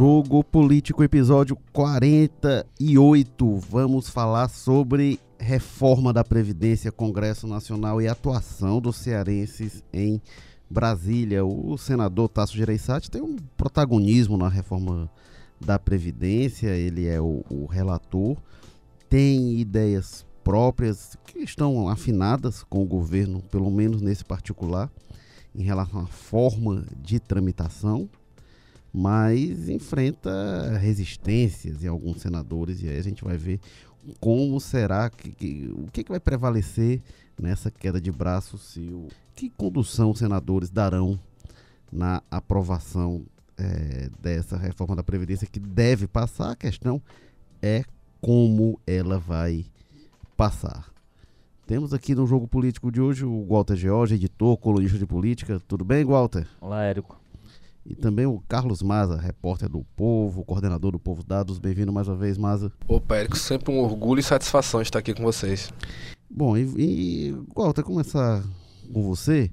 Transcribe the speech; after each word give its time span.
Jogo 0.00 0.42
Político, 0.42 1.04
episódio 1.04 1.54
48. 1.74 3.56
Vamos 3.68 4.08
falar 4.08 4.48
sobre 4.48 5.20
reforma 5.38 6.10
da 6.10 6.24
Previdência, 6.24 6.90
Congresso 6.90 7.46
Nacional 7.46 8.00
e 8.00 8.08
atuação 8.08 8.80
dos 8.80 8.96
cearenses 8.96 9.84
em 9.92 10.18
Brasília. 10.70 11.44
O 11.44 11.76
senador 11.76 12.30
Tasso 12.30 12.56
Gereissati 12.56 13.10
tem 13.10 13.20
um 13.20 13.36
protagonismo 13.58 14.38
na 14.38 14.48
reforma 14.48 15.10
da 15.60 15.78
Previdência, 15.78 16.68
ele 16.68 17.06
é 17.06 17.20
o, 17.20 17.44
o 17.50 17.66
relator, 17.66 18.38
tem 19.06 19.60
ideias 19.60 20.24
próprias 20.42 21.14
que 21.26 21.40
estão 21.40 21.90
afinadas 21.90 22.62
com 22.62 22.82
o 22.82 22.86
governo, 22.86 23.42
pelo 23.50 23.70
menos 23.70 24.00
nesse 24.00 24.24
particular, 24.24 24.90
em 25.54 25.62
relação 25.62 26.00
à 26.00 26.06
forma 26.06 26.86
de 27.02 27.20
tramitação 27.20 28.08
mas 28.92 29.68
enfrenta 29.68 30.76
resistências 30.78 31.84
em 31.84 31.86
alguns 31.86 32.20
senadores 32.20 32.82
e 32.82 32.88
aí 32.88 32.98
a 32.98 33.02
gente 33.02 33.22
vai 33.22 33.36
ver 33.36 33.60
como 34.18 34.58
será 34.60 35.08
que, 35.08 35.30
que 35.30 35.72
o 35.72 35.90
que, 35.92 36.02
que, 36.02 36.10
vai 36.10 36.18
prevalecer 36.18 37.00
nessa 37.40 37.70
queda 37.70 38.00
de 38.00 38.10
braços 38.10 38.72
se 38.72 38.80
o 38.80 39.08
que 39.34 39.48
condução 39.50 40.10
os 40.10 40.18
senadores 40.18 40.70
darão 40.70 41.18
na 41.92 42.22
aprovação 42.30 43.24
é, 43.56 44.08
dessa 44.20 44.56
reforma 44.56 44.96
da 44.96 45.02
previdência 45.02 45.46
que 45.46 45.60
deve 45.60 46.08
passar 46.08 46.50
a 46.50 46.56
questão 46.56 47.00
é 47.62 47.84
como 48.20 48.80
ela 48.86 49.18
vai 49.18 49.64
passar 50.36 50.90
temos 51.66 51.94
aqui 51.94 52.16
no 52.16 52.26
jogo 52.26 52.48
político 52.48 52.90
de 52.90 53.00
hoje 53.00 53.24
o 53.24 53.46
Walter 53.46 53.76
George, 53.76 54.16
editor, 54.16 54.56
colunista 54.56 54.98
de 54.98 55.06
política. 55.06 55.62
Tudo 55.68 55.84
bem, 55.84 56.04
Walter? 56.04 56.44
Olá, 56.60 56.82
Érico 56.82 57.19
e 57.84 57.94
também 57.94 58.26
o 58.26 58.42
Carlos 58.48 58.82
Maza, 58.82 59.16
repórter 59.16 59.68
do 59.68 59.84
Povo, 59.96 60.44
coordenador 60.44 60.92
do 60.92 60.98
Povo 60.98 61.24
Dados. 61.24 61.58
Bem-vindo 61.58 61.92
mais 61.92 62.08
uma 62.08 62.16
vez, 62.16 62.36
Maza. 62.36 62.72
Opa, 62.86 63.16
Érico, 63.16 63.36
sempre 63.36 63.72
um 63.72 63.78
orgulho 63.78 64.20
e 64.20 64.22
satisfação 64.22 64.82
estar 64.82 64.98
aqui 64.98 65.14
com 65.14 65.22
vocês. 65.22 65.72
Bom, 66.28 66.56
e, 66.56 66.62
e 66.76 67.36
Walter, 67.54 67.82
começar 67.82 68.44
com 68.92 69.02
você. 69.02 69.50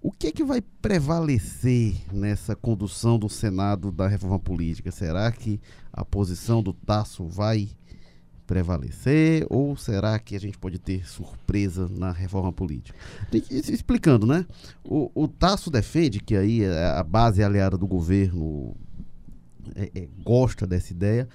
O 0.00 0.12
que 0.12 0.28
é 0.28 0.32
que 0.32 0.44
vai 0.44 0.60
prevalecer 0.60 1.96
nessa 2.12 2.54
condução 2.54 3.18
do 3.18 3.28
Senado 3.28 3.90
da 3.90 4.06
reforma 4.06 4.38
política? 4.38 4.90
Será 4.92 5.32
que 5.32 5.60
a 5.92 6.04
posição 6.04 6.62
do 6.62 6.72
Tasso 6.72 7.26
vai 7.26 7.70
prevalecer 8.46 9.46
ou 9.50 9.76
será 9.76 10.18
que 10.18 10.36
a 10.36 10.40
gente 10.40 10.56
pode 10.58 10.78
ter 10.78 11.06
surpresa 11.06 11.88
na 11.88 12.12
reforma 12.12 12.52
política? 12.52 12.98
Explicando, 13.50 14.26
né? 14.26 14.46
O, 14.84 15.10
o 15.14 15.28
Tasso 15.28 15.70
defende 15.70 16.20
que 16.20 16.36
aí 16.36 16.64
a 16.64 17.02
base 17.02 17.42
aliada 17.42 17.76
do 17.76 17.86
governo 17.86 18.74
é, 19.74 19.90
é, 19.94 20.08
gosta 20.22 20.66
dessa 20.66 20.92
ideia, 20.92 21.28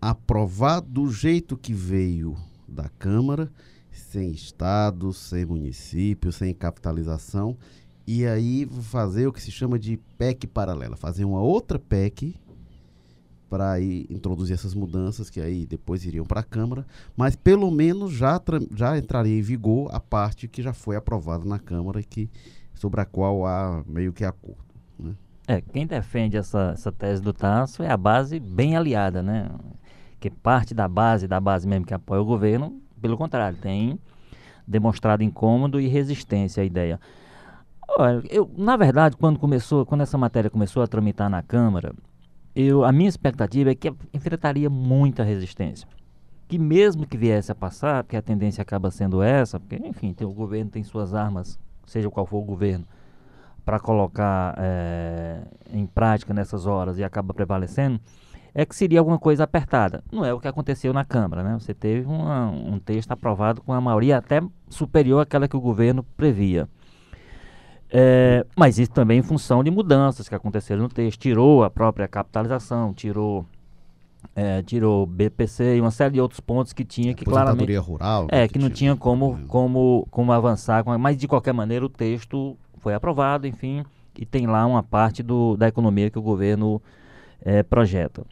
aprovar 0.00 0.80
do 0.80 1.10
jeito 1.10 1.56
que 1.56 1.72
veio 1.72 2.36
da 2.66 2.88
Câmara, 2.98 3.50
sem 3.90 4.30
estados, 4.30 5.16
sem 5.16 5.44
municípios, 5.44 6.36
sem 6.36 6.54
capitalização, 6.54 7.56
e 8.06 8.26
aí 8.26 8.66
fazer 8.82 9.26
o 9.26 9.32
que 9.32 9.42
se 9.42 9.50
chama 9.50 9.78
de 9.78 9.98
PEC 10.16 10.46
paralela, 10.46 10.96
fazer 10.96 11.24
uma 11.24 11.40
outra 11.40 11.78
PEC 11.78 12.34
para 13.48 13.80
introduzir 13.80 14.54
essas 14.54 14.74
mudanças 14.74 15.30
que 15.30 15.40
aí 15.40 15.66
depois 15.66 16.04
iriam 16.04 16.24
para 16.24 16.40
a 16.40 16.44
Câmara, 16.44 16.86
mas 17.16 17.34
pelo 17.34 17.70
menos 17.70 18.12
já, 18.12 18.40
já 18.74 18.96
entraria 18.98 19.38
em 19.38 19.42
vigor 19.42 19.88
a 19.92 20.00
parte 20.00 20.46
que 20.46 20.62
já 20.62 20.72
foi 20.72 20.96
aprovada 20.96 21.44
na 21.44 21.58
Câmara 21.58 22.00
e 22.00 22.04
que, 22.04 22.30
sobre 22.74 23.00
a 23.00 23.04
qual 23.04 23.46
há 23.46 23.82
meio 23.86 24.12
que 24.12 24.24
acordo. 24.24 24.62
Né? 24.98 25.14
É, 25.46 25.60
quem 25.60 25.86
defende 25.86 26.36
essa, 26.36 26.72
essa 26.74 26.92
tese 26.92 27.22
do 27.22 27.32
Tasso 27.32 27.82
é 27.82 27.90
a 27.90 27.96
base 27.96 28.38
bem 28.38 28.76
aliada, 28.76 29.22
né? 29.22 29.50
Que 30.20 30.28
parte 30.28 30.74
da 30.74 30.86
base, 30.86 31.26
da 31.26 31.40
base 31.40 31.66
mesmo 31.66 31.86
que 31.86 31.94
apoia 31.94 32.20
o 32.20 32.24
governo, 32.24 32.80
pelo 33.00 33.16
contrário, 33.16 33.56
tem 33.56 33.98
demonstrado 34.66 35.22
incômodo 35.22 35.80
e 35.80 35.88
resistência 35.88 36.62
à 36.62 36.66
ideia. 36.66 37.00
Olha, 37.96 38.22
eu, 38.28 38.50
na 38.56 38.76
verdade, 38.76 39.16
quando 39.16 39.38
começou, 39.38 39.86
quando 39.86 40.02
essa 40.02 40.18
matéria 40.18 40.50
começou 40.50 40.82
a 40.82 40.86
tramitar 40.86 41.30
na 41.30 41.42
Câmara, 41.42 41.94
eu, 42.60 42.84
a 42.84 42.90
minha 42.90 43.08
expectativa 43.08 43.70
é 43.70 43.74
que 43.76 43.94
enfrentaria 44.12 44.68
muita 44.68 45.22
resistência. 45.22 45.86
Que 46.48 46.58
mesmo 46.58 47.06
que 47.06 47.16
viesse 47.16 47.52
a 47.52 47.54
passar, 47.54 48.02
porque 48.02 48.16
a 48.16 48.22
tendência 48.22 48.62
acaba 48.62 48.90
sendo 48.90 49.22
essa, 49.22 49.60
porque, 49.60 49.76
enfim, 49.76 50.12
tem, 50.12 50.26
o 50.26 50.32
governo 50.32 50.68
tem 50.68 50.82
suas 50.82 51.14
armas, 51.14 51.56
seja 51.86 52.10
qual 52.10 52.26
for 52.26 52.38
o 52.38 52.42
governo, 52.42 52.84
para 53.64 53.78
colocar 53.78 54.56
é, 54.58 55.42
em 55.72 55.86
prática 55.86 56.34
nessas 56.34 56.66
horas 56.66 56.98
e 56.98 57.04
acaba 57.04 57.32
prevalecendo, 57.32 58.00
é 58.52 58.66
que 58.66 58.74
seria 58.74 58.98
alguma 58.98 59.20
coisa 59.20 59.44
apertada. 59.44 60.02
Não 60.10 60.24
é 60.24 60.34
o 60.34 60.40
que 60.40 60.48
aconteceu 60.48 60.92
na 60.92 61.04
Câmara, 61.04 61.44
né? 61.44 61.56
Você 61.60 61.72
teve 61.72 62.08
uma, 62.08 62.50
um 62.50 62.80
texto 62.80 63.12
aprovado 63.12 63.62
com 63.62 63.72
a 63.72 63.80
maioria 63.80 64.16
até 64.16 64.42
superior 64.68 65.20
àquela 65.20 65.46
que 65.46 65.56
o 65.56 65.60
governo 65.60 66.02
previa. 66.16 66.68
É, 67.90 68.44
mas 68.56 68.78
isso 68.78 68.92
também 68.92 69.18
em 69.18 69.22
função 69.22 69.64
de 69.64 69.70
mudanças 69.70 70.28
que 70.28 70.34
aconteceram 70.34 70.82
no 70.82 70.88
texto. 70.88 71.20
Tirou 71.20 71.64
a 71.64 71.70
própria 71.70 72.06
capitalização, 72.06 72.92
tirou 72.92 73.46
é, 74.34 74.62
tirou 74.62 75.06
BPC 75.06 75.76
e 75.76 75.80
uma 75.80 75.90
série 75.90 76.14
de 76.14 76.20
outros 76.20 76.40
pontos 76.40 76.72
que 76.72 76.84
tinha 76.84 77.14
que 77.14 77.24
claramente 77.24 77.74
rural 77.76 78.26
é 78.30 78.46
que, 78.46 78.54
que 78.54 78.58
não 78.58 78.70
tinha, 78.70 78.96
como 78.96 79.38
como 79.46 80.06
como 80.10 80.32
avançar 80.32 80.84
mas 80.98 81.16
de 81.16 81.28
qualquer 81.28 81.54
maneira 81.54 81.84
o 81.84 81.88
texto 81.88 82.56
foi 82.78 82.94
aprovado 82.94 83.46
enfim 83.46 83.84
e 84.16 84.26
tem 84.26 84.46
lá 84.46 84.66
uma 84.66 84.82
parte 84.82 85.22
do, 85.22 85.56
da 85.56 85.68
economia 85.68 86.10
que 86.10 86.18
o 86.18 86.22
governo 86.22 86.82
é, 87.42 87.62
projeta 87.62 88.24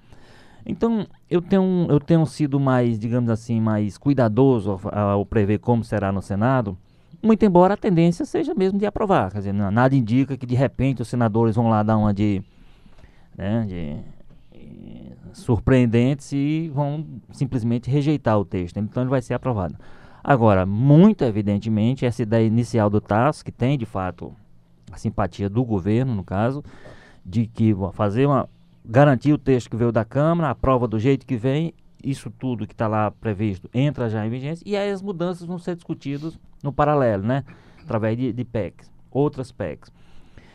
então 0.64 1.06
eu 1.30 1.40
tenho 1.40 1.86
eu 1.88 2.00
tenho 2.00 2.26
sido 2.26 2.58
mais 2.58 2.98
digamos 2.98 3.30
assim 3.30 3.60
mais 3.60 3.96
cuidadoso 3.96 4.80
ao, 4.92 5.08
ao 5.08 5.26
prever 5.26 5.58
como 5.58 5.84
será 5.84 6.10
no 6.10 6.22
Senado 6.22 6.76
muito 7.26 7.44
embora 7.44 7.74
a 7.74 7.76
tendência 7.76 8.24
seja 8.24 8.54
mesmo 8.54 8.78
de 8.78 8.86
aprovar. 8.86 9.30
Quer 9.30 9.38
dizer, 9.38 9.52
nada 9.52 9.94
indica 9.94 10.36
que 10.36 10.46
de 10.46 10.54
repente 10.54 11.02
os 11.02 11.08
senadores 11.08 11.56
vão 11.56 11.68
lá 11.68 11.82
dar 11.82 11.96
uma 11.96 12.14
de, 12.14 12.42
né, 13.36 13.64
de, 13.66 13.96
de 14.58 15.12
surpreendentes 15.32 16.32
e 16.32 16.70
vão 16.72 17.04
simplesmente 17.32 17.90
rejeitar 17.90 18.38
o 18.38 18.44
texto. 18.44 18.78
Então 18.78 19.02
ele 19.02 19.10
vai 19.10 19.20
ser 19.20 19.34
aprovado. 19.34 19.76
Agora, 20.22 20.66
muito 20.66 21.22
evidentemente, 21.24 22.04
essa 22.04 22.22
ideia 22.22 22.46
inicial 22.46 22.90
do 22.90 23.00
TAS, 23.00 23.42
que 23.42 23.52
tem 23.52 23.78
de 23.78 23.86
fato 23.86 24.34
a 24.90 24.96
simpatia 24.96 25.48
do 25.48 25.64
governo, 25.64 26.14
no 26.14 26.24
caso, 26.24 26.64
de 27.24 27.46
que 27.46 27.74
fazer 27.92 28.26
uma. 28.26 28.48
garantir 28.84 29.32
o 29.32 29.38
texto 29.38 29.70
que 29.70 29.76
veio 29.76 29.92
da 29.92 30.04
Câmara, 30.04 30.50
aprova 30.50 30.88
do 30.88 30.98
jeito 30.98 31.26
que 31.26 31.36
vem 31.36 31.72
isso 32.02 32.30
tudo 32.30 32.66
que 32.66 32.74
está 32.74 32.86
lá 32.86 33.10
previsto 33.10 33.68
entra 33.72 34.08
já 34.08 34.24
em 34.26 34.30
vigência 34.30 34.62
e 34.66 34.76
aí 34.76 34.90
as 34.90 35.02
mudanças 35.02 35.46
vão 35.46 35.58
ser 35.58 35.74
discutidas 35.74 36.38
no 36.62 36.72
paralelo, 36.72 37.22
né? 37.22 37.44
Através 37.82 38.16
de, 38.16 38.32
de 38.32 38.44
PECs, 38.44 38.90
outras 39.10 39.52
PECs. 39.52 39.92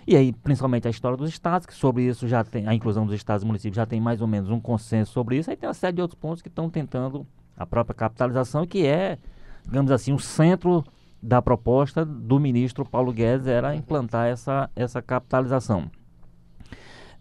E 0.06 0.16
aí, 0.16 0.34
principalmente 0.34 0.88
a 0.88 0.92
história 0.92 1.18
dos 1.18 1.30
estados, 1.30 1.66
que 1.66 1.74
sobre 1.74 2.04
isso 2.04 2.28
já 2.28 2.44
tem, 2.44 2.68
a 2.68 2.74
inclusão 2.74 3.06
dos 3.06 3.16
estados 3.16 3.44
e 3.44 3.46
municípios 3.46 3.76
já 3.76 3.86
tem 3.86 4.02
mais 4.02 4.22
ou 4.22 4.28
menos 4.28 4.50
um 4.50 4.60
consenso 4.60 5.12
sobre 5.12 5.38
isso. 5.38 5.50
Aí 5.50 5.56
tem 5.56 5.68
uma 5.68 5.74
série 5.74 5.96
de 5.96 6.02
outros 6.02 6.20
pontos 6.20 6.42
que 6.42 6.50
estão 6.50 6.70
tentando 6.70 7.26
a 7.56 7.66
própria 7.66 7.94
capitalização, 7.94 8.66
que 8.66 8.86
é, 8.86 9.18
digamos 9.64 9.92
assim, 9.92 10.12
o 10.12 10.20
centro 10.20 10.84
da 11.22 11.42
proposta 11.42 12.04
do 12.04 12.40
ministro 12.40 12.84
Paulo 12.84 13.14
Guedes 13.14 13.46
era 13.46 13.76
implantar 13.76 14.28
essa, 14.28 14.70
essa 14.76 15.02
capitalização. 15.02 15.90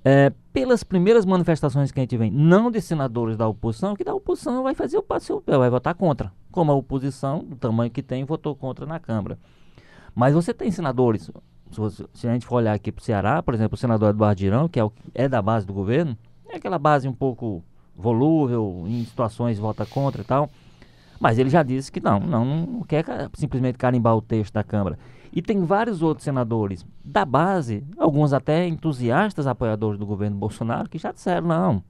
É, 0.05 0.33
pelas 0.53 0.83
primeiras 0.83 1.27
manifestações 1.27 1.93
que 1.93 2.01
a 2.01 2.03
gente 2.03 2.17
vem, 2.17 2.31
não 2.31 2.71
de 2.71 2.81
senadores 2.81 3.37
da 3.37 3.47
oposição, 3.47 3.95
que 3.95 4.03
da 4.03 4.15
oposição 4.15 4.63
vai 4.63 4.75
fazer 4.75 4.99
o 4.99 5.21
seu 5.21 5.43
vai 5.47 5.69
votar 5.69 5.95
contra. 5.95 6.33
Como 6.51 6.73
a 6.73 6.75
oposição, 6.75 7.45
do 7.45 7.57
tamanho 7.57 7.91
que 7.91 8.03
tem, 8.03 8.25
votou 8.25 8.57
contra 8.57 8.87
na 8.87 8.99
Câmara. 8.99 9.39
Mas 10.15 10.35
você 10.35 10.55
tem 10.55 10.71
senadores, 10.71 11.31
se, 11.71 12.09
se 12.15 12.29
a 12.29 12.33
gente 12.33 12.47
for 12.47 12.57
olhar 12.57 12.73
aqui 12.73 12.91
para 12.91 13.01
o 13.01 13.05
Ceará, 13.05 13.43
por 13.43 13.55
exemplo, 13.55 13.75
o 13.75 13.79
senador 13.79 14.11
Eduardo 14.11 14.41
Girão, 14.41 14.69
que 14.69 14.81
é, 14.81 14.85
o, 14.85 14.93
é 15.15 15.29
da 15.29 15.41
base 15.43 15.67
do 15.67 15.73
governo, 15.73 16.17
é 16.49 16.57
aquela 16.57 16.79
base 16.79 17.07
um 17.07 17.13
pouco 17.13 17.63
volúvel, 17.95 18.85
em 18.87 19.05
situações 19.05 19.59
vota 19.59 19.85
contra 19.85 20.23
e 20.23 20.25
tal. 20.25 20.51
Mas 21.21 21.39
ele 21.39 21.51
já 21.51 21.63
disse 21.63 21.93
que 21.93 22.01
não, 22.01 22.19
não, 22.19 22.45
não 22.45 22.83
quer 22.83 23.05
simplesmente 23.35 23.77
carimbar 23.77 24.17
o 24.17 24.23
texto 24.23 24.55
da 24.55 24.65
Câmara. 24.65 24.99
E 25.33 25.41
tem 25.41 25.65
vários 25.65 26.03
outros 26.03 26.25
senadores 26.25 26.85
da 27.05 27.25
base, 27.25 27.85
alguns 27.97 28.33
até 28.33 28.67
entusiastas 28.67 29.47
apoiadores 29.47 29.99
do 29.99 30.07
governo 30.07 30.37
Bolsonaro, 30.37 30.89
que 30.89 30.99
já 30.99 31.13
disseram, 31.13 31.47
não. 31.47 31.85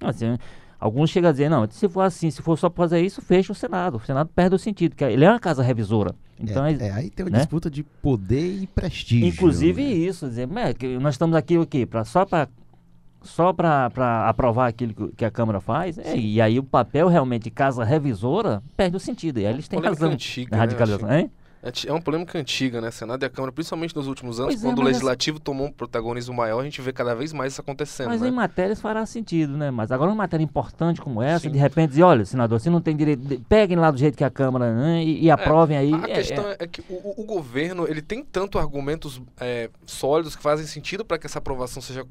Assim, 0.00 0.36
alguns 0.78 1.10
chegam 1.10 1.30
a 1.30 1.32
dizer, 1.32 1.48
não, 1.48 1.66
se 1.70 1.88
for 1.88 2.02
assim, 2.02 2.30
se 2.30 2.42
for 2.42 2.58
só 2.58 2.68
para 2.68 2.84
fazer 2.84 3.00
isso, 3.00 3.22
fecha 3.22 3.52
o 3.52 3.54
Senado. 3.54 3.96
O 3.96 4.00
Senado 4.00 4.30
perde 4.34 4.56
o 4.56 4.58
sentido, 4.58 4.90
porque 4.92 5.04
ele 5.04 5.24
é 5.24 5.30
uma 5.30 5.40
casa 5.40 5.62
revisora. 5.62 6.14
Então, 6.38 6.66
é, 6.66 6.74
é 6.74 6.90
aí 6.90 7.10
tem 7.10 7.24
uma 7.24 7.30
né? 7.30 7.38
disputa 7.38 7.70
de 7.70 7.82
poder 7.82 8.62
e 8.62 8.66
prestígio. 8.66 9.26
Inclusive 9.26 9.82
né? 9.82 9.90
isso, 9.90 10.28
dizer, 10.28 10.46
é, 10.46 10.98
nós 10.98 11.14
estamos 11.14 11.34
aqui 11.34 11.56
o 11.56 11.66
quê? 11.66 11.86
Pra, 11.86 12.04
só 12.04 12.24
para 12.24 12.48
só 13.22 13.52
para 13.52 14.28
aprovar 14.28 14.68
aquilo 14.68 15.10
que 15.16 15.24
a 15.24 15.30
Câmara 15.30 15.60
faz, 15.60 15.98
é, 15.98 16.16
e 16.16 16.40
aí 16.40 16.60
o 16.60 16.62
papel 16.62 17.08
realmente 17.08 17.44
de 17.44 17.50
casa 17.50 17.82
revisora 17.82 18.62
perde 18.76 18.96
o 18.96 19.00
sentido. 19.00 19.40
E 19.40 19.46
aí 19.46 19.52
eles 19.52 19.66
têm 19.66 19.80
razão 19.80 20.12
antiga, 20.12 20.52
né, 20.52 20.58
radicalização. 20.58 21.08
É 21.86 21.90
uma 21.90 22.00
polêmica 22.00 22.38
antiga, 22.38 22.80
né? 22.80 22.90
Senado 22.90 23.22
e 23.22 23.26
a 23.26 23.30
Câmara, 23.30 23.50
principalmente 23.50 23.94
nos 23.96 24.06
últimos 24.06 24.38
anos, 24.38 24.54
pois 24.54 24.64
é, 24.64 24.68
quando 24.68 24.78
é, 24.78 24.82
o 24.82 24.84
Legislativo 24.84 25.40
tomou 25.40 25.66
um 25.66 25.72
protagonismo 25.72 26.34
maior, 26.34 26.60
a 26.60 26.64
gente 26.64 26.80
vê 26.80 26.92
cada 26.92 27.14
vez 27.14 27.32
mais 27.32 27.52
isso 27.52 27.60
acontecendo. 27.60 28.08
Mas 28.08 28.20
né? 28.20 28.28
em 28.28 28.30
matérias 28.30 28.80
fará 28.80 29.04
sentido, 29.04 29.56
né? 29.56 29.70
Mas 29.70 29.90
agora 29.90 30.10
uma 30.10 30.16
matéria 30.16 30.44
importante 30.44 31.00
como 31.00 31.20
essa, 31.20 31.44
Sim. 31.44 31.50
de 31.50 31.58
repente 31.58 31.90
dizer, 31.90 32.04
olha, 32.04 32.24
senador, 32.24 32.60
você 32.60 32.70
não 32.70 32.80
tem 32.80 32.96
direito. 32.96 33.40
Peguem 33.48 33.76
lá 33.76 33.90
do 33.90 33.98
jeito 33.98 34.16
que 34.16 34.22
a 34.22 34.30
Câmara 34.30 34.72
né, 34.72 35.02
e, 35.02 35.24
e, 35.24 35.30
aprovem 35.30 35.76
é, 35.76 35.80
aí. 35.80 35.94
A 35.94 36.08
é, 36.08 36.14
questão 36.14 36.48
é, 36.48 36.56
é 36.60 36.66
que 36.66 36.82
o, 36.88 37.20
o, 37.20 37.24
governo 37.24 37.86
ele 37.88 38.02
tem 38.02 38.22
tanto 38.22 38.58
argumentos 38.58 39.20
sólidos 39.84 40.36
que 40.36 40.42
fazem 40.42 40.66
sentido 40.66 41.04
para 41.04 41.18
que 41.18 41.26
essa 41.26 41.38
aprovação 41.38 41.82
seja 41.82 42.06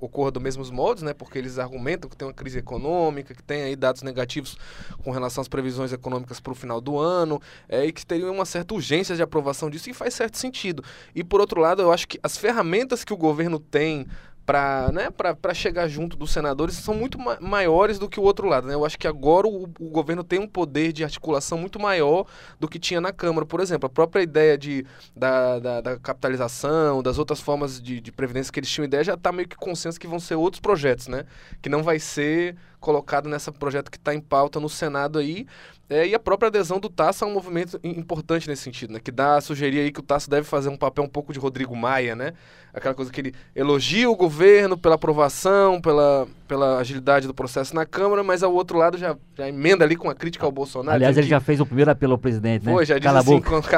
ocorra 0.00 0.30
dos 0.30 0.42
mesmos 0.42 0.70
modos, 0.70 1.02
né? 1.02 1.14
Porque 1.14 1.38
eles 1.38 1.58
argumentam 1.58 2.10
que 2.10 2.16
tem 2.16 2.26
uma 2.26 2.34
crise 2.34 2.58
econômica, 2.58 3.34
que 3.34 3.42
tem 3.42 3.62
aí 3.62 3.76
dados 3.76 4.02
negativos 4.02 4.56
com 5.04 5.10
relação 5.10 5.40
às 5.40 5.48
previsões 5.48 5.92
econômicas 5.92 6.40
para 6.40 6.52
o 6.52 6.54
final 6.54 6.80
do 6.80 6.98
ano, 6.98 7.40
e 7.68 7.92
que 7.92 8.04
teriam 8.04 8.32
uma 8.32 8.44
certa 8.44 8.74
urgência 8.74 8.87
urgência 8.88 9.14
de 9.14 9.22
aprovação 9.22 9.68
disso 9.68 9.90
e 9.90 9.94
faz 9.94 10.14
certo 10.14 10.38
sentido. 10.38 10.82
E 11.14 11.22
por 11.22 11.40
outro 11.40 11.60
lado, 11.60 11.82
eu 11.82 11.92
acho 11.92 12.08
que 12.08 12.18
as 12.22 12.36
ferramentas 12.38 13.04
que 13.04 13.12
o 13.12 13.16
governo 13.16 13.58
tem 13.58 14.06
para 14.46 14.90
né, 14.94 15.10
chegar 15.54 15.86
junto 15.88 16.16
dos 16.16 16.30
senadores 16.30 16.74
são 16.74 16.94
muito 16.94 17.18
ma 17.18 17.36
maiores 17.38 17.98
do 17.98 18.08
que 18.08 18.18
o 18.18 18.22
outro 18.22 18.48
lado. 18.48 18.66
Né? 18.66 18.72
Eu 18.72 18.82
acho 18.82 18.98
que 18.98 19.06
agora 19.06 19.46
o, 19.46 19.64
o, 19.64 19.90
governo 19.90 20.24
tem 20.24 20.38
um 20.38 20.48
poder 20.48 20.90
de 20.90 21.04
articulação 21.04 21.58
muito 21.58 21.78
maior 21.78 22.24
do 22.58 22.66
que 22.66 22.78
tinha 22.78 22.98
na 22.98 23.12
Câmara. 23.12 23.44
Por 23.44 23.60
exemplo, 23.60 23.86
a 23.86 23.90
própria 23.90 24.22
ideia 24.22 24.56
de, 24.56 24.86
da, 25.14 25.58
da, 25.58 25.80
da 25.82 25.98
capitalização, 25.98 27.02
das 27.02 27.18
outras 27.18 27.40
formas 27.40 27.78
de, 27.78 28.00
de 28.00 28.10
previdência 28.10 28.50
que 28.50 28.58
eles 28.58 28.70
tinham 28.70 28.86
ideia, 28.86 29.04
já 29.04 29.14
está 29.14 29.30
meio 29.30 29.46
que 29.46 29.54
consenso 29.54 30.00
que 30.00 30.06
vão 30.06 30.18
ser 30.18 30.36
outros 30.36 30.60
projetos, 30.60 31.08
né? 31.08 31.26
Que 31.60 31.68
não 31.68 31.82
vai 31.82 31.98
ser 31.98 32.56
colocado 32.80 33.28
nesse 33.28 33.50
projeto 33.52 33.90
que 33.90 33.98
está 33.98 34.14
em 34.14 34.20
pauta 34.20 34.58
no 34.58 34.68
Senado 34.70 35.18
aí. 35.18 35.46
É, 35.90 36.06
e 36.06 36.14
a 36.14 36.18
própria 36.18 36.48
adesão 36.48 36.78
do 36.78 36.90
Tasso 36.90 37.24
é 37.24 37.26
um 37.26 37.32
movimento 37.32 37.80
importante 37.82 38.46
nesse 38.46 38.62
sentido, 38.62 38.92
né? 38.92 39.00
Que 39.00 39.10
dá 39.10 39.36
a 39.36 39.40
sugerir 39.40 39.80
aí 39.80 39.90
que 39.90 40.00
o 40.00 40.02
Tasso 40.02 40.28
deve 40.28 40.46
fazer 40.46 40.68
um 40.68 40.76
papel 40.76 41.02
um 41.04 41.08
pouco 41.08 41.32
de 41.32 41.38
Rodrigo 41.38 41.74
Maia, 41.74 42.14
né? 42.14 42.34
Aquela 42.74 42.94
coisa 42.94 43.10
que 43.10 43.20
ele 43.20 43.34
elogia 43.56 44.10
o 44.10 44.14
governo 44.14 44.76
pela 44.76 44.96
aprovação, 44.96 45.80
pela, 45.80 46.28
pela 46.46 46.78
agilidade 46.78 47.26
do 47.26 47.32
processo 47.32 47.74
na 47.74 47.86
Câmara, 47.86 48.22
mas 48.22 48.42
ao 48.42 48.52
outro 48.52 48.76
lado 48.76 48.98
já, 48.98 49.16
já 49.36 49.48
emenda 49.48 49.82
ali 49.82 49.96
com 49.96 50.10
a 50.10 50.14
crítica 50.14 50.44
ao 50.44 50.52
Bolsonaro. 50.52 50.94
Aliás, 50.94 51.16
ele 51.16 51.26
que... 51.26 51.30
já 51.30 51.40
fez 51.40 51.58
o 51.58 51.64
primeiro 51.64 51.90
apelo 51.90 52.12
ao 52.12 52.18
presidente, 52.18 52.66
né? 52.66 52.72
Foi, 52.72 52.84
já 52.84 52.98
disse 52.98 53.16
assim, 53.16 53.40
quanto, 53.40 53.68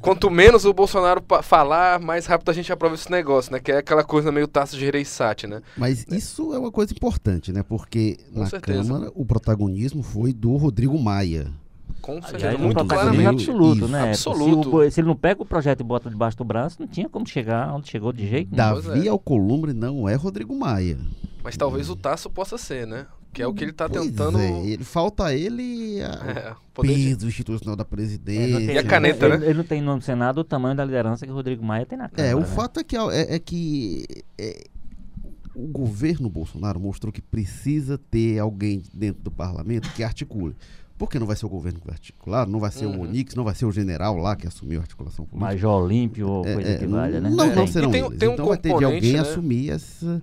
quanto, 0.00 0.28
menos 0.28 0.64
o 0.64 0.74
Bolsonaro 0.74 1.22
falar, 1.42 2.00
mais 2.00 2.26
rápido 2.26 2.50
a 2.50 2.54
gente 2.54 2.72
aprova 2.72 2.96
esse 2.96 3.10
negócio, 3.10 3.52
né? 3.52 3.60
Que 3.60 3.70
é 3.70 3.78
aquela 3.78 4.02
coisa 4.02 4.32
meio 4.32 4.48
Tasso 4.48 4.76
de 4.76 4.90
Reisate, 4.90 5.46
né? 5.46 5.62
Mas 5.76 6.04
é. 6.10 6.16
isso 6.16 6.52
é 6.52 6.58
uma 6.58 6.72
coisa 6.72 6.92
importante, 6.92 7.52
né? 7.52 7.62
Porque 7.62 8.18
com 8.34 8.40
na 8.40 8.46
certeza. 8.46 8.82
Câmara 8.82 9.12
o 9.14 9.24
protagonismo 9.24 10.02
foi 10.02 10.32
do 10.32 10.56
Rodrigo 10.56 10.98
Maia. 10.98 11.59
Com 12.00 12.20
certeza, 12.22 12.58
muito 12.58 12.84
claramente. 12.84 13.26
absoluto, 13.26 13.88
né? 13.88 14.10
Absoluto. 14.10 14.70
Se, 14.70 14.76
o, 14.76 14.90
se, 14.90 15.00
ele 15.00 15.08
não 15.08 15.16
pega 15.16 15.42
o 15.42 15.46
projeto 15.46 15.80
e 15.80 15.84
bota 15.84 16.08
debaixo 16.10 16.36
do 16.36 16.44
braço, 16.44 16.76
não 16.80 16.86
tinha 16.86 17.08
como 17.08 17.26
chegar 17.26 17.74
onde 17.74 17.90
chegou 17.90 18.12
de 18.12 18.26
jeito 18.26 18.54
nenhum. 18.54 18.80
Davi 18.80 19.06
é. 19.06 19.10
Alcolumbre 19.10 19.72
não 19.72 20.08
é 20.08 20.14
Rodrigo 20.14 20.54
Maia. 20.54 20.98
Mas 21.42 21.56
talvez 21.56 21.88
o 21.88 21.96
Tasso 21.96 22.28
possa 22.30 22.58
ser, 22.58 22.86
né? 22.86 23.06
Que 23.32 23.42
é 23.42 23.46
o 23.46 23.54
que 23.54 23.62
ele 23.62 23.70
está 23.70 23.88
tentando. 23.88 24.38
É, 24.38 24.66
ele, 24.66 24.82
falta 24.82 25.32
ele 25.32 26.02
a, 26.02 26.06
é, 26.50 26.52
o 26.52 26.82
peso 26.82 27.18
de... 27.18 27.26
institucional 27.26 27.76
da 27.76 27.84
presidência. 27.84 28.72
É, 28.72 28.74
e 28.74 28.78
a 28.78 28.84
caneta, 28.84 29.26
ele, 29.26 29.38
né? 29.38 29.46
Ele 29.46 29.54
não 29.54 29.64
tem 29.64 29.80
no 29.80 30.00
Senado 30.02 30.38
o 30.38 30.44
tamanho 30.44 30.74
da 30.74 30.84
liderança 30.84 31.24
que 31.24 31.30
o 31.30 31.34
Rodrigo 31.34 31.64
Maia 31.64 31.86
tem 31.86 31.96
na 31.96 32.08
Câmara. 32.08 32.32
É, 32.32 32.34
o 32.34 32.40
né? 32.40 32.46
fato 32.46 32.80
é 32.80 32.84
que, 32.84 32.96
é, 32.96 33.36
é 33.36 33.38
que 33.38 34.04
é, 34.36 34.64
o 35.54 35.66
governo 35.68 36.28
Bolsonaro 36.28 36.80
mostrou 36.80 37.12
que 37.12 37.22
precisa 37.22 37.98
ter 37.98 38.38
alguém 38.38 38.82
dentro 38.92 39.22
do 39.22 39.30
parlamento 39.30 39.92
que 39.92 40.02
articule. 40.02 40.56
Porque 41.00 41.18
não 41.18 41.26
vai 41.26 41.34
ser 41.34 41.46
o 41.46 41.48
governo 41.48 41.80
que 41.80 41.86
vai 41.86 41.94
articular, 41.94 42.46
não 42.46 42.60
vai 42.60 42.70
ser 42.70 42.84
uhum. 42.84 42.98
o 42.98 43.02
Onix, 43.04 43.34
não 43.34 43.42
vai 43.42 43.54
ser 43.54 43.64
o 43.64 43.72
general 43.72 44.18
lá 44.18 44.36
que 44.36 44.46
assumiu 44.46 44.80
a 44.80 44.82
articulação 44.82 45.24
política. 45.24 45.50
Major 45.50 45.82
Olímpio 45.82 46.28
ou 46.28 46.46
é, 46.46 46.52
coisa 46.52 46.70
é, 46.72 46.76
que 46.76 46.86
valha, 46.86 47.20
né? 47.22 47.30
Não, 47.30 47.54
não 47.54 47.66
serão 47.66 47.90
tem, 47.90 48.04
eles. 48.04 48.18
Tem 48.18 48.28
um 48.28 48.34
então 48.34 48.46
vai 48.46 48.58
ter 48.58 48.76
de 48.76 48.84
alguém 48.84 49.14
né? 49.14 49.20
assumir 49.20 49.70
essa 49.70 50.22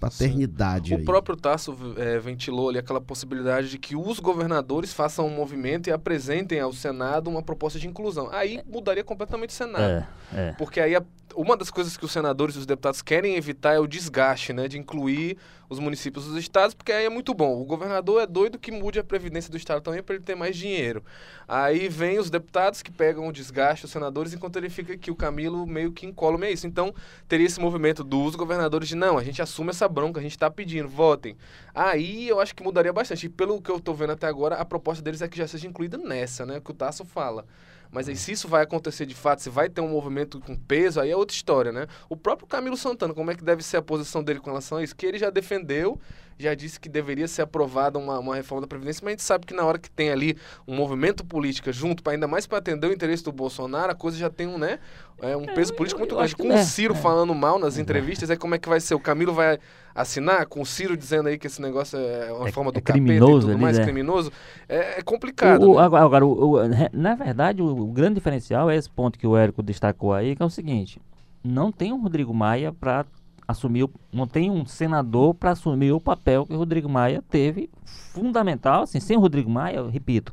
paternidade. 0.00 0.94
O 0.94 1.04
próprio 1.04 1.36
Tasso 1.36 1.76
é, 1.96 2.18
ventilou 2.18 2.70
ali 2.70 2.78
aquela 2.80 3.00
possibilidade 3.00 3.70
de 3.70 3.78
que 3.78 3.94
os 3.94 4.18
governadores 4.18 4.92
façam 4.92 5.28
um 5.28 5.30
movimento 5.30 5.86
e 5.86 5.92
apresentem 5.92 6.58
ao 6.58 6.72
Senado 6.72 7.30
uma 7.30 7.40
proposta 7.40 7.78
de 7.78 7.86
inclusão. 7.86 8.28
Aí 8.32 8.60
mudaria 8.66 9.04
completamente 9.04 9.50
o 9.50 9.52
Senado. 9.52 10.04
É, 10.34 10.48
é. 10.48 10.52
Porque 10.58 10.80
aí 10.80 10.96
a, 10.96 11.04
uma 11.34 11.56
das 11.56 11.70
coisas 11.70 11.96
que 11.96 12.04
os 12.04 12.12
senadores 12.12 12.54
e 12.54 12.58
os 12.58 12.66
deputados 12.66 13.02
querem 13.02 13.36
evitar 13.36 13.74
é 13.74 13.78
o 13.78 13.86
desgaste, 13.86 14.52
né? 14.52 14.68
De 14.68 14.78
incluir 14.78 15.36
os 15.68 15.78
municípios 15.78 16.26
dos 16.26 16.36
estados, 16.36 16.74
porque 16.74 16.92
aí 16.92 17.04
é 17.04 17.08
muito 17.08 17.34
bom. 17.34 17.60
O 17.60 17.64
governador 17.64 18.22
é 18.22 18.26
doido 18.26 18.58
que 18.58 18.70
mude 18.70 18.98
a 18.98 19.04
previdência 19.04 19.50
do 19.50 19.56
estado 19.56 19.80
também 19.80 20.02
para 20.02 20.14
ele 20.14 20.24
ter 20.24 20.36
mais 20.36 20.56
dinheiro. 20.56 21.04
Aí 21.48 21.88
vem 21.88 22.18
os 22.18 22.30
deputados 22.30 22.82
que 22.82 22.90
pegam 22.90 23.26
o 23.26 23.32
desgaste, 23.32 23.84
os 23.84 23.90
senadores, 23.90 24.32
enquanto 24.32 24.56
ele 24.56 24.70
fica 24.70 24.92
aqui, 24.92 25.10
o 25.10 25.16
Camilo 25.16 25.66
meio 25.66 25.92
que 25.92 26.06
encolome 26.06 26.50
isso. 26.52 26.66
Então, 26.66 26.94
teria 27.26 27.46
esse 27.46 27.60
movimento 27.60 28.04
dos 28.04 28.36
governadores 28.36 28.88
de 28.88 28.94
não, 28.94 29.18
a 29.18 29.24
gente 29.24 29.42
assume 29.42 29.70
essa 29.70 29.88
bronca, 29.88 30.20
a 30.20 30.22
gente 30.22 30.32
está 30.36 30.50
pedindo, 30.50 30.88
votem. 30.88 31.36
Aí 31.74 32.28
eu 32.28 32.40
acho 32.40 32.54
que 32.54 32.62
mudaria 32.62 32.92
bastante. 32.92 33.26
E 33.26 33.28
pelo 33.28 33.60
que 33.60 33.70
eu 33.70 33.76
estou 33.76 33.94
vendo 33.94 34.12
até 34.12 34.26
agora, 34.26 34.56
a 34.56 34.64
proposta 34.64 35.02
deles 35.02 35.20
é 35.20 35.28
que 35.28 35.36
já 35.36 35.48
seja 35.48 35.66
incluída 35.66 35.98
nessa, 35.98 36.46
né? 36.46 36.60
Que 36.60 36.70
o 36.70 36.74
Tasso 36.74 37.04
fala. 37.04 37.44
Mas 37.90 38.08
aí, 38.08 38.16
se 38.16 38.32
isso 38.32 38.48
vai 38.48 38.62
acontecer 38.62 39.06
de 39.06 39.14
fato, 39.14 39.42
se 39.42 39.50
vai 39.50 39.68
ter 39.68 39.80
um 39.80 39.88
movimento 39.88 40.40
com 40.40 40.56
peso, 40.56 41.00
aí 41.00 41.10
é 41.10 41.16
outra 41.16 41.34
história, 41.34 41.72
né? 41.72 41.86
O 42.08 42.16
próprio 42.16 42.46
Camilo 42.46 42.76
Santana, 42.76 43.14
como 43.14 43.30
é 43.30 43.34
que 43.34 43.44
deve 43.44 43.62
ser 43.62 43.76
a 43.78 43.82
posição 43.82 44.22
dele 44.22 44.40
com 44.40 44.50
relação 44.50 44.78
a 44.78 44.82
isso? 44.82 44.94
Que 44.94 45.06
ele 45.06 45.18
já 45.18 45.30
defendeu, 45.30 46.00
já 46.38 46.54
disse 46.54 46.78
que 46.78 46.88
deveria 46.88 47.26
ser 47.26 47.42
aprovada 47.42 47.98
uma, 47.98 48.18
uma 48.18 48.34
reforma 48.34 48.62
da 48.62 48.66
Previdência, 48.66 49.00
mas 49.02 49.10
a 49.10 49.12
gente 49.12 49.22
sabe 49.22 49.46
que 49.46 49.54
na 49.54 49.64
hora 49.64 49.78
que 49.78 49.90
tem 49.90 50.10
ali 50.10 50.36
um 50.66 50.74
movimento 50.74 51.24
político 51.24 51.72
junto, 51.72 52.02
pra, 52.02 52.12
ainda 52.12 52.28
mais 52.28 52.46
para 52.46 52.58
atender 52.58 52.86
o 52.86 52.92
interesse 52.92 53.24
do 53.24 53.32
Bolsonaro, 53.32 53.92
a 53.92 53.94
coisa 53.94 54.18
já 54.18 54.28
tem 54.28 54.46
um, 54.46 54.58
né, 54.58 54.78
é, 55.20 55.36
um 55.36 55.44
é, 55.44 55.54
peso 55.54 55.74
político 55.74 55.98
muito 55.98 56.14
grande. 56.14 56.36
Com 56.36 56.54
o 56.54 56.58
Ciro 56.58 56.94
é, 56.94 56.96
falando 56.96 57.34
mal 57.34 57.58
nas 57.58 57.78
entrevistas, 57.78 58.30
é 58.30 58.36
como 58.36 58.54
é 58.54 58.58
que 58.58 58.68
vai 58.68 58.80
ser? 58.80 58.94
O 58.94 59.00
Camilo 59.00 59.32
vai 59.32 59.58
assinar 59.94 60.46
com 60.46 60.60
o 60.60 60.66
Ciro 60.66 60.94
dizendo 60.94 61.28
aí 61.28 61.38
que 61.38 61.46
esse 61.46 61.60
negócio 61.62 61.98
é 61.98 62.30
uma 62.32 62.48
é, 62.48 62.52
forma 62.52 62.70
do 62.70 62.78
é 62.78 62.82
criminoso, 62.82 63.22
capeta 63.22 63.36
e 63.36 63.52
tudo 63.52 63.58
mais, 63.58 63.78
criminoso? 63.78 64.32
É, 64.68 65.02
complicado. 65.02 65.70
O, 65.70 65.76
né? 65.76 65.82
Agora, 65.82 66.04
agora 66.04 66.26
o, 66.26 66.58
na 66.92 67.14
verdade, 67.14 67.62
o, 67.62 67.66
o 67.66 67.86
grande 67.86 68.16
diferencial 68.16 68.68
é 68.68 68.76
esse 68.76 68.90
ponto 68.90 69.18
que 69.18 69.26
o 69.26 69.36
Érico 69.36 69.62
destacou 69.62 70.12
aí, 70.12 70.36
que 70.36 70.42
é 70.42 70.46
o 70.46 70.50
seguinte: 70.50 71.00
não 71.42 71.72
tem 71.72 71.92
um 71.92 72.02
Rodrigo 72.02 72.34
Maia 72.34 72.72
para 72.72 73.06
assumir, 73.46 73.88
não 74.12 74.26
tem 74.26 74.50
um 74.50 74.66
senador 74.66 75.34
para 75.34 75.52
assumir 75.52 75.92
o 75.92 76.00
papel 76.00 76.44
que 76.46 76.54
o 76.54 76.58
Rodrigo 76.58 76.88
Maia 76.88 77.22
teve, 77.28 77.70
fundamental, 77.84 78.82
assim, 78.82 79.00
sem 79.00 79.16
o 79.16 79.20
Rodrigo 79.20 79.50
Maia, 79.50 79.76
eu 79.76 79.88
repito, 79.88 80.32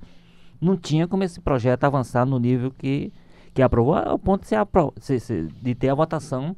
não 0.60 0.76
tinha 0.78 1.08
como 1.08 1.24
esse 1.24 1.40
projeto 1.40 1.84
avançar 1.84 2.26
no 2.26 2.40
nível 2.40 2.72
que, 2.72 3.14
que 3.54 3.62
aprovou, 3.62 3.96
ao 3.96 4.18
ponto 4.18 4.42
de, 4.42 4.48
ser 4.48 4.56
apro 4.56 4.94
se, 4.98 5.20
se, 5.20 5.48
de 5.62 5.76
ter 5.76 5.90
a 5.90 5.96
votação 5.96 6.56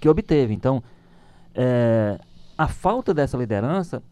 que 0.00 0.08
obteve. 0.08 0.54
Então, 0.54 0.82
é, 1.54 2.18
a 2.56 2.68
falta 2.68 3.12
dessa 3.12 3.36
liderança, 3.36 4.02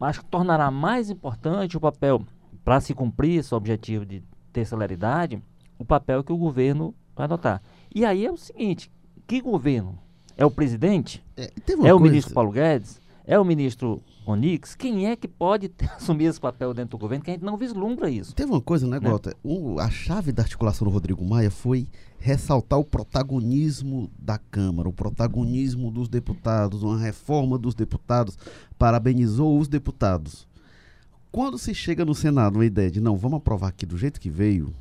acho 0.00 0.20
que 0.20 0.26
tornará 0.26 0.70
mais 0.70 1.10
importante 1.10 1.76
o 1.76 1.80
papel, 1.80 2.22
para 2.64 2.80
se 2.80 2.94
cumprir 2.94 3.38
esse 3.38 3.54
objetivo 3.54 4.04
de 4.04 4.22
ter 4.52 4.64
celeridade, 4.64 5.42
o 5.78 5.84
papel 5.84 6.24
que 6.24 6.32
o 6.32 6.36
governo 6.36 6.94
vai 7.14 7.24
adotar. 7.24 7.62
E 7.94 8.04
aí 8.04 8.24
é 8.24 8.32
o 8.32 8.36
seguinte, 8.36 8.90
que 9.26 9.40
governo? 9.40 9.98
É 10.36 10.44
o 10.44 10.50
presidente? 10.50 11.24
É, 11.36 11.50
é 11.84 11.94
o 11.94 11.98
ministro 11.98 12.34
Paulo 12.34 12.52
Guedes? 12.52 13.00
É 13.26 13.38
o 13.38 13.44
ministro 13.44 14.02
Onix? 14.26 14.74
Quem 14.74 15.06
é 15.06 15.16
que 15.16 15.26
pode 15.26 15.68
ter, 15.68 15.90
assumir 15.96 16.26
esse 16.26 16.40
papel 16.40 16.74
dentro 16.74 16.90
do 16.90 17.00
governo 17.00 17.24
que 17.24 17.30
a 17.30 17.34
gente 17.34 17.44
não 17.44 17.56
vislumbra 17.56 18.10
isso? 18.10 18.34
Teve 18.34 18.50
uma 18.50 18.60
coisa, 18.60 18.86
né, 18.86 19.00
né? 19.00 19.08
Gota? 19.08 19.34
O, 19.42 19.80
a 19.80 19.88
chave 19.88 20.32
da 20.32 20.42
articulação 20.42 20.86
do 20.86 20.92
Rodrigo 20.92 21.24
Maia 21.24 21.50
foi 21.50 21.88
ressaltar 22.18 22.78
o 22.78 22.84
protagonismo 22.84 24.10
da 24.18 24.36
Câmara, 24.36 24.88
o 24.88 24.92
protagonismo 24.92 25.90
dos 25.90 26.08
deputados, 26.08 26.82
uma 26.82 26.98
reforma 26.98 27.56
dos 27.56 27.74
deputados, 27.74 28.36
parabenizou 28.78 29.58
os 29.58 29.68
deputados. 29.68 30.46
Quando 31.32 31.58
se 31.58 31.74
chega 31.74 32.04
no 32.04 32.14
Senado 32.14 32.56
uma 32.56 32.64
ideia 32.64 32.90
de 32.90 33.00
não, 33.00 33.16
vamos 33.16 33.38
aprovar 33.38 33.68
aqui 33.68 33.86
do 33.86 33.96
jeito 33.96 34.20
que 34.20 34.30
veio, 34.30 34.74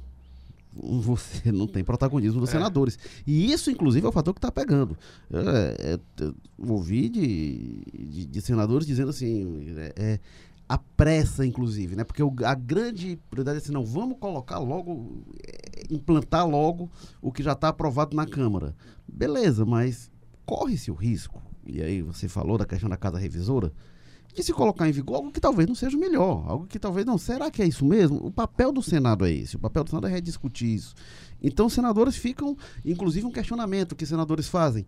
você 0.75 1.51
não 1.53 1.67
tem 1.67 1.83
protagonismo 1.83 2.39
dos 2.39 2.49
é. 2.49 2.53
senadores. 2.53 2.97
E 3.25 3.51
isso, 3.51 3.71
inclusive, 3.71 4.05
é 4.05 4.09
o 4.09 4.11
fator 4.11 4.33
que 4.33 4.39
está 4.39 4.51
pegando. 4.51 4.97
É, 5.31 5.93
é, 5.93 6.31
ouvi 6.57 7.09
de, 7.09 7.83
de, 7.93 8.25
de, 8.25 8.41
senadores 8.41 8.85
dizendo 8.85 9.09
assim, 9.09 9.65
é, 9.77 9.93
é, 9.95 10.19
a 10.67 10.77
pressa, 10.77 11.45
inclusive, 11.45 11.95
né? 11.95 12.03
Porque 12.03 12.21
o, 12.21 12.33
a 12.43 12.53
grande 12.53 13.19
prioridade 13.29 13.59
é 13.59 13.61
assim, 13.61 13.71
não, 13.71 13.85
vamos 13.85 14.17
colocar 14.19 14.59
logo, 14.59 15.23
é, 15.47 15.83
implantar 15.89 16.47
logo 16.47 16.89
o 17.21 17.31
que 17.31 17.43
já 17.43 17.53
está 17.53 17.69
aprovado 17.69 18.15
na 18.15 18.25
Câmara. 18.25 18.75
Beleza, 19.07 19.65
mas 19.65 20.11
corre-se 20.45 20.91
o 20.91 20.95
risco, 20.95 21.41
e 21.65 21.81
aí 21.81 22.01
você 22.01 22.27
falou 22.27 22.57
da 22.57 22.65
questão 22.65 22.89
da 22.89 22.97
casa 22.97 23.17
revisora, 23.17 23.71
que 24.35 24.43
se 24.43 24.53
colocar 24.53 24.87
em 24.87 24.91
vigor 24.91 25.15
algo 25.15 25.31
que 25.31 25.39
talvez 25.39 25.67
não 25.67 25.73
seja 25.73 25.97
o 25.97 25.99
melhor, 25.99 26.43
algo 26.47 26.67
que 26.67 26.77
talvez 26.77 27.05
não. 27.05 27.17
Será 27.17 27.49
que 27.49 27.61
é 27.61 27.65
isso 27.65 27.85
mesmo? 27.85 28.17
O 28.17 28.31
papel 28.31 28.71
do 28.71 28.81
Senado 28.81 29.25
é 29.25 29.31
esse. 29.31 29.55
O 29.55 29.59
papel 29.59 29.83
do 29.83 29.89
Senado 29.89 30.07
é 30.07 30.11
rediscutir 30.11 30.67
isso. 30.67 30.93
Então, 31.41 31.67
os 31.67 31.73
senadores 31.73 32.15
ficam, 32.15 32.57
inclusive, 32.83 33.25
um 33.25 33.31
questionamento 33.31 33.95
que 33.95 34.05
senadores 34.05 34.47
fazem. 34.47 34.85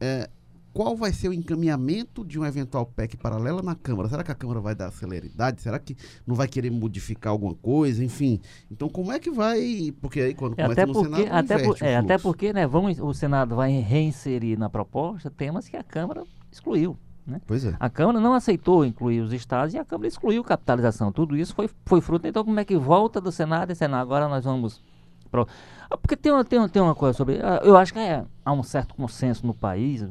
É, 0.00 0.30
qual 0.72 0.96
vai 0.96 1.12
ser 1.12 1.28
o 1.28 1.32
encaminhamento 1.32 2.24
de 2.24 2.38
um 2.38 2.44
eventual 2.44 2.86
PEC 2.86 3.16
paralela 3.16 3.60
na 3.60 3.74
Câmara? 3.74 4.08
Será 4.08 4.22
que 4.22 4.30
a 4.30 4.34
Câmara 4.34 4.60
vai 4.60 4.74
dar 4.74 4.90
celeridade? 4.92 5.60
Será 5.60 5.78
que 5.78 5.96
não 6.26 6.34
vai 6.34 6.46
querer 6.46 6.70
modificar 6.70 7.32
alguma 7.32 7.54
coisa? 7.54 8.04
Enfim, 8.04 8.40
então 8.70 8.88
como 8.88 9.10
é 9.10 9.18
que 9.18 9.30
vai? 9.30 9.92
Porque 10.00 10.20
aí 10.20 10.34
quando 10.34 10.54
é, 10.56 10.62
começa 10.62 10.82
até 10.82 10.86
no 10.86 10.92
porque, 10.92 11.16
Senado, 11.16 11.32
até, 11.32 11.58
por, 11.58 11.76
é, 11.82 11.96
até 11.96 12.18
porque, 12.18 12.52
né, 12.52 12.66
vamos, 12.66 13.00
o 13.00 13.12
Senado 13.12 13.56
vai 13.56 13.72
reinserir 13.72 14.58
na 14.58 14.70
proposta 14.70 15.28
temas 15.28 15.68
que 15.68 15.76
a 15.76 15.82
Câmara 15.82 16.22
excluiu. 16.52 16.96
Né? 17.26 17.40
Pois 17.46 17.64
é. 17.64 17.76
A 17.78 17.88
Câmara 17.88 18.18
não 18.20 18.34
aceitou 18.34 18.84
incluir 18.84 19.20
os 19.20 19.32
estados 19.32 19.74
e 19.74 19.78
a 19.78 19.84
Câmara 19.84 20.08
excluiu 20.08 20.42
capitalização. 20.42 21.12
Tudo 21.12 21.36
isso 21.36 21.54
foi, 21.54 21.68
foi 21.84 22.00
fruto. 22.00 22.26
Então, 22.26 22.44
como 22.44 22.58
é 22.58 22.64
que 22.64 22.76
volta 22.76 23.20
do 23.20 23.30
Senado 23.30 23.70
e 23.70 23.74
Senado? 23.74 24.02
Agora 24.02 24.28
nós 24.28 24.44
vamos. 24.44 24.82
Pro... 25.30 25.46
Ah, 25.88 25.96
porque 25.96 26.16
tem 26.16 26.32
uma, 26.32 26.44
tem, 26.44 26.58
uma, 26.58 26.68
tem 26.68 26.82
uma 26.82 26.94
coisa 26.94 27.16
sobre. 27.16 27.40
Ah, 27.40 27.60
eu 27.62 27.76
acho 27.76 27.92
que 27.92 27.98
é, 27.98 28.24
há 28.44 28.52
um 28.52 28.62
certo 28.62 28.94
consenso 28.94 29.46
no 29.46 29.54
país. 29.54 30.02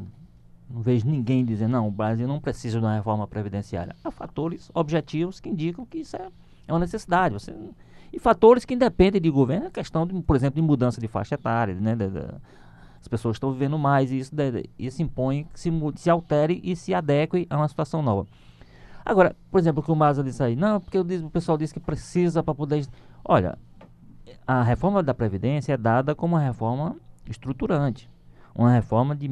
Não 0.69 0.81
vejo 0.81 1.07
ninguém 1.07 1.43
dizer, 1.43 1.67
não, 1.67 1.87
o 1.87 1.91
Brasil 1.91 2.27
não 2.27 2.39
precisa 2.39 2.79
de 2.79 2.85
uma 2.85 2.93
reforma 2.93 3.27
previdenciária. 3.27 3.95
Há 4.03 4.11
fatores 4.11 4.69
objetivos 4.73 5.39
que 5.39 5.49
indicam 5.49 5.83
que 5.83 5.97
isso 5.97 6.15
é, 6.15 6.29
é 6.67 6.71
uma 6.71 6.79
necessidade. 6.79 7.33
Você, 7.33 7.51
e 8.11 8.19
fatores 8.19 8.65
que 8.65 8.73
independem 8.73 9.21
de 9.21 9.29
governo, 9.29 9.67
a 9.67 9.71
questão, 9.71 10.05
de, 10.05 10.19
por 10.21 10.35
exemplo, 10.35 10.61
de 10.61 10.67
mudança 10.67 10.99
de 10.99 11.07
faixa 11.07 11.35
etária, 11.35 11.75
né, 11.75 11.95
as 13.01 13.07
pessoas 13.07 13.35
estão 13.35 13.51
vivendo 13.51 13.77
mais 13.77 14.11
e 14.11 14.19
isso, 14.19 14.33
isso 14.77 15.01
impõe 15.01 15.47
que 15.53 15.59
se, 15.59 15.71
se 15.95 16.09
altere 16.09 16.59
e 16.63 16.75
se 16.75 16.93
adeque 16.93 17.47
a 17.49 17.57
uma 17.57 17.67
situação 17.67 18.01
nova. 18.01 18.27
Agora, 19.05 19.35
por 19.49 19.59
exemplo, 19.59 19.81
que 19.81 19.91
o 19.91 19.95
Maza 19.95 20.23
disse 20.23 20.43
aí, 20.43 20.55
não, 20.55 20.79
porque 20.79 20.99
o 20.99 21.29
pessoal 21.29 21.57
disse 21.57 21.73
que 21.73 21.79
precisa 21.79 22.43
para 22.43 22.53
poder. 22.53 22.85
Olha, 23.23 23.57
a 24.45 24.61
reforma 24.61 25.01
da 25.01 25.13
Previdência 25.13 25.73
é 25.73 25.77
dada 25.77 26.13
como 26.13 26.35
uma 26.35 26.41
reforma 26.41 26.95
estruturante. 27.27 28.09
Uma 28.53 28.71
reforma 28.71 29.15
de, 29.15 29.29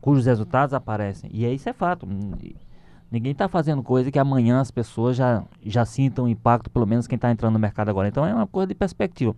cujos 0.00 0.26
resultados 0.26 0.72
aparecem. 0.72 1.30
E 1.32 1.46
isso 1.46 1.68
é 1.68 1.72
fato. 1.72 2.08
Ninguém 3.10 3.32
está 3.32 3.48
fazendo 3.48 3.82
coisa 3.82 4.10
que 4.10 4.18
amanhã 4.18 4.60
as 4.60 4.70
pessoas 4.70 5.16
já, 5.16 5.44
já 5.64 5.84
sintam 5.84 6.28
impacto, 6.28 6.70
pelo 6.70 6.86
menos 6.86 7.06
quem 7.06 7.16
está 7.16 7.30
entrando 7.30 7.54
no 7.54 7.58
mercado 7.58 7.88
agora. 7.88 8.08
Então 8.08 8.24
é 8.24 8.32
uma 8.34 8.46
coisa 8.46 8.68
de 8.68 8.74
perspectiva. 8.74 9.34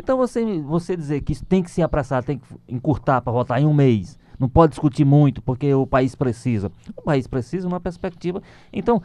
Então 0.00 0.16
você, 0.16 0.60
você 0.62 0.96
dizer 0.96 1.20
que 1.20 1.32
isso 1.32 1.44
tem 1.44 1.62
que 1.62 1.70
se 1.70 1.82
apressar, 1.82 2.24
tem 2.24 2.38
que 2.38 2.46
encurtar 2.66 3.20
para 3.20 3.32
votar 3.32 3.60
em 3.60 3.66
um 3.66 3.74
mês, 3.74 4.18
não 4.38 4.48
pode 4.48 4.70
discutir 4.70 5.04
muito 5.04 5.42
porque 5.42 5.72
o 5.74 5.86
país 5.86 6.14
precisa. 6.14 6.72
O 6.96 7.02
país 7.02 7.26
precisa 7.26 7.68
uma 7.68 7.78
perspectiva. 7.78 8.42
Então, 8.72 9.02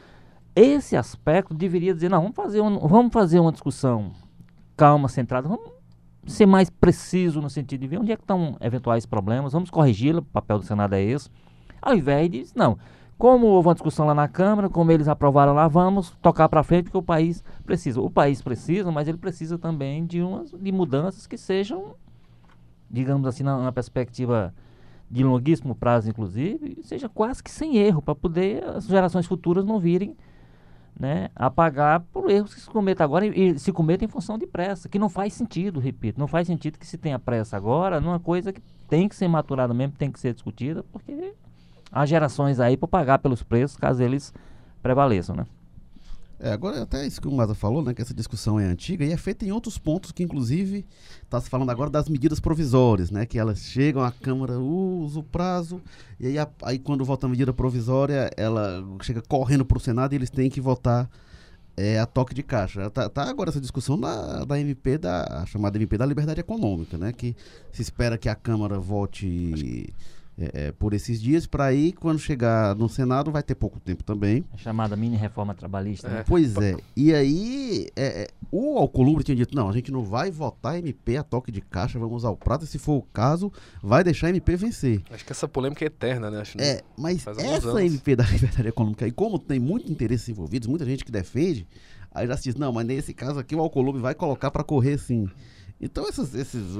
esse 0.55 0.95
aspecto 0.95 1.53
deveria 1.53 1.93
dizer, 1.93 2.09
não, 2.09 2.21
vamos 2.21 2.35
fazer, 2.35 2.61
um, 2.61 2.79
vamos 2.79 3.11
fazer 3.11 3.41
uma 3.41 3.51
discussão 3.51 4.13
calma, 4.77 5.09
centrada, 5.09 5.49
vamos 5.49 5.69
ser 6.25 6.45
mais 6.45 6.69
preciso 6.69 7.41
no 7.41 7.49
sentido 7.49 7.81
de 7.81 7.87
ver 7.87 7.99
onde 7.99 8.13
é 8.13 8.15
que 8.15 8.23
estão 8.23 8.55
eventuais 8.61 9.05
problemas, 9.05 9.51
vamos 9.51 9.69
corrigi-la, 9.69 10.19
o 10.19 10.23
papel 10.23 10.59
do 10.59 10.65
Senado 10.65 10.93
é 10.93 11.03
esse, 11.03 11.29
ao 11.81 11.93
invés 11.93 12.29
de, 12.29 12.45
não, 12.55 12.77
como 13.17 13.47
houve 13.47 13.69
uma 13.69 13.73
discussão 13.73 14.05
lá 14.05 14.13
na 14.13 14.27
Câmara, 14.27 14.69
como 14.69 14.91
eles 14.91 15.07
aprovaram 15.07 15.53
lá, 15.53 15.67
vamos 15.67 16.11
tocar 16.21 16.49
para 16.49 16.63
frente 16.63 16.85
porque 16.85 16.97
o 16.97 17.03
país 17.03 17.43
precisa. 17.65 18.01
O 18.01 18.09
país 18.09 18.41
precisa, 18.41 18.91
mas 18.91 19.07
ele 19.07 19.17
precisa 19.17 19.57
também 19.57 20.05
de, 20.05 20.21
umas, 20.21 20.51
de 20.51 20.71
mudanças 20.71 21.25
que 21.25 21.37
sejam, 21.37 21.95
digamos 22.89 23.25
assim, 23.27 23.43
na, 23.43 23.57
na 23.57 23.71
perspectiva 23.71 24.53
de 25.09 25.23
longuíssimo 25.23 25.75
prazo, 25.75 26.09
inclusive, 26.09 26.79
seja 26.83 27.07
quase 27.07 27.41
que 27.41 27.51
sem 27.51 27.77
erro, 27.77 28.01
para 28.01 28.15
poder 28.15 28.63
as 28.63 28.85
gerações 28.85 29.25
futuras 29.25 29.63
não 29.63 29.79
virem 29.79 30.15
né, 30.99 31.29
a 31.35 31.49
pagar 31.49 32.01
por 32.11 32.29
erros 32.29 32.53
que 32.53 32.61
se 32.61 32.69
cometem 32.69 33.03
agora 33.03 33.25
e, 33.25 33.49
e, 33.49 33.59
se 33.59 33.71
cometem 33.71 34.07
em 34.07 34.09
função 34.09 34.37
de 34.37 34.47
pressa, 34.47 34.89
que 34.89 34.97
não 34.97 35.09
faz 35.09 35.33
sentido, 35.33 35.79
repito, 35.79 36.19
não 36.19 36.27
faz 36.27 36.47
sentido 36.47 36.79
que 36.79 36.87
se 36.87 36.97
tenha 36.97 37.19
pressa 37.19 37.55
agora 37.55 38.01
numa 38.01 38.19
coisa 38.19 38.51
que 38.51 38.61
tem 38.87 39.07
que 39.07 39.15
ser 39.15 39.27
maturada 39.27 39.73
mesmo, 39.73 39.95
tem 39.97 40.11
que 40.11 40.19
ser 40.19 40.33
discutida, 40.33 40.83
porque 40.91 41.33
há 41.95 42.05
gerações 42.05 42.59
aí 42.59 42.75
para 42.75 42.87
pagar 42.87 43.19
pelos 43.19 43.41
preços 43.41 43.77
caso 43.77 44.03
eles 44.03 44.33
prevaleçam, 44.83 45.35
né? 45.35 45.45
É, 46.37 46.51
agora 46.51 46.81
até 46.81 47.07
isso 47.07 47.21
que 47.21 47.29
o 47.29 47.31
Maza 47.31 47.55
falou, 47.55 47.81
né, 47.81 47.93
que 47.93 48.01
essa 48.01 48.13
discussão 48.13 48.59
é 48.59 48.65
antiga 48.65 49.05
e 49.05 49.11
é 49.13 49.15
feita 49.15 49.45
em 49.45 49.53
outros 49.53 49.77
pontos 49.77 50.11
que 50.11 50.21
inclusive 50.21 50.85
está 51.23 51.39
se 51.39 51.49
falando 51.49 51.69
agora 51.69 51.89
das 51.89 52.09
medidas 52.09 52.41
provisórias, 52.41 53.09
né, 53.09 53.25
que 53.25 53.39
elas 53.39 53.59
chegam 53.59 54.03
à 54.03 54.11
Câmara, 54.11 54.59
usa 54.59 55.21
o 55.21 55.23
prazo 55.23 55.81
e 56.19 56.27
aí, 56.27 56.37
a, 56.37 56.45
aí 56.63 56.77
quando 56.77 57.05
vota 57.05 57.25
a 57.25 57.29
medida 57.29 57.53
provisória, 57.53 58.29
ela 58.35 58.83
chega 59.01 59.21
correndo 59.21 59.63
para 59.63 59.77
o 59.77 59.79
Senado 59.79 60.11
e 60.11 60.17
eles 60.17 60.29
têm 60.29 60.49
que 60.49 60.59
votar 60.59 61.09
é, 61.77 61.99
a 61.99 62.05
toque 62.05 62.33
de 62.33 62.43
caixa. 62.43 62.89
Tá, 62.89 63.09
tá 63.09 63.29
agora 63.29 63.49
essa 63.49 63.61
discussão 63.61 63.97
da, 63.97 64.43
da 64.43 64.59
MP, 64.59 64.97
da 64.97 65.45
chamada 65.45 65.77
MP 65.77 65.97
da 65.97 66.05
liberdade 66.05 66.41
econômica, 66.41 66.97
né, 66.97 67.13
que 67.13 67.33
se 67.71 67.81
espera 67.81 68.17
que 68.17 68.27
a 68.27 68.35
Câmara 68.35 68.77
vote 68.77 69.93
é, 69.97 70.14
é, 70.37 70.71
por 70.73 70.93
esses 70.93 71.21
dias, 71.21 71.47
para 71.47 71.65
aí, 71.65 71.93
quando 71.93 72.19
chegar 72.19 72.75
no 72.75 72.89
Senado, 72.89 73.31
vai 73.31 73.41
ter 73.41 73.55
pouco 73.55 73.79
tempo 73.79 74.03
também. 74.03 74.43
A 74.53 74.57
chamada 74.57 74.95
mini 74.95 75.15
reforma 75.15 75.53
trabalhista. 75.53 76.09
Né? 76.09 76.19
É. 76.19 76.23
Pois 76.23 76.57
é. 76.57 76.75
E 76.95 77.13
aí, 77.13 77.87
é, 77.95 78.23
é, 78.23 78.27
o 78.51 78.77
Alcolumbre 78.77 79.23
tinha 79.23 79.35
dito: 79.35 79.55
não, 79.55 79.69
a 79.69 79.71
gente 79.71 79.91
não 79.91 80.03
vai 80.03 80.29
votar 80.29 80.77
MP 80.77 81.15
a 81.15 81.23
toque 81.23 81.51
de 81.51 81.61
caixa, 81.61 81.97
vamos 81.97 82.17
usar 82.17 82.31
o 82.31 82.35
prato, 82.35 82.65
e 82.65 82.67
se 82.67 82.77
for 82.77 82.97
o 82.97 83.01
caso, 83.01 83.51
vai 83.81 84.03
deixar 84.03 84.27
a 84.27 84.29
MP 84.31 84.57
vencer. 84.57 85.01
Acho 85.09 85.23
que 85.23 85.31
essa 85.31 85.47
polêmica 85.47 85.85
é 85.85 85.87
eterna, 85.87 86.29
né? 86.29 86.41
Acho 86.41 86.59
é, 86.59 86.81
mas 86.97 87.25
essa 87.25 87.69
anos. 87.69 87.93
MP 87.93 88.15
da 88.15 88.25
liberdade 88.29 88.67
econômica, 88.67 89.07
e 89.07 89.11
como 89.11 89.39
tem 89.39 89.59
muito 89.59 89.89
interesse 89.89 90.31
envolvido, 90.31 90.69
muita 90.69 90.85
gente 90.85 91.05
que 91.05 91.11
defende, 91.11 91.65
aí 92.11 92.27
já 92.27 92.35
se 92.35 92.43
diz: 92.43 92.55
não, 92.55 92.73
mas 92.73 92.85
nesse 92.85 93.13
caso 93.13 93.39
aqui 93.39 93.55
o 93.55 93.61
Alcolumbre 93.61 94.01
vai 94.01 94.13
colocar 94.13 94.51
para 94.51 94.65
correr 94.65 94.97
sim. 94.97 95.29
Então 95.79 96.07
esses, 96.07 96.33
esses 96.33 96.73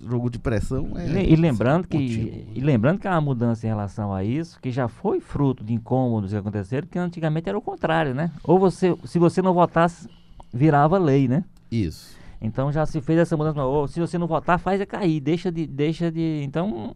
jogo 0.00 0.28
de 0.28 0.38
pressão 0.40 0.92
é 0.96 1.24
e, 1.24 1.36
lembrando 1.36 1.86
que 1.86 2.46
e 2.52 2.60
lembrando 2.60 2.98
que 2.98 3.06
há 3.06 3.12
uma 3.12 3.20
mudança 3.20 3.64
em 3.64 3.68
relação 3.68 4.12
a 4.12 4.24
isso 4.24 4.60
que 4.60 4.72
já 4.72 4.88
foi 4.88 5.20
fruto 5.20 5.62
de 5.62 5.72
incômodos 5.72 6.32
que 6.32 6.36
aconteceram 6.36 6.86
que 6.88 6.98
antigamente 6.98 7.48
era 7.48 7.56
o 7.56 7.62
contrário, 7.62 8.12
né? 8.12 8.32
Ou 8.42 8.58
você 8.58 8.96
se 9.04 9.20
você 9.20 9.40
não 9.40 9.54
votasse 9.54 10.08
virava 10.52 10.98
lei, 10.98 11.28
né? 11.28 11.44
Isso. 11.70 12.16
Então 12.40 12.72
já 12.72 12.84
se 12.84 13.00
fez 13.00 13.20
essa 13.20 13.36
mudança, 13.36 13.62
ou 13.62 13.86
se 13.86 14.00
você 14.00 14.18
não 14.18 14.26
votar 14.26 14.58
faz 14.58 14.80
é 14.80 14.86
cair, 14.86 15.20
deixa 15.20 15.52
de 15.52 15.64
deixa 15.64 16.10
de 16.10 16.42
então 16.42 16.94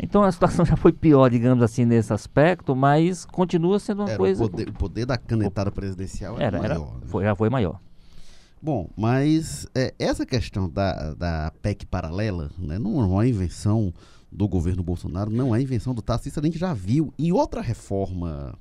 então 0.00 0.24
a 0.24 0.32
situação 0.32 0.64
já 0.66 0.76
foi 0.76 0.92
pior, 0.92 1.30
digamos 1.30 1.62
assim, 1.62 1.84
nesse 1.84 2.12
aspecto, 2.12 2.74
mas 2.74 3.24
continua 3.24 3.78
sendo 3.78 4.02
uma 4.02 4.10
era 4.10 4.18
coisa. 4.18 4.44
O 4.44 4.50
poder, 4.50 4.68
o 4.68 4.72
poder 4.72 5.06
da 5.06 5.16
canetada 5.16 5.70
presidencial 5.70 6.40
era, 6.40 6.58
era 6.58 6.58
maior. 6.58 6.88
Era, 6.88 6.98
né? 6.98 7.06
foi, 7.06 7.24
já 7.24 7.34
foi 7.36 7.50
maior. 7.50 7.80
Bom, 8.60 8.90
mas 8.96 9.66
é, 9.74 9.94
essa 9.98 10.26
questão 10.26 10.68
da, 10.68 11.14
da 11.14 11.52
PEC 11.62 11.86
paralela 11.86 12.50
né, 12.58 12.78
não 12.78 13.00
é 13.00 13.04
uma 13.04 13.26
invenção 13.26 13.92
do 14.30 14.48
governo 14.48 14.82
Bolsonaro, 14.82 15.30
não 15.30 15.54
é 15.54 15.62
invenção 15.62 15.94
do 15.94 16.02
Tarcísio, 16.02 16.40
a 16.40 16.44
gente 16.44 16.58
já 16.58 16.74
viu 16.74 17.14
em 17.18 17.32
outra 17.32 17.60
reforma 17.60 18.58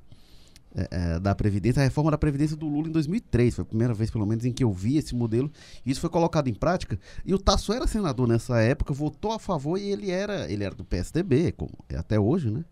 é, 0.76 0.88
é, 0.92 1.20
da 1.20 1.34
Previdência, 1.34 1.82
a 1.82 1.84
reforma 1.84 2.12
da 2.12 2.18
Previdência 2.18 2.56
do 2.56 2.68
Lula 2.68 2.88
em 2.88 2.92
2003. 2.92 3.56
Foi 3.56 3.64
a 3.64 3.66
primeira 3.66 3.94
vez, 3.96 4.12
pelo 4.12 4.28
menos, 4.28 4.46
em 4.46 4.54
que 4.54 4.64
eu 4.64 4.72
vi 4.72 4.98
esse 4.98 5.16
modelo. 5.16 5.52
E 5.84 5.90
isso 5.90 6.00
foi 6.00 6.10
colocado 6.10 6.48
em 6.48 6.54
prática. 6.54 7.00
E 7.26 7.34
o 7.34 7.40
Tasso 7.40 7.74
era 7.74 7.88
senador 7.88 8.28
nessa 8.28 8.62
época, 8.62 8.94
votou 8.94 9.32
a 9.32 9.40
favor 9.40 9.80
e 9.80 9.90
ele 9.90 10.12
era, 10.12 10.50
ele 10.52 10.64
era 10.64 10.76
do 10.76 10.86
PSDB, 10.86 11.54
como 11.54 11.72
é 11.90 11.98
até 11.98 12.20
hoje, 12.20 12.52
né? 12.52 12.64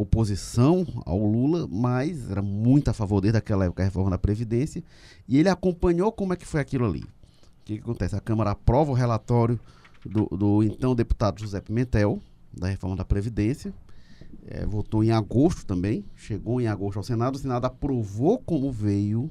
Oposição 0.00 0.86
ao 1.04 1.18
Lula, 1.18 1.66
mas 1.68 2.30
era 2.30 2.42
muito 2.42 2.88
a 2.88 2.92
favor 2.92 3.20
desde 3.20 3.38
aquela 3.38 3.64
época 3.64 3.82
a 3.82 3.86
reforma 3.86 4.10
da 4.10 4.18
Previdência, 4.18 4.82
e 5.26 5.38
ele 5.38 5.48
acompanhou 5.48 6.12
como 6.12 6.32
é 6.32 6.36
que 6.36 6.46
foi 6.46 6.60
aquilo 6.60 6.86
ali. 6.86 7.02
O 7.02 7.64
que, 7.64 7.74
que 7.74 7.80
acontece? 7.80 8.16
A 8.16 8.20
Câmara 8.20 8.52
aprova 8.52 8.90
o 8.90 8.94
relatório 8.94 9.58
do, 10.04 10.26
do, 10.26 10.62
então 10.62 10.94
deputado 10.94 11.40
José 11.40 11.60
Pimentel, 11.60 12.20
da 12.52 12.68
reforma 12.68 12.96
da 12.96 13.04
Previdência, 13.04 13.74
é, 14.46 14.64
votou 14.64 15.02
em 15.04 15.10
agosto 15.10 15.66
também, 15.66 16.04
chegou 16.14 16.60
em 16.60 16.66
agosto 16.66 16.96
ao 16.96 17.02
Senado, 17.02 17.34
o 17.34 17.38
Senado 17.38 17.64
aprovou 17.66 18.38
como 18.38 18.72
veio 18.72 19.30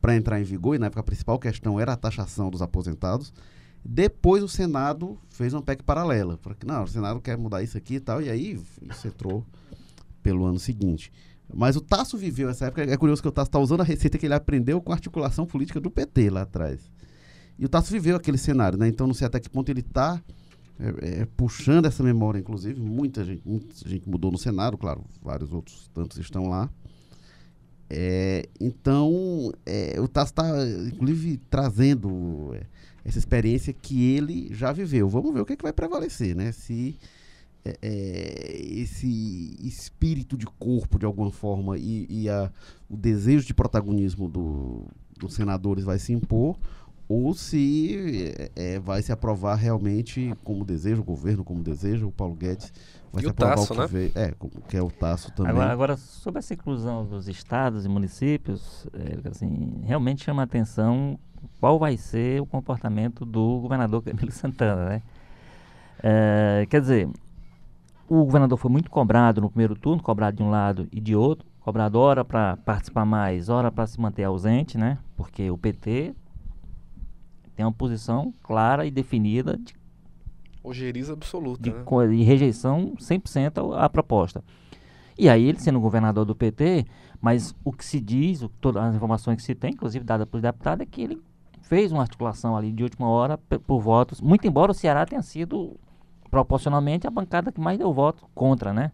para 0.00 0.16
entrar 0.16 0.40
em 0.40 0.44
vigor, 0.44 0.74
e 0.74 0.78
na 0.78 0.86
época 0.86 1.00
a 1.00 1.04
principal 1.04 1.38
questão 1.38 1.78
era 1.78 1.92
a 1.92 1.96
taxação 1.96 2.50
dos 2.50 2.62
aposentados. 2.62 3.32
Depois 3.84 4.42
o 4.42 4.48
Senado 4.48 5.18
fez 5.28 5.54
uma 5.54 5.62
PEC 5.62 5.82
paralela. 5.82 6.36
Falou 6.36 6.56
que 6.58 6.66
não, 6.66 6.84
o 6.84 6.88
Senado 6.88 7.20
quer 7.20 7.36
mudar 7.36 7.62
isso 7.62 7.78
aqui 7.78 7.94
e 7.94 8.00
tal, 8.00 8.20
e 8.20 8.28
aí 8.28 8.60
isso 8.82 9.08
entrou 9.08 9.44
pelo 10.22 10.44
ano 10.44 10.58
seguinte. 10.58 11.12
Mas 11.52 11.76
o 11.76 11.80
Tasso 11.80 12.16
viveu 12.16 12.48
essa 12.48 12.66
época. 12.66 12.82
É 12.82 12.96
curioso 12.96 13.22
que 13.22 13.28
o 13.28 13.32
Tasso 13.32 13.48
está 13.48 13.58
usando 13.58 13.80
a 13.80 13.84
receita 13.84 14.18
que 14.18 14.26
ele 14.26 14.34
aprendeu 14.34 14.80
com 14.80 14.92
a 14.92 14.94
articulação 14.94 15.46
política 15.46 15.80
do 15.80 15.90
PT 15.90 16.30
lá 16.30 16.42
atrás. 16.42 16.90
E 17.58 17.64
o 17.64 17.68
Tasso 17.68 17.90
viveu 17.92 18.16
aquele 18.16 18.38
cenário, 18.38 18.78
né? 18.78 18.88
Então 18.88 19.06
não 19.06 19.14
sei 19.14 19.26
até 19.26 19.40
que 19.40 19.50
ponto 19.50 19.68
ele 19.68 19.80
está 19.80 20.22
é, 20.78 21.22
é, 21.22 21.28
puxando 21.36 21.86
essa 21.86 22.02
memória, 22.02 22.38
inclusive. 22.38 22.80
Muita 22.80 23.24
gente, 23.24 23.42
muita 23.44 23.88
gente 23.88 24.08
mudou 24.08 24.30
no 24.30 24.38
Senado, 24.38 24.78
claro, 24.78 25.04
vários 25.22 25.52
outros 25.52 25.88
tantos 25.92 26.18
estão 26.18 26.48
lá. 26.48 26.70
É, 27.88 28.48
então, 28.60 29.52
é, 29.66 30.00
o 30.00 30.06
Tasso 30.06 30.30
está, 30.30 30.48
inclusive, 30.86 31.38
trazendo 31.50 32.54
é, 32.54 32.64
essa 33.04 33.18
experiência 33.18 33.72
que 33.72 34.14
ele 34.14 34.48
já 34.52 34.72
viveu. 34.72 35.08
Vamos 35.08 35.32
ver 35.32 35.40
o 35.40 35.46
que, 35.46 35.54
é 35.54 35.56
que 35.56 35.62
vai 35.62 35.72
prevalecer, 35.72 36.34
né? 36.34 36.52
Se 36.52 36.96
é, 37.64 37.76
é, 37.82 38.62
esse 38.80 39.56
espírito 39.62 40.36
de 40.36 40.46
corpo, 40.46 40.98
de 40.98 41.04
alguma 41.04 41.30
forma, 41.30 41.76
e, 41.76 42.06
e 42.08 42.28
a, 42.28 42.50
o 42.88 42.96
desejo 42.96 43.46
de 43.46 43.54
protagonismo 43.54 44.28
do, 44.28 44.84
dos 45.18 45.34
senadores 45.34 45.84
vai 45.84 45.98
se 45.98 46.12
impor, 46.12 46.56
ou 47.08 47.34
se 47.34 48.32
é, 48.54 48.78
vai 48.78 49.02
se 49.02 49.10
aprovar 49.10 49.56
realmente 49.56 50.32
como 50.44 50.64
deseja 50.64 51.00
o 51.00 51.04
governo, 51.04 51.42
como 51.42 51.60
deseja 51.60 52.06
o 52.06 52.12
Paulo 52.12 52.36
Guedes. 52.36 52.72
Vai 53.12 53.22
e 53.22 53.24
se 53.24 53.30
aprovar 53.30 53.56
taço, 53.56 53.72
o 53.72 53.74
que 53.74 53.80
né? 53.80 53.86
veio. 53.88 54.12
É, 54.14 54.34
que 54.68 54.76
é 54.76 54.82
o 54.82 54.90
Tasso 54.90 55.32
também. 55.32 55.50
Agora, 55.50 55.72
agora, 55.72 55.96
sobre 55.96 56.38
essa 56.38 56.54
inclusão 56.54 57.04
dos 57.04 57.26
estados 57.26 57.84
e 57.84 57.88
municípios, 57.88 58.86
é, 58.94 59.28
assim, 59.28 59.82
realmente 59.82 60.22
chama 60.22 60.42
a 60.42 60.44
atenção 60.44 61.18
qual 61.60 61.78
vai 61.78 61.96
ser 61.96 62.40
o 62.40 62.46
comportamento 62.46 63.24
do 63.24 63.60
governador 63.60 64.02
Camilo 64.02 64.32
Santana, 64.32 64.88
né? 64.88 65.02
É, 66.02 66.66
quer 66.70 66.80
dizer, 66.80 67.08
o 68.08 68.24
governador 68.24 68.58
foi 68.58 68.70
muito 68.70 68.90
cobrado 68.90 69.40
no 69.40 69.50
primeiro 69.50 69.74
turno, 69.74 70.02
cobrado 70.02 70.38
de 70.38 70.42
um 70.42 70.50
lado 70.50 70.88
e 70.90 70.98
de 70.98 71.14
outro, 71.14 71.46
cobrado 71.60 71.98
hora 71.98 72.24
para 72.24 72.56
participar 72.56 73.04
mais, 73.04 73.50
hora 73.50 73.70
para 73.70 73.86
se 73.86 74.00
manter 74.00 74.24
ausente, 74.24 74.78
né? 74.78 74.98
Porque 75.14 75.50
o 75.50 75.58
PT 75.58 76.14
tem 77.54 77.66
uma 77.66 77.72
posição 77.72 78.32
clara 78.42 78.86
e 78.86 78.90
definida 78.90 79.58
de 79.58 79.78
Ojeriza 80.62 81.14
absoluta, 81.14 81.62
de, 81.62 81.70
né? 81.70 82.16
de 82.16 82.22
rejeição 82.22 82.94
100% 82.98 83.78
à 83.78 83.88
proposta. 83.88 84.44
E 85.18 85.28
aí 85.28 85.44
ele 85.44 85.58
sendo 85.58 85.80
governador 85.80 86.24
do 86.24 86.34
PT, 86.34 86.86
mas 87.20 87.54
o 87.64 87.72
que 87.72 87.84
se 87.84 87.98
diz, 87.98 88.42
o, 88.42 88.48
todas 88.48 88.82
as 88.82 88.94
informações 88.94 89.36
que 89.36 89.42
se 89.42 89.54
tem, 89.54 89.72
inclusive 89.72 90.04
dada 90.04 90.26
pelos 90.26 90.42
deputados, 90.42 90.82
é 90.82 90.86
que 90.86 91.02
ele 91.02 91.20
fez 91.70 91.92
uma 91.92 92.02
articulação 92.02 92.56
ali 92.56 92.72
de 92.72 92.82
última 92.82 93.08
hora 93.08 93.38
por 93.38 93.80
votos, 93.80 94.20
muito 94.20 94.44
embora 94.44 94.72
o 94.72 94.74
Ceará 94.74 95.06
tenha 95.06 95.22
sido 95.22 95.78
proporcionalmente 96.28 97.06
a 97.06 97.10
bancada 97.10 97.52
que 97.52 97.60
mais 97.60 97.78
deu 97.78 97.94
voto 97.94 98.28
contra, 98.34 98.72
né? 98.72 98.90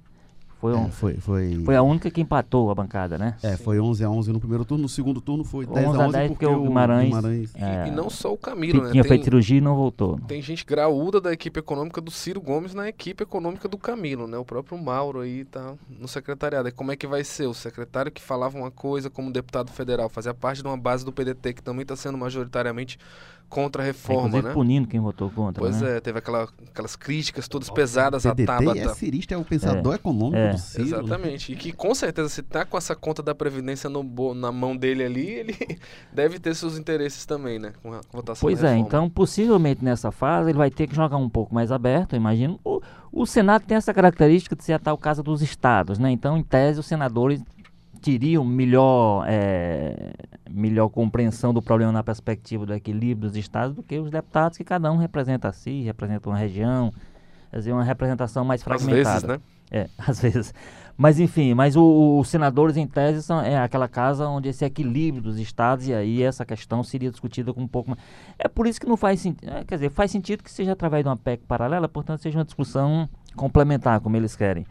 Foi, 0.59 0.73
um, 0.73 0.87
é, 0.87 0.91
foi, 0.91 1.15
foi... 1.15 1.63
foi 1.65 1.77
a 1.77 1.83
única 1.83 2.11
que 2.11 2.21
empatou 2.21 2.71
a 2.71 2.75
bancada, 2.75 3.19
né? 3.19 3.37
É, 3.43 3.57
Sim. 3.57 3.63
foi 3.63 3.79
11 3.79 4.05
a 4.05 4.11
11 4.11 4.33
no 4.33 4.41
primeiro 4.41 4.65
turno, 4.65 4.83
no 4.83 4.89
segundo 4.89 5.21
turno 5.21 5.45
foi 5.45 5.67
10 5.67 5.87
a 5.87 5.91
11, 5.91 5.99
a 5.99 6.07
10 6.09 6.29
porque, 6.29 6.47
porque 6.47 6.47
o 6.47 6.63
Guimarães... 6.63 7.09
Guimarães 7.09 7.55
é, 7.55 7.85
e, 7.85 7.89
e, 7.89 7.91
não 7.91 8.09
só 8.09 8.33
o 8.33 8.39
Camilo, 8.39 8.85
né? 8.85 8.91
Tinha 8.91 9.05
feito 9.05 9.25
cirurgia 9.25 9.59
e 9.59 9.61
não 9.61 9.77
voltou. 9.77 10.19
Tem 10.27 10.41
gente 10.41 10.65
graúda 10.65 11.21
da 11.21 11.31
equipe 11.31 11.61
econômica 11.61 12.01
do 12.01 12.11
Ciro 12.11 12.41
Gomes 12.41 12.73
na 12.73 12.89
equipe 12.89 13.23
econômica 13.23 13.69
do 13.69 13.77
Camilo, 13.77 14.27
né? 14.27 14.39
O 14.39 14.45
próprio 14.45 14.79
Mauro 14.79 15.21
aí 15.21 15.45
tá 15.45 15.75
no 15.89 16.09
secretariado. 16.09 16.69
E 16.69 16.73
como 16.73 16.91
é 16.91 16.97
que 16.97 17.07
vai 17.07 17.23
ser? 17.23 17.47
O 17.47 17.55
secretário 17.55 18.11
que 18.11 18.23
falava 18.23 18.57
uma 18.57 18.71
coisa 18.71 19.11
como 19.11 19.31
deputado 19.31 19.71
federal, 19.71 20.09
fazia 20.09 20.33
parte 20.33 20.63
de 20.63 20.69
uma 20.69 20.77
base 20.79 21.05
do 21.05 21.13
PDT 21.13 21.53
que 21.53 21.63
também 21.63 21.83
está 21.83 21.97
sendo 21.97 22.17
majoritariamente 22.17 22.99
contra 23.49 23.83
a 23.83 23.87
reforma, 23.87 24.43
né? 24.43 24.53
punindo 24.53 24.89
quem 24.89 25.01
votou 25.01 25.31
contra, 25.31 25.61
Pois 25.61 25.81
né? 25.81 25.97
é, 25.97 26.01
teve 26.01 26.19
aquela, 26.19 26.49
aquelas 26.69 26.97
críticas 26.97 27.47
todas 27.49 27.71
pesadas 27.71 28.27
à 28.27 28.35
Tabata. 28.35 28.79
É 28.79 28.95
cirista, 28.95 29.35
é 29.35 29.37
o 29.39 29.45
pensador 29.45 29.93
é. 29.93 29.97
econômico 29.97 30.37
é. 30.37 30.53
do 30.53 30.59
Ciro. 30.59 30.85
Exatamente. 30.85 31.53
E 31.53 31.57
que 31.57 31.73
com 31.73 31.95
certeza, 31.95 32.29
se 32.29 32.43
tá 32.43 32.65
com 32.65 32.77
essa 32.77 32.95
conta 32.95 33.23
da 33.23 33.35
Previdência 33.35 33.89
no, 33.89 34.35
na 34.35 34.51
mão 34.51 34.77
dele 34.77 35.05
ali, 35.05 35.29
ele 35.31 35.79
deve 36.13 36.39
ter 36.39 36.55
seus 36.55 36.77
interesses 36.77 37.25
também, 37.25 37.59
né? 37.59 37.73
Com 37.83 37.93
a 37.93 38.01
votação 38.13 38.47
Pois 38.47 38.63
é, 38.63 38.77
então 38.77 39.09
possivelmente 39.09 39.85
nessa 39.85 40.11
fase 40.11 40.51
ele 40.51 40.59
vai 40.59 40.71
ter 40.71 40.87
que 40.87 40.95
jogar 40.95 41.17
um 41.17 41.29
pouco 41.29 41.55
mais 41.55 41.71
aberto, 41.71 42.15
eu 42.15 42.17
imagino. 42.19 42.59
O, 42.65 42.81
o 43.13 43.25
Senado 43.27 43.65
tem 43.65 43.77
essa 43.77 43.95
característica 43.95 44.55
de 44.55 44.65
ser 44.65 44.75
a 44.75 44.79
tal 44.79 44.99
casa 44.99 45.23
dos 45.23 45.41
estados, 45.41 45.99
né? 45.99 46.11
Então, 46.11 46.37
em 46.37 46.43
tese, 46.43 46.81
os 46.81 46.87
senadores 46.87 47.41
teriam 48.07 48.45
melhor, 48.45 49.25
é, 49.27 50.13
melhor 50.49 50.89
compreensão 50.89 51.53
do 51.53 51.61
problema 51.61 51.91
na 51.91 52.05
perspectiva 52.05 52.65
do 52.65 52.73
equilíbrio 52.73 53.29
dos 53.29 53.37
estados 53.37 53.75
do 53.75 53.83
que 53.83 53.99
os 53.99 54.13
deputados, 54.13 54.57
que 54.57 54.63
cada 54.63 54.93
um 54.93 54.97
representa 54.97 55.49
a 55.49 55.53
si, 55.53 55.83
representa 55.83 56.29
uma 56.29 56.39
região, 56.39 56.93
quer 57.51 57.57
dizer, 57.57 57.73
uma 57.73 57.83
representação 57.83 58.45
mais 58.45 58.63
fragmentada. 58.63 59.17
Às 59.17 59.23
vezes, 59.25 59.29
né? 59.29 59.41
É, 59.73 59.89
às 59.99 60.21
vezes. 60.21 60.55
Mas 60.97 61.19
enfim, 61.19 61.53
mas 61.53 61.75
os 61.77 62.29
senadores 62.29 62.77
em 62.77 62.87
tese 62.87 63.25
são 63.25 63.41
é 63.41 63.59
aquela 63.59 63.89
casa 63.89 64.29
onde 64.29 64.51
esse 64.51 64.65
equilíbrio 64.65 65.21
dos 65.21 65.41
estados 65.41 65.89
e 65.89 65.93
aí 65.93 66.23
essa 66.23 66.47
questão 66.47 66.85
seria 66.85 67.11
discutida 67.11 67.53
com 67.53 67.63
um 67.63 67.69
pouco 67.69 67.91
mais. 67.91 68.01
É 68.39 68.47
por 68.47 68.69
isso 68.69 68.81
que 68.81 68.87
não 68.87 68.97
faz 68.97 69.21
sentido, 69.21 69.51
é, 69.51 69.65
quer 69.65 69.75
dizer, 69.75 69.91
faz 69.91 70.13
sentido 70.13 70.45
que 70.45 70.51
seja 70.51 70.73
através 70.73 71.03
de 71.03 71.09
uma 71.09 71.17
PEC 71.17 71.43
paralela, 71.45 71.89
portanto 71.89 72.21
seja 72.21 72.39
uma 72.39 72.45
discussão 72.45 73.09
complementar, 73.35 73.99
como 73.99 74.17
eles 74.17 74.37
querem. 74.37 74.65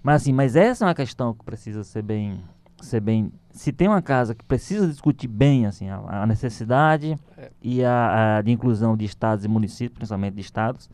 Mas 0.00 0.22
assim, 0.22 0.32
mas 0.32 0.54
essa 0.54 0.84
é 0.84 0.86
uma 0.86 0.94
questão 0.94 1.34
que 1.34 1.44
precisa 1.44 1.82
ser 1.82 2.02
bem 2.02 2.40
ser 2.80 3.00
bem. 3.00 3.32
Se 3.50 3.72
tem 3.72 3.88
uma 3.88 4.02
casa 4.02 4.34
que 4.34 4.44
precisa 4.44 4.86
discutir 4.86 5.28
bem 5.28 5.66
assim, 5.66 5.88
a, 5.88 6.22
a 6.22 6.26
necessidade 6.26 7.18
é. 7.36 7.50
e 7.60 7.84
a, 7.84 8.38
a, 8.38 8.42
de 8.42 8.50
inclusão 8.50 8.96
de 8.96 9.04
estados 9.04 9.44
e 9.44 9.48
municípios, 9.48 9.98
principalmente 9.98 10.34
de 10.34 10.40
estados, 10.40 10.88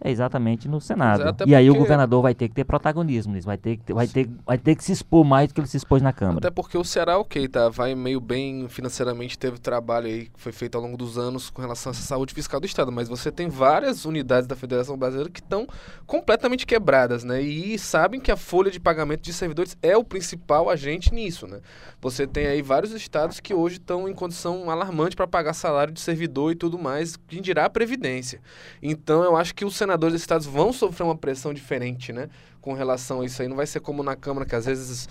é 0.00 0.10
exatamente 0.10 0.68
no 0.68 0.80
Senado. 0.80 1.22
E 1.46 1.54
aí 1.54 1.70
o 1.70 1.74
governador 1.74 2.22
vai 2.22 2.34
ter 2.34 2.48
que 2.48 2.54
ter 2.54 2.64
protagonismo 2.64 3.32
nisso, 3.32 3.46
vai 3.46 3.56
ter, 3.56 3.76
que, 3.78 3.92
vai, 3.92 4.06
ter, 4.06 4.28
vai 4.44 4.58
ter 4.58 4.76
que 4.76 4.84
se 4.84 4.92
expor 4.92 5.24
mais 5.24 5.48
do 5.48 5.54
que 5.54 5.60
ele 5.60 5.68
se 5.68 5.76
expôs 5.76 6.02
na 6.02 6.12
Câmara. 6.12 6.38
Até 6.38 6.50
porque 6.50 6.76
o 6.76 6.84
Ceará, 6.84 7.18
ok, 7.18 7.48
tá, 7.48 7.68
vai 7.68 7.94
meio 7.94 8.20
bem 8.20 8.68
financeiramente, 8.68 9.38
teve 9.38 9.58
trabalho 9.58 10.06
aí 10.06 10.26
que 10.26 10.40
foi 10.40 10.52
feito 10.52 10.76
ao 10.76 10.82
longo 10.82 10.96
dos 10.96 11.18
anos 11.18 11.50
com 11.50 11.60
relação 11.60 11.90
à 11.90 11.94
saúde 11.94 12.34
fiscal 12.34 12.60
do 12.60 12.66
Estado, 12.66 12.92
mas 12.92 13.08
você 13.08 13.30
tem 13.30 13.48
várias 13.48 14.04
unidades 14.04 14.46
da 14.46 14.56
Federação 14.56 14.96
Brasileira 14.96 15.30
que 15.30 15.40
estão 15.40 15.66
completamente 16.06 16.66
quebradas, 16.66 17.24
né? 17.24 17.40
E 17.40 17.78
sabem 17.78 18.20
que 18.20 18.30
a 18.30 18.36
folha 18.36 18.70
de 18.70 18.80
pagamento 18.80 19.22
de 19.22 19.32
servidores 19.32 19.76
é 19.82 19.96
o 19.96 20.04
principal 20.04 20.68
agente 20.70 21.12
nisso, 21.12 21.46
né? 21.46 21.60
Você 22.00 22.26
tem 22.26 22.46
aí 22.46 22.62
vários 22.62 22.92
estados 22.92 23.40
que 23.40 23.54
hoje 23.54 23.76
estão 23.76 24.08
em 24.08 24.14
condição 24.14 24.70
alarmante 24.70 25.16
para 25.16 25.26
pagar 25.26 25.52
salário 25.52 25.92
de 25.92 26.00
servidor 26.00 26.52
e 26.52 26.54
tudo 26.54 26.78
mais, 26.78 27.16
quem 27.16 27.40
dirá 27.40 27.64
a 27.64 27.70
Previdência. 27.70 28.40
Então 28.82 29.22
eu 29.24 29.36
acho 29.36 29.54
que 29.54 29.64
o 29.64 29.70
senadores 29.86 30.14
dos 30.14 30.22
estados 30.22 30.46
vão 30.46 30.72
sofrer 30.72 31.04
uma 31.04 31.16
pressão 31.16 31.54
diferente, 31.54 32.12
né? 32.12 32.28
Com 32.60 32.74
relação 32.74 33.20
a 33.20 33.24
isso 33.24 33.40
aí. 33.40 33.48
Não 33.48 33.56
vai 33.56 33.66
ser 33.66 33.80
como 33.80 34.02
na 34.02 34.16
Câmara, 34.16 34.44
que 34.44 34.54
às 34.54 34.66
vezes 34.66 35.08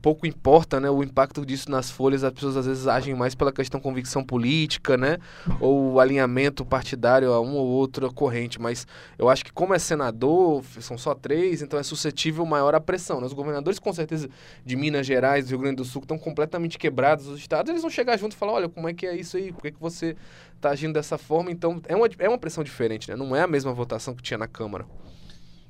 pouco 0.00 0.26
importa, 0.26 0.80
né, 0.80 0.88
o 0.90 1.02
impacto 1.02 1.44
disso 1.44 1.70
nas 1.70 1.90
folhas, 1.90 2.24
as 2.24 2.32
pessoas 2.32 2.56
às 2.56 2.66
vezes 2.66 2.86
agem 2.86 3.14
mais 3.14 3.34
pela 3.34 3.52
questão 3.52 3.80
convicção 3.80 4.24
política, 4.24 4.96
né, 4.96 5.18
ou 5.60 6.00
alinhamento 6.00 6.64
partidário 6.64 7.32
a 7.32 7.40
uma 7.40 7.54
ou 7.54 7.66
outra 7.66 8.08
corrente, 8.10 8.60
mas 8.60 8.86
eu 9.18 9.28
acho 9.28 9.44
que 9.44 9.52
como 9.52 9.74
é 9.74 9.78
senador, 9.78 10.64
são 10.80 10.96
só 10.96 11.14
três, 11.14 11.62
então 11.62 11.78
é 11.78 11.82
suscetível 11.82 12.46
maior 12.46 12.74
à 12.74 12.80
pressão, 12.80 13.20
né? 13.20 13.26
os 13.26 13.32
governadores 13.32 13.78
com 13.78 13.92
certeza 13.92 14.28
de 14.64 14.76
Minas 14.76 15.06
Gerais, 15.06 15.46
do 15.46 15.50
Rio 15.50 15.58
Grande 15.58 15.76
do 15.76 15.84
Sul, 15.84 16.00
que 16.00 16.06
estão 16.06 16.18
completamente 16.18 16.78
quebrados, 16.78 17.26
os 17.26 17.38
estados, 17.38 17.68
eles 17.68 17.82
vão 17.82 17.90
chegar 17.90 18.16
junto 18.16 18.32
e 18.32 18.36
falar, 18.36 18.52
olha, 18.52 18.68
como 18.68 18.88
é 18.88 18.94
que 18.94 19.06
é 19.06 19.14
isso 19.14 19.36
aí, 19.36 19.52
por 19.52 19.62
que, 19.62 19.72
que 19.72 19.80
você 19.80 20.16
está 20.54 20.70
agindo 20.70 20.94
dessa 20.94 21.18
forma, 21.18 21.50
então 21.50 21.80
é 21.86 21.94
uma, 21.94 22.08
é 22.18 22.28
uma 22.28 22.38
pressão 22.38 22.64
diferente, 22.64 23.10
né, 23.10 23.16
não 23.16 23.36
é 23.36 23.42
a 23.42 23.46
mesma 23.46 23.72
votação 23.72 24.14
que 24.14 24.22
tinha 24.22 24.38
na 24.38 24.48
Câmara. 24.48 24.86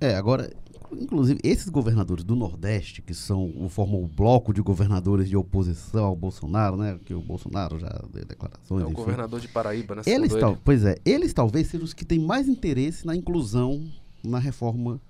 É, 0.00 0.14
agora, 0.14 0.52
inclusive, 1.00 1.40
esses 1.42 1.68
governadores 1.68 2.24
do 2.24 2.34
Nordeste, 2.34 3.02
que 3.02 3.14
são 3.14 3.68
formam 3.68 4.02
o 4.02 4.08
bloco 4.08 4.52
de 4.52 4.60
governadores 4.60 5.28
de 5.28 5.36
oposição 5.36 6.04
ao 6.06 6.16
Bolsonaro, 6.16 6.76
né? 6.76 6.98
Que 7.04 7.14
o 7.14 7.20
Bolsonaro 7.20 7.78
já 7.78 7.88
deu 8.12 8.24
declarações. 8.24 8.82
É 8.82 8.84
o 8.84 8.88
enfim. 8.88 8.94
governador 8.94 9.40
de 9.40 9.48
Paraíba, 9.48 9.96
né? 9.96 10.02
Eles 10.06 10.32
tal, 10.34 10.58
pois 10.64 10.84
é, 10.84 10.96
eles 11.04 11.32
talvez 11.32 11.68
sejam 11.68 11.84
os 11.84 11.94
que 11.94 12.04
têm 12.04 12.18
mais 12.18 12.48
interesse 12.48 13.06
na 13.06 13.14
inclusão 13.14 13.84
na 14.22 14.38
reforma 14.38 15.00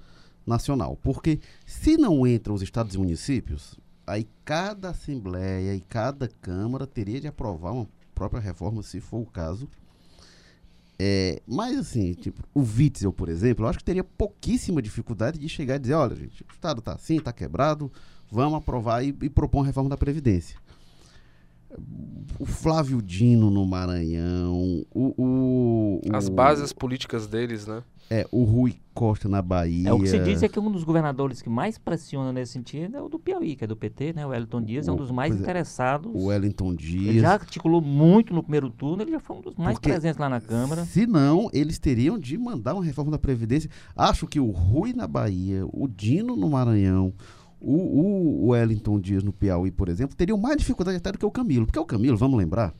nacional. 0.47 0.99
Porque 1.03 1.41
se 1.65 1.97
não 1.97 2.27
entram 2.27 2.55
os 2.55 2.63
estados 2.63 2.95
e 2.95 2.99
municípios, 2.99 3.79
aí 4.07 4.27
cada 4.45 4.91
Assembleia 4.91 5.75
e 5.75 5.81
cada 5.81 6.29
Câmara 6.29 6.87
teria 6.87 7.21
de 7.21 7.27
aprovar 7.27 7.73
uma 7.73 7.89
própria 8.15 8.41
reforma, 8.41 8.83
se 8.83 9.01
for 9.01 9.19
o 9.19 9.27
caso, 9.27 9.69
é, 10.99 11.43
mas 11.47 11.79
assim, 11.79 12.15
tipo, 12.15 12.43
o 12.55 12.61
Witzel, 12.61 13.13
por 13.13 13.29
exemplo, 13.29 13.65
eu 13.65 13.69
acho 13.69 13.79
que 13.79 13.85
teria 13.85 14.05
pouquíssima 14.05 14.81
dificuldade 14.81 15.39
de 15.39 15.49
chegar 15.49 15.77
e 15.77 15.79
dizer, 15.79 15.95
olha, 15.95 16.17
gente, 16.17 16.43
o 16.43 16.53
Estado 16.53 16.79
está 16.79 16.93
assim, 16.95 17.17
está 17.17 17.33
quebrado, 17.33 17.93
vamos 18.31 18.59
aprovar 18.59 19.05
e, 19.05 19.09
e 19.23 19.29
propor 19.29 19.59
uma 19.59 19.67
reforma 19.67 19.91
da 19.91 19.97
Previdência. 19.97 20.59
O 22.39 22.47
Flávio 22.47 23.01
Dino 23.01 23.51
no 23.51 23.67
Maranhão, 23.67 24.85
o, 24.95 25.15
o, 25.17 26.01
o 26.05 26.17
As 26.17 26.29
bases 26.29 26.73
políticas 26.73 27.27
deles, 27.27 27.67
né? 27.67 27.83
É, 28.09 28.27
o 28.31 28.45
Rui 28.45 28.77
Costa 28.95 29.29
na 29.29 29.43
Bahia. 29.43 29.89
É, 29.89 29.93
o 29.93 29.99
que 29.99 30.07
se 30.07 30.19
diz 30.21 30.43
é 30.43 30.49
que 30.49 30.59
um 30.61 30.71
dos 30.71 30.85
governadores 30.85 31.43
que 31.43 31.51
mais 31.51 31.77
pressiona 31.77 32.33
nesse 32.33 32.53
sentido 32.53 32.97
é 32.97 33.03
o 33.03 33.09
do 33.09 33.19
Piauí, 33.19 33.57
que 33.57 33.65
é 33.65 33.67
do 33.67 33.77
PT, 33.77 34.13
né? 34.15 34.25
O 34.25 34.29
Wellington 34.31 34.63
Dias 34.63 34.87
o, 34.87 34.91
é 34.91 34.93
um 34.95 34.97
dos 34.97 35.11
mais 35.11 35.35
é, 35.35 35.39
interessados. 35.39 36.13
O 36.15 36.27
Wellington 36.27 36.75
Dias. 36.75 37.07
Ele 37.07 37.21
já 37.21 37.33
articulou 37.33 37.83
muito 37.83 38.33
no 38.33 38.43
primeiro 38.43 38.71
turno, 38.71 39.03
ele 39.03 39.11
já 39.11 39.21
foi 39.21 39.37
um 39.37 39.41
dos 39.41 39.57
mais 39.57 39.75
Porque, 39.75 39.91
presentes 39.91 40.19
lá 40.19 40.29
na 40.29 40.41
Câmara. 40.41 40.85
Se 40.85 41.07
não, 41.07 41.51
eles 41.53 41.79
teriam 41.79 42.17
de 42.17 42.39
mandar 42.39 42.75
uma 42.75 42.85
reforma 42.85 43.11
da 43.11 43.19
Previdência. 43.19 43.69
Acho 43.95 44.27
que 44.27 44.39
o 44.39 44.51
Rui 44.51 44.93
na 44.93 45.09
Bahia, 45.09 45.67
o 45.67 45.89
Dino 45.89 46.37
no 46.37 46.49
Maranhão, 46.49 47.13
o, 47.61 48.45
o 48.45 48.49
Wellington 48.49 49.01
Dias 49.01 49.23
no 49.23 49.33
Piauí, 49.33 49.71
por 49.71 49.89
exemplo, 49.89 50.17
teriam 50.17 50.39
mais 50.39 50.57
dificuldade 50.57 50.99
até 50.99 51.13
do 51.13 51.19
que 51.19 51.27
o 51.27 51.31
Camilo. 51.31 51.67
Porque 51.67 51.79
o 51.79 51.85
Camilo, 51.85 52.17
vamos 52.17 52.39
lembrar, 52.39 52.75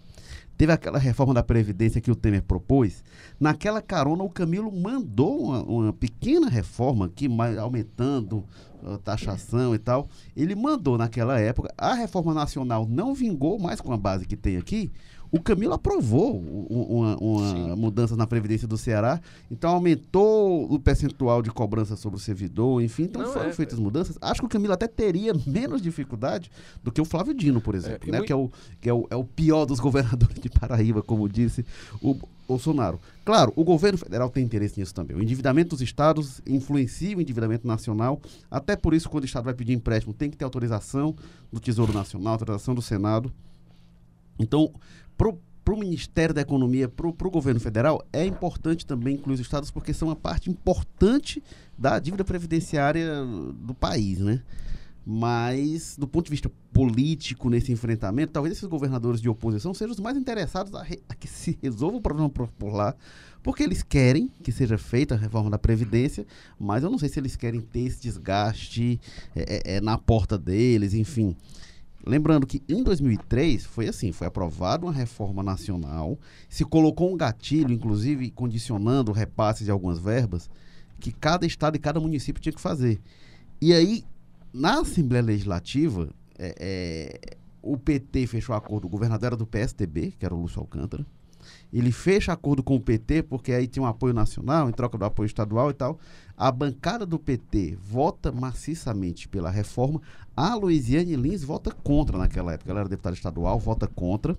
Teve 0.57 0.73
aquela 0.73 0.99
reforma 0.99 1.35
da 1.35 1.43
Previdência 1.43 2.01
que 2.01 2.11
o 2.11 2.17
Temer 2.17 2.43
propôs. 2.43 3.05
Naquela 3.39 3.83
carona, 3.83 4.25
o 4.25 4.31
Camilo 4.31 4.73
mandou 4.73 5.39
uma, 5.39 5.63
uma 5.63 5.93
pequena 5.93 6.49
reforma 6.49 7.11
que 7.15 7.29
aumentando 7.61 8.43
a 8.83 8.97
taxação 8.97 9.75
e 9.75 9.79
tal. 9.79 10.09
Ele 10.35 10.55
mandou 10.55 10.97
naquela 10.97 11.39
época. 11.39 11.73
A 11.77 11.93
reforma 11.93 12.33
nacional 12.33 12.87
não 12.89 13.15
vingou 13.15 13.59
mais 13.59 13.83
com 13.83 13.93
a 13.93 13.99
base 13.99 14.27
que 14.27 14.37
tem 14.37 14.57
aqui. 14.57 14.91
O 15.37 15.43
Camilo 15.43 15.75
aprovou 15.75 16.39
uma, 16.69 17.17
uma 17.17 17.77
mudança 17.77 18.17
na 18.17 18.27
Previdência 18.27 18.67
do 18.67 18.77
Ceará, 18.77 19.21
então 19.51 19.71
aumentou 19.71 20.73
o 20.73 20.79
percentual 20.79 21.43
de 21.43 21.51
cobrança 21.51 21.97
sobre 21.97 22.19
o 22.19 22.21
servidor, 22.21 22.83
enfim, 22.83 23.05
então 23.05 23.23
Não, 23.23 23.33
foram 23.33 23.51
é, 23.51 23.53
feitas 23.53 23.79
é. 23.79 23.83
mudanças. 23.83 24.19
Acho 24.21 24.41
que 24.41 24.47
o 24.47 24.49
Camilo 24.49 24.73
até 24.73 24.87
teria 24.87 25.33
menos 25.47 25.81
dificuldade 25.83 26.51
do 26.83 26.91
que 26.91 27.01
o 27.01 27.05
Flávio 27.05 27.35
Dino, 27.35 27.61
por 27.61 27.75
exemplo, 27.75 28.09
é, 28.09 28.13
né? 28.13 28.19
Muito... 28.19 28.27
que, 28.27 28.33
é 28.33 28.37
o, 28.37 28.51
que 28.81 28.89
é, 28.89 28.95
o, 28.95 29.07
é 29.11 29.17
o 29.17 29.25
pior 29.25 29.65
dos 29.65 29.79
governadores 29.81 30.41
de 30.41 30.49
Paraíba, 30.49 31.03
como 31.03 31.29
disse 31.29 31.65
o 32.01 32.17
Bolsonaro. 32.47 33.01
Claro, 33.25 33.53
o 33.57 33.65
governo 33.65 33.99
federal 33.99 34.31
tem 34.31 34.45
interesse 34.45 34.79
nisso 34.79 34.95
também. 34.95 35.17
O 35.17 35.23
endividamento 35.23 35.71
dos 35.71 35.83
estados 35.83 36.41
influencia 36.47 37.17
o 37.17 37.21
endividamento 37.21 37.67
nacional, 37.67 38.21
até 38.51 38.77
por 38.77 38.95
isso, 38.95 39.11
quando 39.11 39.25
o 39.25 39.27
estado 39.27 39.45
vai 39.45 39.55
pedir 39.55 39.73
empréstimo, 39.73 40.15
tem 40.15 40.31
que 40.31 40.37
ter 40.37 40.45
autorização 40.45 41.15
do 41.53 41.59
Tesouro 41.59 41.93
Nacional, 41.93 42.35
autorização 42.35 42.75
do 42.75 42.83
Senado. 42.83 43.33
Então, 44.39 44.73
para 45.17 45.75
o 45.75 45.79
Ministério 45.79 46.35
da 46.35 46.41
Economia, 46.41 46.89
para 46.89 47.07
o 47.09 47.31
governo 47.31 47.59
federal, 47.59 48.07
é 48.13 48.25
importante 48.25 48.87
também 48.87 49.15
incluir 49.15 49.35
os 49.35 49.41
estados, 49.41 49.71
porque 49.71 49.93
são 49.93 50.09
uma 50.09 50.17
parte 50.17 50.49
importante 50.49 51.43
da 51.77 51.99
dívida 51.99 52.25
previdenciária 52.25 53.25
do 53.55 53.75
país, 53.75 54.21
né? 54.21 54.43
Mas, 55.09 55.97
do 55.97 56.07
ponto 56.09 56.25
de 56.25 56.33
vista 56.33 56.51
político, 56.73 57.49
nesse 57.49 57.71
enfrentamento, 57.71 58.33
talvez 58.33 58.57
esses 58.57 58.69
governadores 58.69 59.21
de 59.21 59.29
oposição 59.29 59.73
sejam 59.73 59.93
os 59.93 60.01
mais 60.01 60.17
interessados 60.17 60.75
a, 60.75 60.85
a 61.09 61.15
que 61.15 61.29
se 61.29 61.57
resolva 61.63 61.99
o 61.99 62.01
problema 62.01 62.29
por 62.29 62.73
lá, 62.73 62.95
porque 63.41 63.63
eles 63.63 63.85
querem 63.85 64.29
que 64.43 64.51
seja 64.51 64.77
feita 64.77 65.15
a 65.15 65.19
reforma 65.19 65.49
da 65.49 65.59
Previdência, 65.59 66.27
mas 66.59 66.83
eu 66.83 66.91
não 66.91 66.99
sei 66.99 67.09
se 67.09 67.21
eles 67.21 67.37
querem 67.37 67.61
ter 67.61 67.81
esse 67.81 68.03
desgaste 68.03 69.01
é, 69.35 69.75
é, 69.75 69.77
é 69.77 69.81
na 69.81 69.97
porta 69.97 70.37
deles, 70.37 70.93
enfim. 70.93 71.37
Lembrando 72.07 72.47
que 72.47 72.63
em 72.69 72.85
2003 72.85 73.67
foi 73.67 73.89
assim, 73.89 74.13
foi 74.13 74.29
aprovada 74.29 74.87
uma 74.87 74.93
reforma 74.93 75.43
nacional, 75.43 76.17
se 76.49 76.65
colocou 76.65 77.13
um 77.13 77.17
gatilho, 77.17 77.73
inclusive 77.73 78.31
condicionando 78.31 79.11
o 79.11 79.15
repasse 79.15 79.65
de 79.65 79.73
algumas 79.73 79.99
verbas, 79.99 80.49
que 81.01 81.11
cada 81.11 81.45
estado 81.45 81.75
e 81.75 81.81
cada 81.81 81.99
município 81.99 82.41
tinha 82.41 82.53
que 82.53 82.61
fazer. 82.61 83.01
E 83.61 83.73
aí, 83.73 84.05
na 84.55 84.81
Assembleia 84.81 85.25
Legislativa, 85.25 86.09
é, 86.39 86.55
é, 86.61 87.37
o 87.61 87.77
PT 87.77 88.29
fechou 88.29 88.55
acordo, 88.55 88.87
o 88.87 88.91
governador 88.91 89.27
era 89.27 89.37
do 89.37 89.47
PSTB, 89.47 90.15
que 90.17 90.25
era 90.25 90.35
o 90.35 90.41
Lúcio 90.41 90.61
Alcântara, 90.61 91.05
ele 91.73 91.91
fecha 91.93 92.33
acordo 92.33 92.63
com 92.63 92.77
o 92.77 92.81
PT, 92.81 93.25
porque 93.25 93.53
aí 93.53 93.67
tinha 93.67 93.83
um 93.83 93.87
apoio 93.87 94.15
nacional, 94.15 94.69
em 94.69 94.73
troca 94.73 94.97
do 94.97 95.05
apoio 95.05 95.27
estadual 95.27 95.71
e 95.71 95.75
tal. 95.75 95.99
A 96.37 96.53
bancada 96.53 97.07
do 97.07 97.19
PT 97.19 97.79
vota 97.81 98.31
maciçamente 98.31 99.27
pela 99.27 99.51
reforma. 99.51 100.03
A 100.37 100.55
Luiziane 100.55 101.17
Lins 101.17 101.43
vota 101.43 101.71
contra 101.71 102.19
naquela 102.19 102.53
época. 102.53 102.71
Ela 102.71 102.81
era 102.81 102.89
deputada 102.89 103.17
estadual, 103.17 103.59
vota 103.59 103.87
contra. 103.87 104.37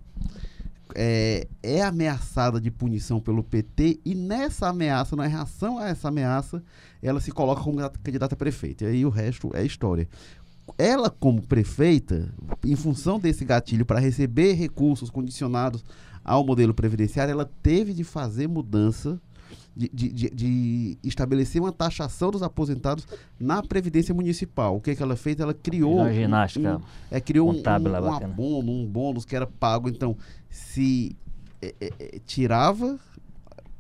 É, 0.96 1.48
é, 1.62 1.82
ameaçada 1.82 2.62
de 2.62 2.72
punição 2.72 3.20
pelo 3.20 3.44
PT 3.44 4.00
e 4.06 4.16
nessa 4.16 4.70
ameaça, 4.70 5.16
na 5.16 5.28
reação 5.28 5.78
a 5.78 5.90
essa 5.90 6.08
ameaça, 6.08 6.64
ela 7.04 7.20
se 7.20 7.32
coloca 7.32 7.62
como 7.62 7.78
candidata 8.04 8.36
a 8.36 8.38
prefeita. 8.38 8.86
E 8.86 8.88
aí 8.88 9.06
o 9.06 9.10
resto 9.10 9.52
é 9.54 9.66
história. 9.66 10.08
Ela, 10.78 11.10
como 11.10 11.42
prefeita, 11.42 12.32
em 12.64 12.76
função 12.76 13.20
desse 13.20 13.44
gatilho 13.44 13.86
para 13.86 14.00
receber 14.00 14.54
recursos 14.54 15.10
condicionados 15.10 15.84
ao 16.24 16.46
modelo 16.46 16.74
previdenciário, 16.74 17.32
ela 17.32 17.50
teve 17.64 17.94
de 17.94 18.04
fazer 18.04 18.48
mudança 18.48 19.20
de, 19.76 19.90
de, 19.90 20.30
de, 20.30 20.98
estabelecer 21.04 21.62
uma 21.62 21.72
taxação 21.72 22.32
dos 22.32 22.42
aposentados 22.42 23.08
na 23.40 23.62
Previdência 23.62 24.14
Municipal. 24.14 24.78
O 24.78 24.82
que, 24.82 24.96
que 24.96 25.04
ela 25.04 25.16
fez? 25.16 25.40
Ela 25.40 25.54
criou. 25.54 26.00
Uma 26.00 26.14
ginástica. 26.14 26.78
Um, 26.78 26.82
é, 27.12 27.22
criou 27.22 27.50
um, 27.50 27.54
um, 27.54 27.60
um 27.60 28.14
abono, 28.14 28.72
um 28.72 28.86
bônus 28.86 29.26
que 29.26 29.36
era 29.36 29.46
pago. 29.46 29.88
Então, 29.90 30.18
se 30.50 31.16
é, 31.62 31.74
é, 31.80 31.94
é, 32.00 32.20
tirava 32.26 33.00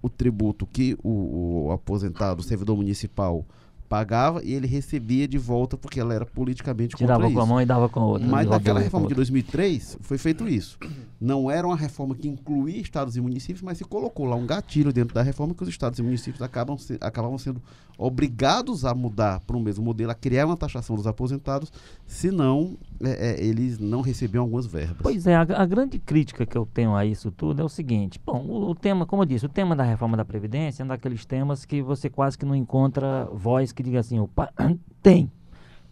o 0.01 0.09
tributo 0.09 0.65
que 0.65 0.97
o, 1.03 1.67
o 1.67 1.71
aposentado, 1.71 2.41
o 2.41 2.43
servidor 2.43 2.75
municipal, 2.75 3.45
pagava 3.87 4.43
e 4.43 4.53
ele 4.53 4.67
recebia 4.67 5.27
de 5.27 5.37
volta 5.37 5.77
porque 5.77 5.99
ela 5.99 6.13
era 6.13 6.25
politicamente 6.25 6.95
Tirava 6.95 7.21
contra 7.21 7.35
com 7.35 7.41
a 7.41 7.45
mão 7.45 7.61
e 7.61 7.65
dava 7.65 7.89
com 7.89 7.99
a 7.99 8.05
outra. 8.05 8.27
Mas 8.27 8.47
naquela 8.47 8.79
reforma 8.79 9.07
de 9.07 9.15
2003 9.15 9.97
foi 10.01 10.17
feito 10.17 10.47
isso. 10.47 10.77
Não 11.19 11.49
era 11.49 11.65
uma 11.65 11.75
reforma 11.75 12.15
que 12.15 12.27
incluía 12.27 12.79
estados 12.79 13.15
e 13.15 13.21
municípios, 13.21 13.61
mas 13.61 13.77
se 13.77 13.85
colocou 13.85 14.25
lá 14.25 14.35
um 14.35 14.45
gatilho 14.45 14.93
dentro 14.93 15.15
da 15.15 15.21
reforma 15.21 15.53
que 15.53 15.63
os 15.63 15.69
estados 15.69 15.99
e 15.99 16.03
municípios 16.03 16.41
acabam 16.41 16.77
se, 16.77 16.97
acabavam 17.01 17.37
sendo 17.37 17.61
obrigados 17.97 18.85
a 18.85 18.93
mudar 18.93 19.39
para 19.41 19.57
o 19.57 19.59
mesmo 19.59 19.83
modelo, 19.83 20.11
a 20.11 20.15
criar 20.15 20.45
uma 20.45 20.55
taxação 20.55 20.95
dos 20.95 21.07
aposentados, 21.07 21.71
senão 22.05 22.77
é, 23.01 23.31
é, 23.31 23.43
eles 23.43 23.79
não 23.79 24.01
recebiam 24.01 24.43
algumas 24.43 24.67
verbas. 24.67 24.97
Pois 25.01 25.25
é, 25.25 25.35
a, 25.35 25.41
a, 25.41 25.65
grande 25.65 25.97
crítica 25.97 26.45
que 26.45 26.55
eu 26.55 26.65
tenho 26.65 26.95
a 26.95 27.05
isso 27.05 27.31
tudo 27.31 27.61
é 27.61 27.65
o 27.65 27.69
seguinte, 27.69 28.19
bom, 28.23 28.45
o, 28.45 28.69
o, 28.69 28.75
tema, 28.75 29.05
como 29.05 29.23
eu 29.23 29.25
disse, 29.25 29.45
o 29.45 29.49
tema 29.49 29.75
da 29.75 29.83
reforma 29.83 30.15
da 30.15 30.23
Previdência 30.23 30.83
é 30.83 30.85
um 30.85 30.89
daqueles 30.89 31.25
temas 31.25 31.65
que 31.65 31.81
você 31.81 32.09
quase 32.09 32.37
que 32.37 32.45
não 32.45 32.55
encontra 32.55 33.27
voz 33.33 33.71
que 33.77 33.83
diga 33.83 33.99
assim, 33.99 34.19
opa, 34.19 34.51
tem, 35.01 35.31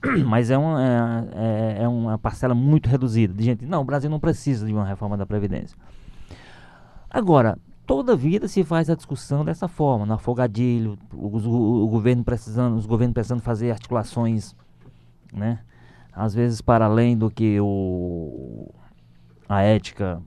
mas 0.25 0.49
é 0.49 0.57
uma, 0.57 0.83
é, 0.83 1.77
é, 1.79 1.83
é, 1.83 1.87
uma 1.87 2.17
parcela 2.17 2.55
muito 2.55 2.89
reduzida 2.89 3.33
de 3.33 3.43
gente. 3.43 3.65
Não, 3.65 3.81
o 3.81 3.85
Brasil 3.85 4.09
não 4.09 4.19
precisa 4.19 4.65
de 4.65 4.73
uma 4.73 4.85
reforma 4.85 5.15
da 5.15 5.25
Previdência. 5.25 5.77
Agora, 7.09 7.57
toda 7.85 8.15
vida 8.15 8.47
se 8.47 8.63
faz 8.63 8.89
a 8.89 8.95
discussão 8.95 9.45
dessa 9.45 9.67
forma, 9.67 10.05
no 10.05 10.13
afogadilho, 10.13 10.97
o, 11.13 11.27
o, 11.27 11.83
o, 11.83 11.87
governo 11.87 12.23
precisando, 12.23 12.75
os 12.75 12.85
governos 12.85 13.13
precisando 13.13 13.41
fazer 13.41 13.71
articulações, 13.71 14.55
né? 15.31 15.59
Às 16.11 16.33
vezes 16.33 16.61
para 16.61 16.85
além 16.85 17.17
do 17.17 17.29
que 17.29 17.59
o, 17.59 18.73
a 19.47 19.61
ética, 19.61 20.21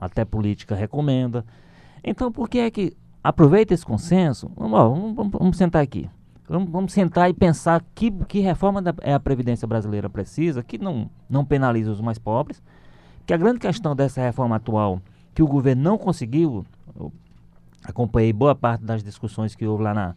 até 0.00 0.24
política 0.24 0.74
recomenda. 0.74 1.44
Então, 2.02 2.30
por 2.32 2.48
que 2.48 2.58
é 2.58 2.70
que 2.70 2.96
aproveita 3.22 3.74
esse 3.74 3.84
consenso? 3.84 4.50
Vamos, 4.56 5.16
vamos, 5.16 5.32
vamos 5.32 5.56
sentar 5.56 5.82
aqui. 5.82 6.08
Vamos, 6.48 6.70
vamos, 6.70 6.92
sentar 6.92 7.30
e 7.30 7.34
pensar 7.34 7.84
que, 7.94 8.10
que 8.10 8.40
reforma 8.40 8.82
da, 8.82 8.94
é 9.00 9.14
a 9.14 9.20
Previdência 9.20 9.66
brasileira 9.66 10.10
precisa, 10.10 10.62
que 10.62 10.76
não, 10.76 11.08
não 11.28 11.44
penaliza 11.44 11.90
os 11.90 12.00
mais 12.00 12.18
pobres. 12.18 12.62
Que 13.24 13.32
a 13.32 13.36
grande 13.36 13.60
questão 13.60 13.94
dessa 13.94 14.20
reforma 14.20 14.56
atual, 14.56 15.00
que 15.34 15.42
o 15.42 15.46
governo 15.46 15.82
não 15.82 15.96
conseguiu, 15.96 16.66
eu 16.96 17.12
acompanhei 17.84 18.32
boa 18.32 18.54
parte 18.54 18.84
das 18.84 19.02
discussões 19.02 19.54
que 19.54 19.66
houve 19.66 19.84
lá 19.84 19.94
na, 19.94 20.16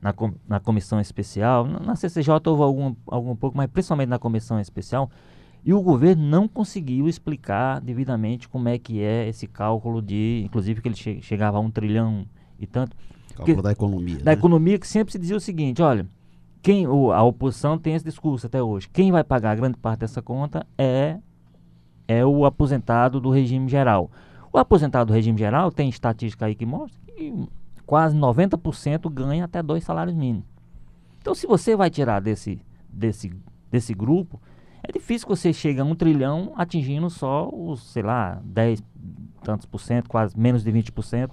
na, 0.00 0.14
na 0.48 0.60
comissão 0.60 1.00
especial. 1.00 1.66
Na, 1.66 1.94
CCJ 1.94 2.32
houve 2.46 2.62
algum, 2.62 2.94
algum 3.06 3.36
pouco, 3.36 3.56
mas 3.56 3.70
principalmente 3.70 4.08
na 4.08 4.18
comissão 4.18 4.58
especial. 4.58 5.10
E 5.62 5.74
o 5.74 5.82
governo 5.82 6.22
não 6.22 6.48
conseguiu 6.48 7.06
explicar 7.06 7.80
devidamente 7.80 8.48
como 8.48 8.68
é 8.68 8.78
que 8.78 9.02
é 9.02 9.28
esse 9.28 9.46
cálculo 9.46 10.00
de, 10.00 10.42
inclusive 10.44 10.80
que 10.80 10.88
ele 10.88 10.96
che 10.96 11.20
chegava 11.20 11.58
a 11.58 11.60
um 11.60 11.70
trilhão 11.70 12.24
e 12.58 12.66
tanto. 12.66 12.96
Cálculo 13.40 13.56
que, 13.56 13.62
da 13.62 13.72
economia. 13.72 14.18
Da 14.18 14.24
né? 14.24 14.32
economia 14.32 14.78
que 14.78 14.86
sempre 14.86 15.12
se 15.12 15.18
dizia 15.18 15.36
o 15.36 15.40
seguinte, 15.40 15.82
olha, 15.82 16.06
quem 16.62 16.86
o, 16.86 17.12
a 17.12 17.22
oposição 17.22 17.78
tem 17.78 17.94
esse 17.94 18.04
discurso 18.04 18.46
até 18.46 18.62
hoje. 18.62 18.88
Quem 18.88 19.10
vai 19.10 19.24
pagar 19.24 19.56
grande 19.56 19.76
parte 19.76 20.00
dessa 20.00 20.20
conta 20.22 20.66
é 20.76 21.18
é 22.10 22.26
o 22.26 22.44
aposentado 22.44 23.20
do 23.20 23.30
regime 23.30 23.68
geral. 23.68 24.10
O 24.52 24.58
aposentado 24.58 25.06
do 25.06 25.12
regime 25.12 25.38
geral 25.38 25.70
tem 25.70 25.88
estatística 25.88 26.44
aí 26.44 26.56
que 26.56 26.66
mostra 26.66 26.98
que 27.06 27.32
quase 27.86 28.16
90% 28.16 29.08
ganha 29.12 29.44
até 29.44 29.62
dois 29.62 29.84
salários 29.84 30.16
mínimos. 30.16 30.44
Então, 31.20 31.36
se 31.36 31.46
você 31.46 31.76
vai 31.76 31.88
tirar 31.88 32.20
desse, 32.20 32.60
desse, 32.88 33.32
desse 33.70 33.94
grupo, 33.94 34.40
é 34.82 34.90
difícil 34.90 35.28
que 35.28 35.36
você 35.36 35.52
chegue 35.52 35.78
a 35.78 35.84
um 35.84 35.94
trilhão 35.94 36.52
atingindo 36.56 37.08
só 37.10 37.48
os, 37.52 37.92
sei 37.92 38.02
lá, 38.02 38.40
10 38.42 38.82
tantos 39.44 39.66
por 39.66 39.78
cento, 39.78 40.08
quase 40.08 40.36
menos 40.36 40.64
de 40.64 40.72
20%, 40.72 41.30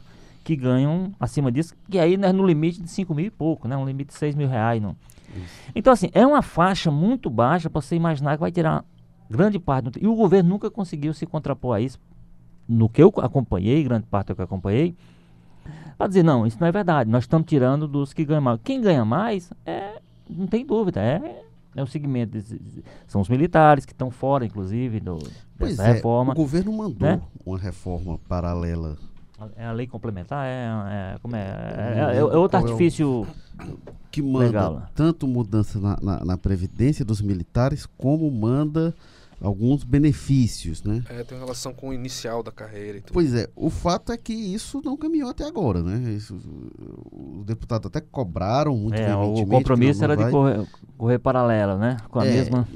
que 0.47 0.55
ganham 0.55 1.11
acima 1.19 1.51
disso, 1.51 1.75
que 1.89 1.99
aí 1.99 2.13
é 2.13 2.31
no 2.31 2.47
limite 2.47 2.81
de 2.81 2.89
5 2.89 3.13
mil 3.13 3.25
e 3.25 3.29
pouco, 3.29 3.67
né? 3.67 3.75
Um 3.75 3.85
limite 3.85 4.13
de 4.13 4.17
6 4.17 4.33
mil 4.33 4.47
reais. 4.47 4.81
Não. 4.81 4.95
Então, 5.75 5.91
assim, 5.91 6.09
é 6.13 6.25
uma 6.25 6.41
faixa 6.41 6.89
muito 6.89 7.29
baixa 7.29 7.69
para 7.69 7.81
você 7.81 7.97
imaginar 7.97 8.37
que 8.37 8.39
vai 8.39 8.49
tirar 8.49 8.85
grande 9.29 9.59
parte. 9.59 9.89
Do, 9.89 9.99
e 10.01 10.07
o 10.07 10.15
governo 10.15 10.49
nunca 10.49 10.71
conseguiu 10.71 11.13
se 11.13 11.25
contrapor 11.25 11.75
a 11.75 11.81
isso 11.81 11.99
no 12.65 12.87
que 12.87 13.03
eu 13.03 13.13
acompanhei, 13.17 13.83
grande 13.83 14.05
parte 14.07 14.27
do 14.27 14.35
que 14.35 14.41
eu 14.41 14.45
acompanhei, 14.45 14.95
para 15.97 16.07
dizer, 16.07 16.23
não, 16.23 16.47
isso 16.47 16.57
não 16.61 16.67
é 16.67 16.71
verdade, 16.71 17.09
nós 17.09 17.25
estamos 17.25 17.45
tirando 17.45 17.85
dos 17.85 18.13
que 18.13 18.23
ganham 18.23 18.41
mais. 18.41 18.59
Quem 18.63 18.79
ganha 18.79 19.03
mais, 19.03 19.51
é, 19.65 19.99
não 20.29 20.47
tem 20.47 20.65
dúvida, 20.65 21.01
é, 21.01 21.43
é 21.75 21.83
o 21.83 21.87
segmento, 21.87 22.37
são 23.05 23.19
os 23.19 23.27
militares 23.27 23.85
que 23.85 23.91
estão 23.91 24.09
fora, 24.09 24.45
inclusive, 24.45 25.01
do, 25.01 25.17
pois 25.57 25.75
dessa 25.75 25.89
é, 25.89 25.93
reforma. 25.93 26.31
O 26.31 26.35
governo 26.37 26.71
mandou 26.71 27.05
né? 27.05 27.21
uma 27.45 27.57
reforma 27.57 28.17
paralela. 28.29 28.95
É 29.55 29.65
a 29.65 29.71
lei 29.71 29.85
complementar? 29.85 30.45
É, 30.47 31.13
é 31.15 31.19
como 31.21 31.35
é? 31.35 31.41
É, 31.41 32.15
é, 32.15 32.17
é 32.17 32.23
outro 32.23 32.57
artifício 32.57 33.27
que 34.11 34.21
manda 34.21 34.45
legal. 34.45 34.83
tanto 34.95 35.27
mudança 35.27 35.79
na, 35.79 35.97
na, 36.01 36.25
na 36.25 36.37
Previdência 36.37 37.05
dos 37.05 37.21
militares, 37.21 37.85
como 37.85 38.29
manda 38.31 38.95
alguns 39.41 39.83
benefícios, 39.83 40.83
né? 40.83 41.03
É, 41.09 41.23
tem 41.23 41.37
relação 41.37 41.73
com 41.73 41.89
o 41.89 41.93
inicial 41.93 42.41
da 42.41 42.51
carreira 42.51 42.97
e 42.97 43.01
tudo. 43.01 43.13
Pois 43.13 43.33
é, 43.33 43.47
o 43.55 43.69
fato 43.69 44.11
é 44.11 44.17
que 44.17 44.33
isso 44.33 44.81
não 44.83 44.97
caminhou 44.97 45.29
até 45.29 45.45
agora, 45.45 45.83
né? 45.83 46.11
Isso, 46.11 46.35
os 47.11 47.45
deputados 47.45 47.87
até 47.87 48.01
cobraram 48.01 48.75
muito 48.75 48.95
é, 48.95 49.15
O 49.15 49.45
compromisso 49.45 50.03
era 50.03 50.15
vai. 50.15 50.25
de 50.25 50.31
correr, 50.31 50.67
correr 50.97 51.19
paralelo, 51.19 51.77
né? 51.77 51.97
Com 52.09 52.19
a 52.19 52.25
é, 52.25 52.31
mesma... 52.31 52.67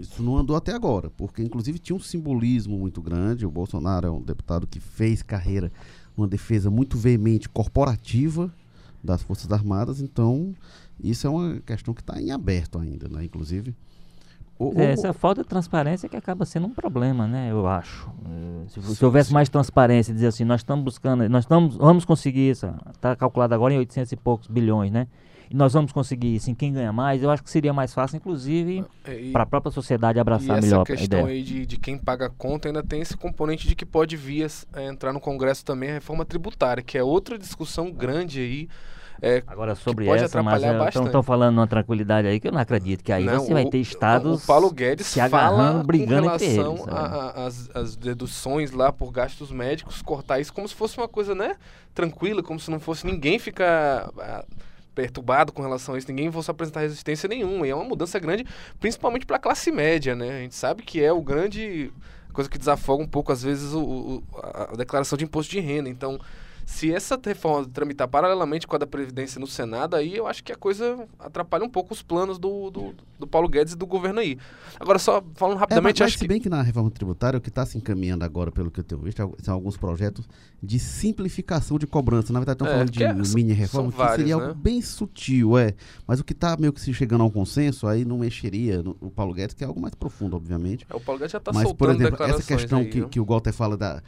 isso 0.00 0.22
não 0.22 0.36
andou 0.36 0.56
até 0.56 0.72
agora, 0.72 1.10
porque 1.10 1.42
inclusive 1.42 1.78
tinha 1.78 1.94
um 1.94 2.00
simbolismo 2.00 2.76
muito 2.76 3.00
grande. 3.00 3.46
O 3.46 3.50
Bolsonaro 3.50 4.08
é 4.08 4.10
um 4.10 4.20
deputado 4.20 4.66
que 4.66 4.80
fez 4.80 5.22
carreira, 5.22 5.70
uma 6.16 6.28
defesa 6.28 6.70
muito 6.70 6.96
veemente 6.96 7.48
corporativa 7.48 8.52
das 9.02 9.22
Forças 9.22 9.50
Armadas, 9.50 10.00
então 10.00 10.54
isso 11.02 11.26
é 11.26 11.30
uma 11.30 11.60
questão 11.60 11.94
que 11.94 12.00
está 12.00 12.20
em 12.20 12.30
aberto 12.30 12.78
ainda, 12.78 13.08
né? 13.08 13.24
Inclusive. 13.24 13.74
O, 14.58 14.78
é, 14.78 14.92
essa 14.92 15.14
falta 15.14 15.42
de 15.42 15.48
transparência 15.48 16.06
que 16.06 16.16
acaba 16.16 16.44
sendo 16.44 16.66
um 16.66 16.74
problema, 16.74 17.26
né? 17.26 17.50
Eu 17.50 17.66
acho. 17.66 18.10
É, 18.26 18.68
se, 18.68 18.96
se, 18.96 19.04
houvesse 19.04 19.32
mais 19.32 19.48
transparência, 19.48 20.12
dizer 20.12 20.26
assim, 20.26 20.44
nós 20.44 20.60
estamos 20.60 20.84
buscando, 20.84 21.26
nós 21.30 21.44
estamos, 21.44 21.76
vamos 21.76 22.04
conseguir 22.04 22.50
isso. 22.50 22.66
Está 22.94 23.16
calculado 23.16 23.54
agora 23.54 23.72
em 23.72 23.78
800 23.78 24.12
e 24.12 24.16
poucos 24.16 24.48
bilhões, 24.48 24.92
né? 24.92 25.06
Nós 25.52 25.72
vamos 25.72 25.90
conseguir, 25.90 26.36
assim, 26.36 26.54
quem 26.54 26.72
ganha 26.72 26.92
mais, 26.92 27.22
eu 27.22 27.30
acho 27.30 27.42
que 27.42 27.50
seria 27.50 27.72
mais 27.72 27.92
fácil, 27.92 28.16
inclusive, 28.16 28.84
é, 29.04 29.30
para 29.32 29.42
a 29.42 29.46
própria 29.46 29.72
sociedade 29.72 30.20
abraçar 30.20 30.58
e 30.58 30.62
melhor 30.62 30.82
essa 30.82 30.96
questão 30.96 31.26
aí 31.26 31.42
de, 31.42 31.66
de 31.66 31.76
quem 31.76 31.98
paga 31.98 32.26
a 32.26 32.30
conta 32.30 32.68
ainda 32.68 32.82
tem 32.82 33.00
esse 33.00 33.16
componente 33.16 33.66
de 33.66 33.74
que 33.74 33.84
pode 33.84 34.16
vir 34.16 34.48
é, 34.74 34.86
entrar 34.86 35.12
no 35.12 35.20
Congresso 35.20 35.64
também 35.64 35.90
a 35.90 35.94
reforma 35.94 36.24
tributária, 36.24 36.82
que 36.82 36.96
é 36.96 37.02
outra 37.02 37.36
discussão 37.38 37.90
grande 37.90 38.40
aí 38.40 38.68
é, 39.22 39.42
Agora, 39.46 39.74
sobre 39.74 40.08
essa, 40.08 40.42
mas 40.42 40.62
estão 40.94 41.22
falando 41.22 41.58
uma 41.58 41.66
tranquilidade 41.66 42.26
aí 42.26 42.40
que 42.40 42.48
eu 42.48 42.52
não 42.52 42.60
acredito, 42.60 43.04
que 43.04 43.12
aí 43.12 43.24
não, 43.24 43.40
você 43.40 43.52
vai 43.52 43.66
ter 43.66 43.78
estados 43.78 44.42
o 44.42 44.46
Paulo 44.46 44.70
Guedes 44.70 45.06
se 45.06 45.20
agarrando, 45.20 45.84
brigando 45.84 46.30
com 46.30 46.38
relação. 46.38 46.86
As 47.74 47.96
deduções 47.96 48.70
lá 48.70 48.90
por 48.90 49.12
gastos 49.12 49.50
médicos, 49.50 50.00
cortar 50.00 50.40
isso 50.40 50.52
como 50.52 50.66
se 50.66 50.74
fosse 50.74 50.96
uma 50.96 51.08
coisa, 51.08 51.34
né, 51.34 51.56
tranquila, 51.94 52.42
como 52.42 52.58
se 52.58 52.70
não 52.70 52.80
fosse 52.80 53.06
ninguém 53.06 53.38
ficar 53.38 54.10
ah, 54.18 54.44
perturbado 54.94 55.52
com 55.52 55.62
relação 55.62 55.94
a 55.94 55.98
isso, 55.98 56.08
ninguém 56.08 56.30
fosse 56.30 56.50
apresentar 56.50 56.80
resistência 56.80 57.28
nenhuma. 57.28 57.66
E 57.66 57.70
é 57.70 57.74
uma 57.74 57.84
mudança 57.84 58.18
grande, 58.18 58.46
principalmente 58.78 59.26
para 59.26 59.36
a 59.36 59.40
classe 59.40 59.70
média, 59.70 60.14
né? 60.14 60.30
A 60.30 60.40
gente 60.40 60.54
sabe 60.54 60.82
que 60.82 61.02
é 61.02 61.12
o 61.12 61.22
grande 61.22 61.92
coisa 62.32 62.48
que 62.48 62.58
desafoga 62.58 63.02
um 63.02 63.08
pouco 63.08 63.32
às 63.32 63.42
vezes 63.42 63.72
o, 63.72 63.82
o 63.82 64.22
a 64.32 64.76
declaração 64.76 65.18
de 65.18 65.24
imposto 65.24 65.50
de 65.50 65.60
renda. 65.60 65.88
Então, 65.88 66.18
se 66.70 66.90
essa 66.90 67.20
reforma 67.22 67.68
tramitar 67.68 68.06
paralelamente 68.06 68.64
com 68.64 68.76
a 68.76 68.78
da 68.78 68.86
Previdência 68.86 69.40
no 69.40 69.46
Senado, 69.46 69.96
aí 69.96 70.16
eu 70.16 70.26
acho 70.26 70.42
que 70.42 70.52
a 70.52 70.56
coisa 70.56 71.04
atrapalha 71.18 71.64
um 71.64 71.68
pouco 71.68 71.92
os 71.92 72.00
planos 72.00 72.38
do, 72.38 72.70
do, 72.70 72.94
do 73.18 73.26
Paulo 73.26 73.48
Guedes 73.48 73.72
e 73.72 73.76
do 73.76 73.84
governo 73.84 74.20
aí. 74.20 74.38
Agora, 74.78 74.98
só 74.98 75.22
falando 75.34 75.58
rapidamente... 75.58 76.00
É, 76.00 76.04
mas, 76.04 76.12
acho 76.12 76.18
se 76.18 76.28
bem 76.28 76.40
que... 76.40 76.48
na 76.48 76.62
reforma 76.62 76.88
tributária, 76.88 77.36
o 77.36 77.40
que 77.40 77.48
está 77.48 77.66
se 77.66 77.76
encaminhando 77.76 78.24
agora, 78.24 78.52
pelo 78.52 78.70
que 78.70 78.78
eu 78.78 78.84
tenho 78.84 79.00
visto, 79.00 79.36
são 79.42 79.52
alguns 79.52 79.76
projetos 79.76 80.28
de 80.62 80.78
simplificação 80.78 81.76
de 81.76 81.88
cobrança. 81.88 82.32
Na 82.32 82.38
verdade, 82.38 82.54
estão 82.54 82.68
é, 82.68 82.70
falando 82.70 82.90
de 82.90 83.02
é, 83.02 83.12
mini-reforma, 83.12 83.90
que 83.90 83.98
vários, 83.98 84.16
seria 84.16 84.36
né? 84.36 84.42
algo 84.44 84.54
bem 84.54 84.80
sutil, 84.80 85.58
é. 85.58 85.74
Mas 86.06 86.20
o 86.20 86.24
que 86.24 86.32
está 86.32 86.56
meio 86.56 86.72
que 86.72 86.80
se 86.80 86.94
chegando 86.94 87.22
a 87.22 87.26
um 87.26 87.30
consenso, 87.30 87.88
aí 87.88 88.04
não 88.04 88.18
mexeria 88.18 88.80
no, 88.80 88.96
o 89.00 89.10
Paulo 89.10 89.34
Guedes, 89.34 89.54
que 89.54 89.64
é 89.64 89.66
algo 89.66 89.80
mais 89.80 89.94
profundo, 89.96 90.36
obviamente. 90.36 90.86
É, 90.88 90.94
o 90.94 91.00
Paulo 91.00 91.18
Guedes 91.18 91.32
já 91.32 91.38
está 91.38 91.52
soltando 91.52 91.74
por 91.74 91.90
exemplo, 91.90 92.24
essa 92.24 92.42
questão 92.44 92.78
aí, 92.78 92.88
que, 92.88 93.06
que 93.06 93.18
o 93.18 93.24
Walter 93.24 93.52
fala 93.52 93.76
da 93.76 94.00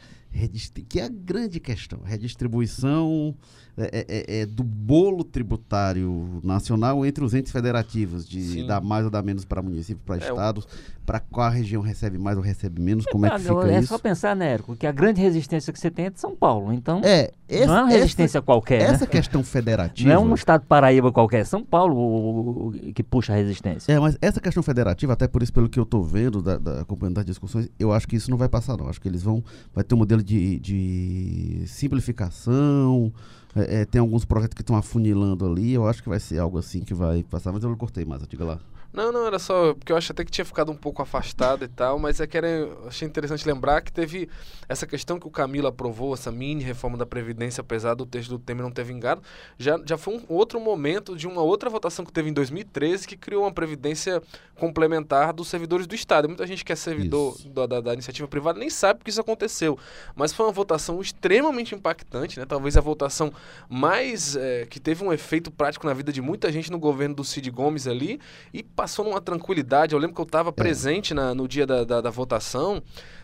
que 0.89 0.99
é 0.99 1.05
a 1.05 1.09
grande 1.09 1.61
questão, 1.61 2.01
redistribuição 2.03 3.35
é, 3.75 3.85
é, 3.85 4.07
é, 4.09 4.41
é, 4.41 4.47
do 4.47 4.63
bolo 4.63 5.25
tributário 5.25 6.41
nacional 6.45 7.07
entre 7.07 7.25
os 7.25 7.33
entes 7.33 7.51
federativos, 7.51 8.29
de 8.29 8.43
Sim. 8.43 8.67
dar 8.67 8.83
mais 8.83 9.03
ou 9.05 9.11
dar 9.11 9.23
menos 9.23 9.47
para 9.47 9.63
municípios, 9.63 10.05
para 10.05 10.17
é, 10.17 10.29
estados, 10.29 10.69
para 11.07 11.19
qual 11.19 11.51
região 11.51 11.81
recebe 11.81 12.19
mais 12.19 12.37
ou 12.37 12.43
recebe 12.43 12.83
menos, 12.83 13.07
como 13.07 13.25
é 13.25 13.31
que 13.31 13.39
fica 13.39 13.55
é 13.55 13.79
isso? 13.79 13.95
É 13.95 13.97
só 13.97 13.99
pensar, 13.99 14.37
né, 14.37 14.53
Érico, 14.53 14.77
que 14.77 14.87
a 14.87 14.93
grande 14.93 15.23
resistência 15.23 15.73
que 15.73 15.79
você 15.79 15.91
tem 15.91 16.05
é 16.07 16.11
de 16.11 16.21
São 16.21 16.37
Paulo, 16.37 16.71
então 16.71 17.01
é, 17.03 17.33
esse, 17.49 17.67
não 17.67 17.79
é 17.79 17.83
uma 17.85 17.91
resistência 17.91 18.39
essa, 18.39 18.45
qualquer, 18.45 18.83
Essa 18.83 19.05
né? 19.05 19.11
questão 19.11 19.43
federativa... 19.43 20.09
Não 20.09 20.17
é 20.17 20.19
um 20.19 20.35
estado 20.35 20.65
Paraíba 20.67 21.11
qualquer, 21.11 21.47
São 21.47 21.65
Paulo 21.65 21.97
o, 21.97 22.69
o, 22.69 22.73
que 22.93 23.03
puxa 23.03 23.33
a 23.33 23.37
resistência. 23.37 23.91
É, 23.91 23.99
mas 23.99 24.19
essa 24.21 24.41
questão 24.41 24.63
federativa, 24.63 25.15
até 25.15 25.27
por 25.27 25.43
isso, 25.43 25.53
pelo 25.53 25.69
que 25.69 25.79
eu 25.79 25.85
estou 25.85 26.05
vendo, 26.05 26.43
da, 26.43 26.59
da, 26.59 26.83
acompanhando 26.83 27.15
das 27.15 27.25
discussões, 27.25 27.71
eu 27.79 27.91
acho 27.91 28.07
que 28.07 28.17
isso 28.17 28.31
não 28.31 28.37
vai 28.37 28.51
passar 28.51 28.77
não, 28.77 28.89
acho 28.89 29.01
que 29.01 29.09
eles 29.09 29.23
vão, 29.23 29.43
vai 29.75 29.83
ter 29.83 29.95
um 29.95 29.99
modelo 29.99 30.22
de, 30.23 30.59
de 30.59 31.65
simplificação, 31.67 33.13
é, 33.55 33.81
é, 33.81 33.85
tem 33.85 34.01
alguns 34.01 34.25
projetos 34.25 34.55
que 34.55 34.63
estão 34.63 34.77
afunilando 34.77 35.47
ali. 35.47 35.73
Eu 35.73 35.87
acho 35.87 36.03
que 36.03 36.09
vai 36.09 36.21
ser 36.21 36.39
algo 36.39 36.59
assim 36.59 36.81
que 36.81 36.95
vai 36.95 37.23
passar, 37.23 37.53
mas 37.53 37.63
eu 37.63 37.71
não 37.71 37.77
cortei 37.77 38.05
mais, 38.05 38.27
diga 38.27 38.45
lá. 38.45 38.61
Não, 38.93 39.11
não, 39.11 39.27
era 39.27 39.39
só 39.39 39.73
porque 39.75 39.91
eu 39.91 39.97
acho 39.97 40.13
até 40.13 40.23
que 40.23 40.31
tinha 40.31 40.45
ficado 40.45 40.71
um 40.71 40.77
pouco 40.77 41.01
afastado 41.01 41.65
e 41.65 41.69
tal, 41.69 41.99
mas 41.99 42.21
é 42.21 42.27
que 42.27 42.37
era, 42.37 42.69
achei 42.87 43.09
interessante 43.09 43.47
lembrar 43.47 43.81
que 43.81 43.91
teve 43.91 44.29
essa 44.69 44.87
questão 44.87 45.19
que 45.19 45.27
o 45.27 45.31
Camilo 45.31 45.67
aprovou, 45.67 46.13
essa 46.13 46.31
mini 46.31 46.63
reforma 46.63 46.99
da 46.99 47.07
Previdência, 47.07 47.63
apesar 47.63 47.95
do 47.95 48.05
texto 48.05 48.29
do 48.29 48.39
Temer 48.39 48.63
não 48.63 48.71
ter 48.71 48.85
vingado, 48.85 49.23
já, 49.59 49.81
já 49.87 49.97
foi 49.97 50.17
um 50.17 50.23
outro 50.29 50.61
momento 50.61 51.17
de 51.17 51.27
uma 51.27 51.41
outra 51.41 51.71
votação 51.71 52.05
que 52.05 52.13
teve 52.13 52.29
em 52.29 52.33
2013 52.35 53.09
que 53.09 53.17
criou 53.17 53.45
uma 53.45 53.53
Previdência 53.53 54.23
complementar 54.57 55.33
dos 55.33 55.49
servidores 55.49 55.87
do 55.87 55.95
Estado. 55.95 56.29
Muita 56.29 56.47
gente 56.47 56.65
que 56.65 56.73
é 56.73 56.77
servidor 56.77 57.37
da, 57.47 57.67
da, 57.67 57.81
da, 57.81 57.93
iniciativa 57.95 58.29
privada 58.29 58.59
nem 58.59 58.71
sabe 58.71 59.03
que 59.03 59.11
isso 59.11 59.21
aconteceu, 59.21 59.79
mas 60.15 60.33
foi 60.33 60.47
uma 60.47 60.53
votação 60.53 61.01
extremamente 61.01 61.75
impactante, 61.75 62.39
né? 62.39 62.47
talvez 62.47 62.77
a 62.77 62.81
votação 62.81 63.33
mais 63.69 64.37
é, 64.37 64.67
que 64.67 64.79
teve 64.79 65.03
um 65.03 65.13
efeito 65.13 65.51
prático 65.51 65.87
na 65.87 65.95
vida 65.95 66.13
de 66.13 66.21
muita 66.21 66.53
gente 66.53 66.71
no 66.71 66.79
governo 66.79 67.15
do 67.15 67.25
Cid 67.25 67.51
Gomes 67.51 67.87
ali 67.87 68.21
e 68.53 68.63
passou 68.83 69.05
numa 69.05 69.21
tranquilidade. 69.21 69.95
Eu 69.95 70.01
lembro 70.01 70.17
que 70.17 70.21
eu 70.21 70.25
estava 70.25 70.49
é. 70.49 70.53
presente 70.53 71.15
na, 71.15 71.33
no 71.33 71.47
dia 71.47 71.65
da, 71.65 71.85
da, 71.85 72.01
da, 72.01 72.11
votação. 72.11 72.83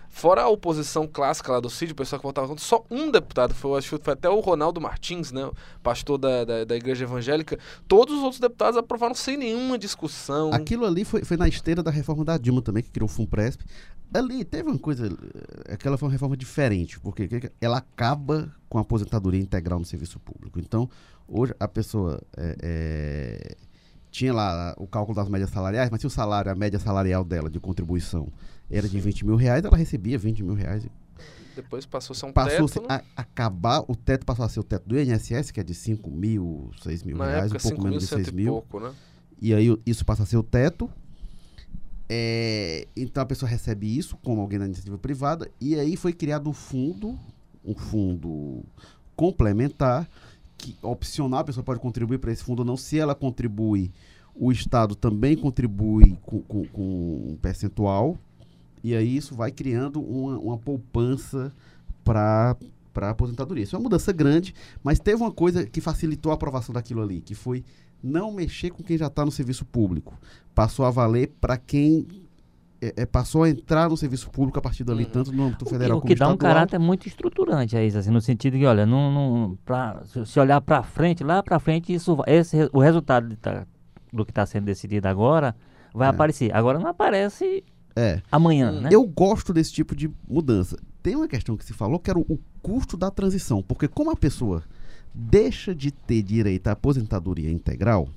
Fora 0.08 0.42
a 0.42 0.48
oposição 0.48 1.04
clássica 1.04 1.50
lá 1.50 1.58
do 1.58 1.68
Cid, 1.68 1.92
o 1.92 1.96
pessoal 1.96 2.20
que 2.20 2.26
votava 2.26 2.46
contra, 2.46 2.64
só 2.64 2.84
um 2.88 3.10
deputado, 3.10 3.52
foi, 3.54 3.76
acho 3.76 3.98
que 3.98 4.04
foi 4.04 4.14
até 4.14 4.28
o 4.28 4.38
Ronaldo 4.38 4.80
Martins, 4.80 5.32
né, 5.32 5.50
pastor 5.82 6.16
da, 6.16 6.44
da, 6.44 6.64
da, 6.64 6.76
Igreja 6.76 7.04
Evangélica. 7.04 7.58
Todos 7.88 8.16
os 8.16 8.22
outros 8.22 8.40
deputados 8.40 8.78
aprovaram 8.78 9.16
sem 9.16 9.36
nenhuma 9.36 9.76
discussão. 9.76 10.50
Aquilo 10.52 10.86
ali 10.86 11.04
foi, 11.04 11.24
foi 11.24 11.36
na 11.36 11.48
esteira 11.48 11.82
da 11.82 11.90
reforma 11.90 12.24
da 12.24 12.38
Dilma 12.38 12.62
também, 12.62 12.82
que 12.82 12.90
criou 12.90 13.08
o 13.08 13.12
FUNPRESP. 13.12 13.64
Ali 14.14 14.44
teve 14.44 14.70
uma 14.70 14.78
coisa, 14.78 15.10
aquela 15.68 15.98
foi 15.98 16.06
uma 16.06 16.12
reforma 16.12 16.36
diferente, 16.36 17.00
porque 17.00 17.50
ela 17.60 17.78
acaba 17.78 18.50
com 18.68 18.78
a 18.78 18.80
aposentadoria 18.80 19.40
integral 19.40 19.80
no 19.80 19.84
serviço 19.84 20.20
público. 20.20 20.58
Então, 20.58 20.88
hoje 21.26 21.52
a 21.60 21.68
pessoa 21.68 22.22
é, 22.36 22.56
é 22.62 23.56
tinha 24.10 24.32
lá 24.32 24.74
o 24.76 24.86
cálculo 24.86 25.14
das 25.14 25.28
médias 25.28 25.50
salariais, 25.50 25.90
mas 25.90 26.00
se 26.00 26.06
o 26.06 26.10
salário, 26.10 26.50
a 26.50 26.54
média 26.54 26.78
salarial 26.78 27.24
dela 27.24 27.50
de 27.50 27.60
contribuição 27.60 28.28
era 28.70 28.88
de 28.88 29.00
20 29.00 29.26
mil 29.26 29.36
reais, 29.36 29.64
ela 29.64 29.76
recebia 29.76 30.18
20 30.18 30.42
mil 30.42 30.54
reais. 30.54 30.86
Depois 31.54 31.84
passou 31.84 32.14
a 32.14 32.16
ser 32.16 32.26
um 32.26 32.32
passou 32.32 32.68
teto. 32.68 32.82
Passou 32.82 32.86
a 32.88 33.02
acabar, 33.20 33.84
o 33.88 33.96
teto 33.96 34.24
passou 34.24 34.44
a 34.44 34.48
ser 34.48 34.60
o 34.60 34.62
teto 34.62 34.88
do 34.88 34.98
INSS, 34.98 35.50
que 35.50 35.58
é 35.58 35.64
de 35.64 35.74
5 35.74 36.08
mil, 36.10 36.70
6 36.82 37.02
mil 37.02 37.16
Na 37.16 37.26
reais, 37.26 37.50
época, 37.50 37.66
um 37.66 37.70
pouco 37.70 37.84
menos 37.84 38.02
de 38.04 38.08
6 38.08 38.30
mil. 38.30 38.52
Pouco, 38.52 38.80
né? 38.80 38.92
E 39.40 39.52
aí 39.52 39.76
isso 39.84 40.04
passa 40.04 40.22
a 40.22 40.26
ser 40.26 40.36
o 40.36 40.42
teto. 40.42 40.88
É, 42.08 42.86
então 42.96 43.22
a 43.22 43.26
pessoa 43.26 43.48
recebe 43.48 43.98
isso 43.98 44.16
como 44.18 44.40
alguém 44.40 44.58
da 44.58 44.64
iniciativa 44.64 44.96
privada, 44.96 45.50
e 45.60 45.74
aí 45.74 45.94
foi 45.96 46.12
criado 46.12 46.48
um 46.48 46.54
fundo, 46.54 47.18
um 47.64 47.74
fundo 47.74 48.64
complementar, 49.14 50.08
que 50.58 50.76
opcional, 50.82 51.40
a 51.40 51.44
pessoa 51.44 51.64
pode 51.64 51.80
contribuir 51.80 52.18
para 52.18 52.32
esse 52.32 52.42
fundo 52.42 52.60
ou 52.60 52.64
não. 52.64 52.76
Se 52.76 52.98
ela 52.98 53.14
contribui, 53.14 53.90
o 54.34 54.52
Estado 54.52 54.94
também 54.94 55.36
contribui 55.36 56.18
com, 56.22 56.42
com, 56.42 56.66
com 56.66 57.26
um 57.30 57.38
percentual. 57.40 58.18
E 58.82 58.94
aí 58.94 59.16
isso 59.16 59.34
vai 59.34 59.50
criando 59.50 60.00
uma, 60.00 60.38
uma 60.38 60.58
poupança 60.58 61.52
para 62.04 62.56
para 62.92 63.10
aposentadoria. 63.10 63.62
Isso 63.62 63.76
é 63.76 63.78
uma 63.78 63.84
mudança 63.84 64.12
grande, 64.12 64.52
mas 64.82 64.98
teve 64.98 65.22
uma 65.22 65.30
coisa 65.30 65.64
que 65.64 65.80
facilitou 65.80 66.32
a 66.32 66.34
aprovação 66.34 66.72
daquilo 66.72 67.00
ali, 67.00 67.20
que 67.20 67.32
foi 67.32 67.64
não 68.02 68.32
mexer 68.32 68.70
com 68.70 68.82
quem 68.82 68.98
já 68.98 69.06
está 69.06 69.24
no 69.24 69.30
serviço 69.30 69.64
público. 69.64 70.18
Passou 70.52 70.84
a 70.84 70.90
valer 70.90 71.28
para 71.40 71.56
quem 71.56 72.08
é, 72.80 72.94
é, 72.96 73.06
passou 73.06 73.42
a 73.42 73.50
entrar 73.50 73.88
no 73.88 73.96
serviço 73.96 74.30
público 74.30 74.58
a 74.58 74.62
partir 74.62 74.84
dali, 74.84 75.04
uhum. 75.04 75.10
tanto 75.10 75.32
no 75.32 75.44
âmbito 75.44 75.66
federal 75.66 75.98
o 75.98 76.00
que, 76.00 76.06
o 76.06 76.08
que 76.08 76.14
dá 76.14 76.28
um 76.28 76.36
caráter 76.36 76.78
muito 76.78 77.06
estruturante 77.08 77.76
a 77.76 77.84
isso, 77.84 77.98
assim, 77.98 78.10
no 78.10 78.20
sentido 78.20 78.56
que, 78.56 78.64
olha, 78.64 78.86
não, 78.86 79.12
não, 79.12 79.58
pra, 79.64 80.02
se 80.04 80.38
olhar 80.38 80.60
para 80.60 80.82
frente, 80.82 81.24
lá 81.24 81.42
para 81.42 81.58
frente, 81.58 81.92
isso, 81.92 82.16
esse, 82.26 82.68
o 82.72 82.78
resultado 82.78 83.36
tá, 83.36 83.66
do 84.12 84.24
que 84.24 84.30
está 84.30 84.46
sendo 84.46 84.64
decidido 84.64 85.08
agora 85.08 85.54
vai 85.94 86.08
é. 86.08 86.10
aparecer. 86.10 86.54
Agora 86.54 86.78
não 86.78 86.88
aparece 86.88 87.64
é. 87.96 88.22
amanhã, 88.30 88.70
né? 88.80 88.90
Eu 88.92 89.04
gosto 89.04 89.52
desse 89.52 89.72
tipo 89.72 89.96
de 89.96 90.10
mudança. 90.28 90.78
Tem 91.02 91.16
uma 91.16 91.28
questão 91.28 91.56
que 91.56 91.64
se 91.64 91.72
falou 91.72 91.98
que 91.98 92.10
era 92.10 92.18
o, 92.18 92.24
o 92.28 92.38
custo 92.62 92.96
da 92.96 93.10
transição, 93.10 93.62
porque 93.62 93.88
como 93.88 94.10
a 94.10 94.16
pessoa 94.16 94.62
deixa 95.12 95.74
de 95.74 95.90
ter 95.90 96.22
direito 96.22 96.68
à 96.68 96.72
aposentadoria 96.72 97.50
integral, 97.50 98.08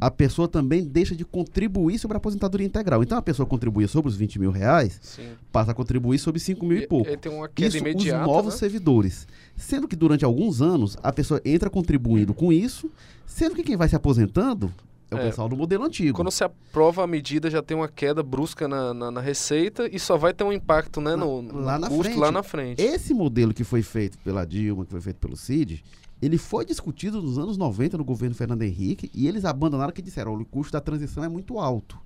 a 0.00 0.10
pessoa 0.10 0.48
também 0.48 0.84
deixa 0.84 1.14
de 1.14 1.24
contribuir 1.24 1.98
sobre 1.98 2.16
a 2.16 2.18
aposentadoria 2.18 2.66
integral. 2.66 3.02
Então 3.02 3.16
a 3.16 3.22
pessoa 3.22 3.46
contribuía 3.46 3.88
sobre 3.88 4.10
os 4.10 4.16
20 4.16 4.38
mil 4.38 4.50
reais, 4.50 4.98
Sim. 5.02 5.30
passa 5.52 5.70
a 5.70 5.74
contribuir 5.74 6.18
sobre 6.18 6.40
5 6.40 6.64
mil 6.66 6.78
e, 6.78 6.82
e 6.82 6.86
pouco. 6.86 7.10
E 7.10 7.16
tem 7.16 7.32
uma 7.32 7.48
queda 7.48 7.68
isso 7.68 7.78
imediata, 7.78 8.20
os 8.22 8.26
novos 8.26 8.54
né? 8.54 8.58
servidores. 8.58 9.26
Sendo 9.56 9.88
que 9.88 9.96
durante 9.96 10.24
alguns 10.24 10.60
anos 10.60 10.96
a 11.02 11.12
pessoa 11.12 11.40
entra 11.44 11.70
contribuindo 11.70 12.34
com 12.34 12.52
isso, 12.52 12.90
sendo 13.26 13.54
que 13.54 13.62
quem 13.62 13.76
vai 13.76 13.88
se 13.88 13.96
aposentando 13.96 14.72
é 15.10 15.14
o 15.14 15.18
é, 15.18 15.26
pessoal 15.26 15.48
do 15.48 15.56
modelo 15.56 15.84
antigo. 15.84 16.16
Quando 16.16 16.30
você 16.30 16.44
aprova 16.44 17.04
a 17.04 17.06
medida, 17.06 17.50
já 17.50 17.62
tem 17.62 17.76
uma 17.76 17.88
queda 17.88 18.22
brusca 18.22 18.66
na, 18.66 18.92
na, 18.92 19.10
na 19.10 19.20
receita 19.20 19.88
e 19.90 19.98
só 19.98 20.16
vai 20.16 20.32
ter 20.32 20.44
um 20.44 20.52
impacto 20.52 21.00
né, 21.00 21.14
no, 21.14 21.42
no 21.42 21.60
lá 21.60 21.78
custo 21.78 22.04
frente. 22.04 22.18
lá 22.18 22.32
na 22.32 22.42
frente. 22.42 22.82
Esse 22.82 23.14
modelo 23.14 23.52
que 23.54 23.64
foi 23.64 23.82
feito 23.82 24.18
pela 24.18 24.46
Dilma, 24.46 24.84
que 24.84 24.90
foi 24.90 25.00
feito 25.00 25.16
pelo 25.16 25.36
CID, 25.36 25.84
ele 26.20 26.38
foi 26.38 26.64
discutido 26.64 27.20
nos 27.20 27.38
anos 27.38 27.56
90 27.56 27.98
no 27.98 28.04
governo 28.04 28.34
Fernando 28.34 28.62
Henrique 28.62 29.10
e 29.14 29.26
eles 29.28 29.44
abandonaram 29.44 29.92
que 29.92 30.02
disseram: 30.02 30.34
o 30.34 30.44
custo 30.44 30.72
da 30.72 30.80
transição 30.80 31.24
é 31.24 31.28
muito 31.28 31.58
alto. 31.58 31.98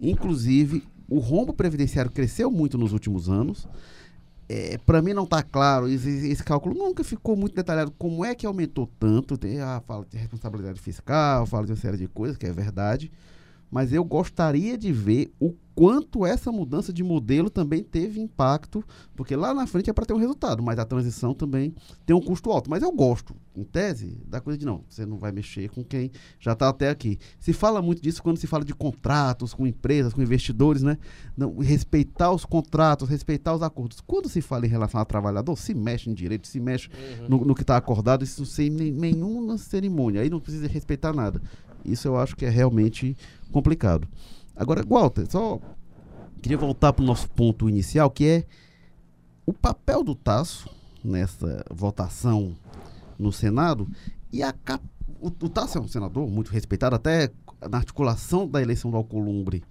Inclusive, 0.00 0.84
o 1.08 1.18
rombo 1.18 1.52
previdenciário 1.52 2.10
cresceu 2.10 2.50
muito 2.50 2.76
nos 2.76 2.92
últimos 2.92 3.28
anos. 3.28 3.66
É, 4.48 4.78
para 4.78 5.02
mim 5.02 5.12
não 5.12 5.24
está 5.24 5.42
claro, 5.42 5.88
esse, 5.88 6.08
esse, 6.28 6.44
cálculo 6.44 6.72
nunca 6.72 7.02
ficou 7.02 7.34
muito 7.34 7.56
detalhado 7.56 7.92
como 7.98 8.24
é 8.24 8.32
que 8.32 8.46
aumentou 8.46 8.88
tanto. 9.00 9.36
Tem 9.36 9.60
a 9.60 9.80
fala 9.80 10.06
de 10.08 10.16
responsabilidade 10.16 10.80
fiscal, 10.80 11.44
fala 11.46 11.66
de 11.66 11.72
uma 11.72 11.78
série 11.78 11.96
de 11.96 12.06
coisas, 12.06 12.36
que 12.36 12.46
é 12.46 12.52
verdade 12.52 13.10
mas 13.70 13.92
eu 13.92 14.04
gostaria 14.04 14.76
de 14.76 14.92
ver 14.92 15.32
o 15.40 15.54
quanto 15.76 16.24
essa 16.24 16.50
mudança 16.50 16.90
de 16.90 17.04
modelo 17.04 17.50
também 17.50 17.84
teve 17.84 18.18
impacto, 18.18 18.82
porque 19.14 19.36
lá 19.36 19.52
na 19.52 19.66
frente 19.66 19.90
é 19.90 19.92
para 19.92 20.06
ter 20.06 20.14
um 20.14 20.18
resultado, 20.18 20.62
mas 20.62 20.78
a 20.78 20.86
transição 20.86 21.34
também 21.34 21.74
tem 22.06 22.16
um 22.16 22.20
custo 22.20 22.50
alto. 22.50 22.70
Mas 22.70 22.82
eu 22.82 22.90
gosto, 22.90 23.36
em 23.54 23.62
tese, 23.62 24.18
da 24.26 24.40
coisa 24.40 24.58
de 24.58 24.64
não, 24.64 24.82
você 24.88 25.04
não 25.04 25.18
vai 25.18 25.32
mexer 25.32 25.68
com 25.68 25.84
quem 25.84 26.10
já 26.40 26.54
está 26.54 26.70
até 26.70 26.88
aqui. 26.88 27.18
Se 27.38 27.52
fala 27.52 27.82
muito 27.82 28.00
disso 28.00 28.22
quando 28.22 28.38
se 28.38 28.46
fala 28.46 28.64
de 28.64 28.74
contratos 28.74 29.52
com 29.52 29.66
empresas, 29.66 30.14
com 30.14 30.22
investidores, 30.22 30.82
né? 30.82 30.96
Não, 31.36 31.58
respeitar 31.58 32.32
os 32.32 32.46
contratos, 32.46 33.10
respeitar 33.10 33.54
os 33.54 33.62
acordos. 33.62 34.00
Quando 34.00 34.30
se 34.30 34.40
fala 34.40 34.64
em 34.64 34.70
relação 34.70 34.98
ao 34.98 35.04
trabalhador, 35.04 35.58
se 35.58 35.74
mexe 35.74 36.08
em 36.08 36.14
direito, 36.14 36.46
se 36.46 36.58
mexe 36.58 36.88
uhum. 36.88 37.28
no, 37.28 37.44
no, 37.44 37.54
que 37.54 37.62
está 37.62 37.76
acordado, 37.76 38.24
isso 38.24 38.46
sem 38.46 38.70
nenhuma 38.70 39.58
cerimônia. 39.58 40.22
Aí 40.22 40.30
não 40.30 40.40
precisa 40.40 40.66
respeitar 40.66 41.12
nada. 41.12 41.42
Isso 41.90 42.08
eu 42.08 42.16
acho 42.16 42.36
que 42.36 42.44
é 42.44 42.50
realmente 42.50 43.16
complicado. 43.52 44.08
Agora, 44.54 44.84
Walter, 44.86 45.26
só 45.30 45.60
queria 46.42 46.58
voltar 46.58 46.92
para 46.92 47.02
o 47.02 47.06
nosso 47.06 47.28
ponto 47.30 47.68
inicial, 47.68 48.10
que 48.10 48.26
é 48.26 48.44
o 49.44 49.52
papel 49.52 50.02
do 50.02 50.14
Tasso 50.14 50.68
nessa 51.04 51.64
votação 51.70 52.56
no 53.18 53.32
Senado 53.32 53.88
e 54.32 54.42
a 54.42 54.52
cap... 54.52 54.84
o, 55.20 55.28
o 55.28 55.48
Tasso 55.48 55.78
é 55.78 55.80
um 55.80 55.88
senador 55.88 56.28
muito 56.28 56.50
respeitado, 56.50 56.96
até 56.96 57.30
na 57.70 57.78
articulação 57.78 58.46
da 58.46 58.60
eleição 58.60 58.90
do 58.90 58.96
Alcolumbre, 58.96 59.62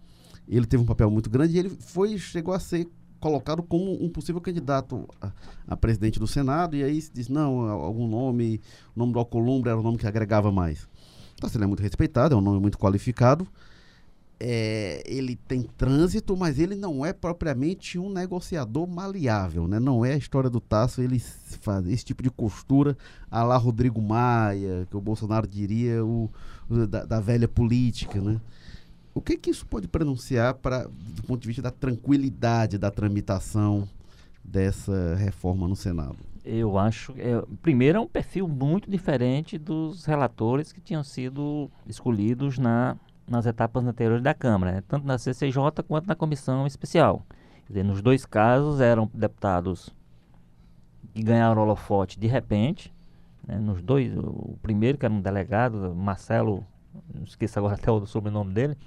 ele 0.48 0.66
teve 0.66 0.82
um 0.82 0.86
papel 0.86 1.10
muito 1.10 1.30
grande 1.30 1.56
e 1.56 1.60
ele 1.60 1.70
foi 1.70 2.18
chegou 2.18 2.54
a 2.54 2.60
ser 2.60 2.88
colocado 3.20 3.64
como 3.64 4.04
um 4.04 4.10
possível 4.10 4.40
candidato 4.40 5.08
a, 5.20 5.32
a 5.68 5.76
presidente 5.76 6.20
do 6.20 6.28
Senado 6.28 6.76
e 6.76 6.84
aí 6.84 7.02
se 7.02 7.12
diz 7.12 7.28
não 7.28 7.62
algum 7.62 8.08
nome 8.08 8.62
o 8.96 9.00
nome 9.00 9.14
do 9.14 9.20
Alcolumbre 9.20 9.72
era 9.72 9.80
o 9.80 9.84
nome 9.84 9.98
que 9.98 10.06
agregava 10.06 10.52
mais 10.52 10.88
Tasso 11.40 11.62
é 11.62 11.68
muito 11.68 11.82
respeitado 11.82 12.34
é 12.34 12.38
um 12.38 12.42
nome 12.42 12.60
muito 12.60 12.78
qualificado 12.78 13.48
é, 14.40 15.02
ele 15.06 15.36
tem 15.48 15.64
trânsito, 15.64 16.36
mas 16.36 16.60
ele 16.60 16.76
não 16.76 17.06
é 17.06 17.14
propriamente 17.14 17.98
um 17.98 18.10
negociador 18.10 18.88
maleável, 18.88 19.68
né? 19.68 19.80
Não 19.80 20.04
é 20.04 20.14
a 20.14 20.18
história 20.18 20.50
do 20.50 20.60
Tasso, 20.60 21.02
ele 21.02 21.20
faz 21.20 21.88
esse 21.88 22.04
tipo 22.04 22.22
de 22.22 22.30
costura 22.30 22.98
a 23.32 23.44
lá 23.44 23.58
Rodrigo 23.58 24.02
Maia, 24.02 24.86
que 24.90 24.98
o 24.98 25.02
Bolsonaro 25.02 25.48
diria 25.48 26.04
o, 26.04 26.30
o 26.70 26.86
da, 26.86 27.06
da, 27.06 27.20
velha 27.20 27.48
política, 27.48 28.20
né? 28.20 28.40
O 29.14 29.22
que 29.22 29.38
que 29.38 29.50
isso 29.50 29.66
pode 29.66 29.88
pronunciar 29.88 30.56
para 30.56 30.84
do 30.84 31.24
ponto 31.24 31.42
de 31.42 31.48
vista 31.48 31.62
da 31.62 31.72
tranquilidade 31.72 32.78
da 32.78 32.92
tramitação 32.92 33.88
dessa 34.44 35.16
reforma 35.16 35.68
no 35.68 35.76
Senado? 35.76 36.18
Eu 36.46 36.78
acho, 36.78 37.12
é, 37.18 37.42
primeiro 37.64 37.98
é 37.98 38.02
um 38.02 38.08
perfil 38.08 38.48
muito 38.48 38.90
diferente 38.90 39.58
dos 39.58 40.06
relatores 40.06 40.72
que 40.72 40.80
tinham 40.80 41.04
sido 41.04 41.72
escolhidos 41.88 42.60
na 42.60 42.96
nas 43.28 43.46
etapas 43.46 43.84
anteriores 43.86 44.24
da 44.24 44.34
Câmara, 44.34 44.74
né? 44.74 44.84
tanto 44.88 45.06
na 45.06 45.18
CCJ 45.18 45.84
quanto 45.88 46.08
na 46.08 46.16
comissão 46.16 46.68
especial. 46.68 47.24
Dizer, 47.68 47.84
nos 47.84 48.02
dois 48.02 48.26
casos 48.26 48.80
eram 48.80 49.10
deputados 49.14 49.90
que 51.14 51.24
ganharam 51.24 51.62
holofote 51.62 52.20
de 52.20 52.28
repente, 52.28 52.94
né? 53.48 53.58
nos 53.58 53.82
dois, 53.82 54.16
o 54.16 54.58
primeiro 54.62 54.98
que 54.98 55.06
era 55.06 55.14
um 55.14 55.22
delegado, 55.22 55.96
Marcelo, 55.96 56.64
esqueço 57.26 57.58
agora 57.58 57.74
até 57.82 57.92
o 57.92 58.06
sobrenome 58.06 58.54
dele, 58.54 58.78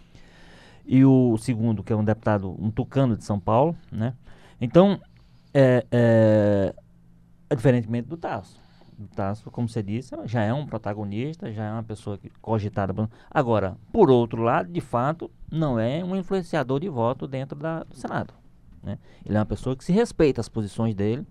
e 0.87 1.05
o 1.05 1.37
segundo 1.37 1.83
que 1.83 1.93
é 1.93 1.97
um 1.97 2.05
deputado, 2.05 2.55
um 2.63 2.71
tucano 2.71 3.17
de 3.17 3.25
São 3.25 3.39
Paulo, 3.39 3.77
né? 3.91 4.15
Então, 4.61 5.01
é, 5.53 5.85
é 5.91 6.75
diferentemente 7.55 8.09
do 8.09 8.17
Tasso. 8.17 8.59
Tasso, 9.15 9.51
como 9.51 9.69
você 9.69 9.83
disse, 9.83 10.15
já 10.25 10.43
é 10.43 10.53
um 10.53 10.67
protagonista, 10.67 11.53
já 11.53 11.65
é 11.65 11.73
uma 11.73 11.83
pessoa 11.85 12.19
que, 12.19 12.31
cogitada. 12.43 13.09
Agora, 13.31 13.77
por 13.93 14.11
outro 14.11 14.43
lado, 14.43 14.73
de 14.73 14.81
fato, 14.81 15.31
não 15.51 15.79
é 15.79 16.05
um 16.05 16.17
influenciador 16.17 16.81
de 16.81 16.89
voto 16.89 17.27
dentro 17.27 17.57
da, 17.57 17.85
do 17.85 17.95
Senado. 17.95 18.35
Né? 18.83 18.99
Ele 19.25 19.37
é 19.37 19.41
uma 19.41 19.47
pessoa 19.47 19.77
que 19.77 19.85
se 19.85 19.93
respeita 19.93 20.41
as 20.41 20.49
posições 20.49 20.95
dele, 20.95 21.25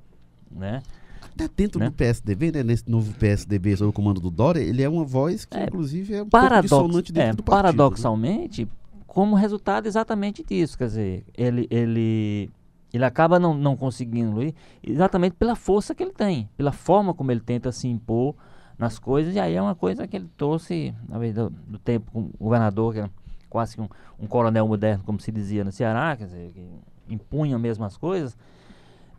né? 0.49 0.82
Até 1.21 1.49
dentro 1.56 1.80
né? 1.80 1.88
do 1.88 1.91
PSDB, 1.91 2.51
né? 2.51 2.63
Nesse 2.63 2.89
novo 2.89 3.13
PSDB 3.15 3.75
sob 3.75 3.89
o 3.89 3.93
comando 3.93 4.21
do 4.21 4.32
Dória, 4.32 4.62
ele 4.62 4.82
é 4.82 4.88
uma 4.88 5.03
voz 5.03 5.43
que, 5.43 5.58
é, 5.58 5.65
inclusive, 5.65 6.15
é 6.15 6.23
um 6.23 6.30
paradox, 6.30 6.63
dissonante 6.63 7.12
dentro 7.12 7.30
é, 7.30 7.34
do 7.34 7.43
partido. 7.43 7.56
Né? 7.56 7.62
Paradoxalmente, 7.62 8.65
né? 8.65 8.71
como 9.06 9.36
resultado 9.36 9.88
exatamente 9.88 10.43
disso, 10.43 10.77
quer 10.77 10.88
dizer, 10.88 11.25
ele, 11.36 11.67
ele 11.69 12.49
ele 12.97 13.05
acaba 13.05 13.39
não, 13.39 13.53
não 13.53 13.75
conseguindo 13.77 14.41
ir 14.41 14.55
exatamente 14.83 15.36
pela 15.36 15.55
força 15.55 15.95
que 15.95 16.03
ele 16.03 16.12
tem, 16.12 16.49
pela 16.57 16.71
forma 16.71 17.13
como 17.13 17.31
ele 17.31 17.39
tenta 17.39 17.71
se 17.71 17.88
impor 17.88 18.36
nas 18.77 18.99
coisas. 18.99 19.36
E 19.36 19.39
aí 19.39 19.55
é 19.55 19.62
uma 19.62 19.75
coisa 19.75 20.07
que 20.07 20.15
ele 20.15 20.29
trouxe, 20.36 20.93
na 21.07 21.17
vez 21.17 21.36
do, 21.36 21.49
do 21.49 21.79
tempo, 21.79 22.12
com 22.12 22.21
o 22.21 22.31
governador, 22.39 22.93
que 22.93 22.99
era 22.99 23.12
quase 23.49 23.75
que 23.75 23.81
um, 23.81 23.89
um, 24.19 24.27
coronel 24.27 24.67
moderno, 24.67 25.03
como 25.03 25.19
se 25.19 25.31
dizia 25.31 25.63
no 25.63 25.71
Ceará, 25.71 26.15
quer 26.15 26.25
dizer, 26.25 26.51
que 26.51 26.69
impunha 27.07 27.57
mesmo 27.57 27.86
as 27.86 27.97
coisas. 27.97 28.38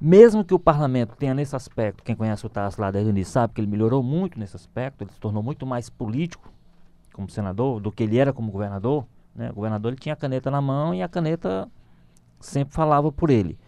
Mesmo 0.01 0.45
que 0.45 0.55
o 0.55 0.59
parlamento 0.59 1.17
tenha 1.17 1.35
nesse 1.35 1.57
aspecto, 1.57 2.05
quem 2.05 2.15
conhece 2.15 2.47
o 2.47 2.49
Tasso 2.49 2.81
lá 2.81 2.91
desde 2.91 3.11
início 3.11 3.33
sabe 3.33 3.55
que 3.55 3.61
ele 3.61 3.67
melhorou 3.67 4.03
muito 4.03 4.39
nesse 4.39 4.55
aspecto, 4.55 5.03
ele 5.03 5.11
se 5.11 5.19
tornou 5.19 5.43
muito 5.43 5.67
mais 5.67 5.91
político 5.91 6.53
como 7.13 7.29
senador 7.29 7.81
do 7.81 7.91
que 7.91 8.05
ele 8.05 8.17
era 8.17 8.33
como 8.33 8.53
governador. 8.53 9.05
Né? 9.35 9.51
O 9.51 9.55
governador 9.55 9.93
ele 9.93 10.01
tinha 10.01 10.13
a 10.13 10.17
caneta 10.17 10.53
na 10.53 10.61
mão 10.61 10.95
e 10.95 11.03
a 11.03 11.09
caneta 11.09 11.69
sempre 12.39 12.75
falava 12.75 13.11
por 13.11 13.29
ele. 13.29 13.59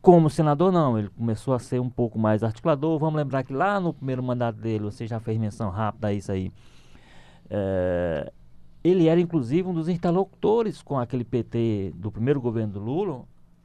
Como 0.00 0.30
senador, 0.30 0.70
não, 0.70 0.98
ele 0.98 1.08
começou 1.08 1.54
a 1.54 1.58
ser 1.58 1.80
um 1.80 1.90
pouco 1.90 2.18
mais 2.18 2.42
articulador. 2.42 2.98
Vamos 2.98 3.16
lembrar 3.16 3.42
que 3.42 3.52
lá 3.52 3.80
no 3.80 3.92
primeiro 3.92 4.22
mandato 4.22 4.56
dele, 4.56 4.84
você 4.84 5.06
já 5.06 5.18
fez 5.18 5.38
menção 5.38 5.70
rápida 5.70 6.08
a 6.08 6.12
isso 6.12 6.30
aí. 6.30 6.52
É, 7.50 8.32
ele 8.82 9.08
era 9.08 9.20
inclusive 9.20 9.68
um 9.68 9.74
dos 9.74 9.88
interlocutores 9.88 10.82
com 10.82 10.98
aquele 10.98 11.24
PT 11.24 11.92
do 11.96 12.12
primeiro 12.12 12.40
governo 12.40 12.74
do 12.74 12.80
Lula. 12.80 13.22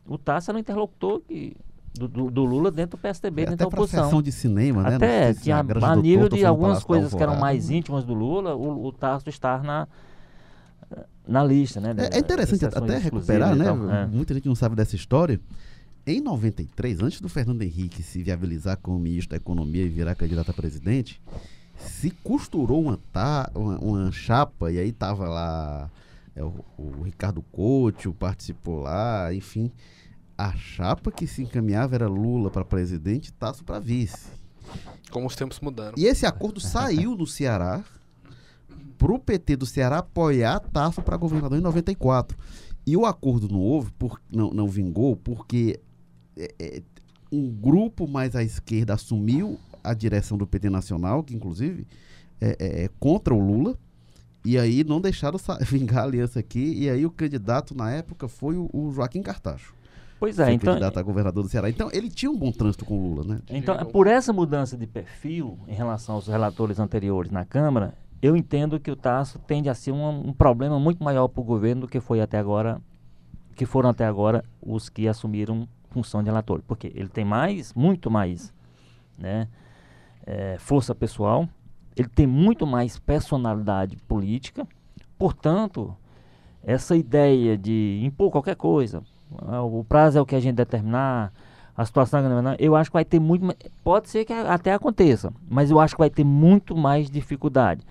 O 0.08 0.17
Tasso 0.17 0.50
era 0.50 0.58
um 0.58 0.60
interlocutor 0.60 1.22
que, 1.22 1.56
do, 1.93 2.08
do, 2.08 2.32
do, 2.32 2.43
Lula 2.43 2.72
dentro 2.72 2.98
do 2.98 3.02
PSDB, 3.02 3.43
é, 3.43 3.46
dentro 3.46 3.58
da 3.58 3.67
oposição. 3.67 4.22
de 4.22 4.32
cinema, 4.32 4.84
né? 4.84 4.96
Até 4.96 5.34
tinha, 5.36 5.60
a 5.60 5.96
nível 5.96 6.28
de 6.28 6.43
algumas 6.43 6.84
coisas 6.84 7.13
que 7.13 7.22
eram 7.22 7.36
mais 7.36 7.69
íntimas 7.69 8.04
do 8.04 8.13
Lula, 8.13 8.56
o, 8.56 8.88
o 8.88 8.91
Tasso 8.91 9.30
estar 9.30 9.63
na, 9.63 9.88
na 11.28 11.43
lista, 11.43 11.80
né? 11.80 11.93
É, 11.98 12.17
é 12.17 12.19
interessante 12.19 12.65
até 12.65 12.98
recuperar, 12.98 13.56
né? 13.56 13.65
É. 13.67 14.06
Muita 14.08 14.34
gente 14.34 14.48
não 14.48 14.56
sabe 14.56 14.76
dessa 14.76 14.96
história. 14.96 15.39
Em 16.06 16.20
93, 16.20 17.02
antes 17.02 17.22
do 17.22 17.30
Fernando 17.30 17.62
Henrique 17.62 18.04
se 18.04 18.22
viabilizar 18.22 18.78
como 18.78 19.00
ministro 19.00 19.32
da 19.32 19.38
Economia 19.38 19.84
e 19.84 19.89
virar 19.89 20.16
candidato 20.16 20.52
a 20.52 20.54
presidente, 20.54 21.22
se 21.78 22.12
costurou 22.12 22.82
uma, 22.82 23.00
ta, 23.13 23.50
uma, 23.56 23.80
uma 23.80 24.12
chapa, 24.12 24.70
e 24.70 24.80
aí 24.80 24.92
tava 24.92 25.30
lá 25.30 25.89
é, 26.36 26.44
o, 26.44 26.54
o, 26.78 27.04
Ricardo 27.04 27.42
Couto 27.42 28.13
participou 28.13 28.82
lá, 28.82 29.34
enfim. 29.34 29.72
A 30.38 30.52
chapa 30.54 31.10
que 31.10 31.26
se 31.26 31.44
encaminhava 31.44 31.96
era 31.96 32.08
Lula 32.08 32.50
para 32.50 32.66
presidente 32.66 33.28
e 33.28 33.32
Tasso 33.32 33.63
para 33.63 33.80
vice. 33.80 34.28
Como 35.10 35.28
os 35.28 35.36
tempos 35.38 35.62
mudaram. 35.62 35.94
E 35.98 36.06
esse 36.06 36.26
acordo 36.26 36.60
saiu 36.60 37.16
no 37.16 37.26
Ceará 37.26 37.84
para 38.98 39.13
o 39.13 39.20
PT 39.20 39.56
do 39.56 39.66
Ceará 39.66 40.00
apoiar 40.00 40.60
Tasso 40.60 41.02
para 41.02 41.16
governador 41.16 41.58
em 41.58 41.62
94. 41.62 42.38
E 42.86 42.98
o 42.98 43.06
acordo 43.06 43.48
não 43.48 43.60
houve, 43.60 43.92
por, 43.92 44.20
não, 44.30 44.50
não 44.50 44.68
vingou, 44.68 45.16
porque 45.16 45.80
é, 46.38 46.54
é, 46.60 46.82
um 47.32 47.50
grupo 47.50 48.08
mais 48.08 48.36
à 48.36 48.43
esquerda 48.43 48.93
assumiu 48.93 49.60
a 49.84 49.93
direção 49.93 50.38
do 50.38 50.48
PT 50.48 50.69
Nacional, 50.69 51.24
que 51.24 51.36
inclusive 51.36 51.88
é, 52.39 52.56
é, 52.60 52.84
é 52.84 52.89
contra 53.00 53.34
o 53.34 53.39
Lula, 53.39 53.78
e 54.46 54.58
aí 54.58 54.84
não 54.84 55.00
deixaram 55.00 55.39
vingar 55.62 56.04
a 56.04 56.08
aliança 56.08 56.39
aqui, 56.39 56.74
e 56.78 56.89
aí 56.89 57.06
o 57.06 57.12
candidato 57.12 57.76
na 57.76 57.91
época 57.91 58.28
foi 58.28 58.56
o, 58.56 58.69
o 58.74 58.91
Joaquim 58.91 59.22
Cartacho. 59.22 59.74
Pois 60.19 60.39
é, 60.39 60.54
então. 60.54 60.72
candidato 60.72 60.98
a 60.98 61.04
governador 61.04 61.43
do 61.43 61.50
Ceará. 61.50 61.69
Então, 61.69 61.89
ele 61.91 62.10
tinha 62.10 62.32
um 62.32 62.38
bom 62.38 62.50
trânsito 62.50 62.86
com 62.86 62.98
o 62.98 63.10
Lula, 63.10 63.36
né? 63.36 63.41
Então, 63.50 63.78
por 63.88 64.08
essa 64.08 64.32
mudança 64.32 64.78
de 64.78 64.88
perfil 64.88 65.60
em 65.67 65.74
relação 65.74 66.15
aos 66.15 66.28
relatores 66.28 66.80
anteriores 66.80 67.30
na 67.30 67.43
Câmara, 67.43 67.93
eu 68.22 68.38
entendo 68.38 68.80
que 68.80 68.89
o 68.89 68.96
Tasso 68.96 69.38
tende 69.39 69.67
a 69.67 69.74
ser 69.74 69.91
um, 69.91 70.30
um 70.30 70.32
problema 70.32 70.80
muito 70.80 71.04
maior 71.04 71.28
para 71.28 71.41
o 71.41 71.43
governo 71.43 71.82
do 71.82 71.88
que 71.89 72.00
foi 72.00 72.22
até 72.22 72.38
agora, 72.38 72.80
que 73.54 73.65
foram 73.65 73.89
até 73.89 74.06
agora 74.06 74.46
os 74.62 74.88
que 74.88 75.10
assumiram 75.10 75.67
função 75.93 76.21
de 76.21 76.29
relator, 76.29 76.62
porque 76.67 76.91
ele 76.95 77.08
tem 77.08 77.23
mais, 77.23 77.73
muito 77.73 78.10
mais, 78.10 78.53
né, 79.17 79.47
é, 80.25 80.58
força 80.58 80.95
pessoal, 80.95 81.47
ele 81.95 82.10
tem 82.10 82.25
muito 82.25 82.65
mais 82.65 82.97
personalidade 82.97 83.95
política, 84.08 84.67
portanto, 85.17 85.95
essa 86.63 86.95
ideia 86.95 87.58
de 87.58 88.01
impor 88.03 88.32
qualquer 88.32 88.56
coisa, 88.56 89.03
ah, 89.45 89.62
o 89.62 89.84
prazo 89.84 90.17
é 90.17 90.21
o 90.21 90.25
que 90.25 90.36
a 90.36 90.39
gente 90.39 90.56
determinar, 90.56 91.32
a 91.75 91.85
situação 91.85 92.19
é 92.19 92.56
eu 92.60 92.75
acho 92.75 92.89
que 92.89 92.96
vai 92.96 93.06
ter 93.06 93.19
muito, 93.19 93.48
pode 93.83 94.10
ser 94.10 94.25
que 94.25 94.33
até 94.33 94.73
aconteça, 94.73 95.33
mas 95.48 95.71
eu 95.71 95.79
acho 95.79 95.96
que 95.96 96.00
vai 96.00 96.10
ter 96.10 96.23
muito 96.23 96.75
mais 96.75 97.10
dificuldade. 97.10 97.83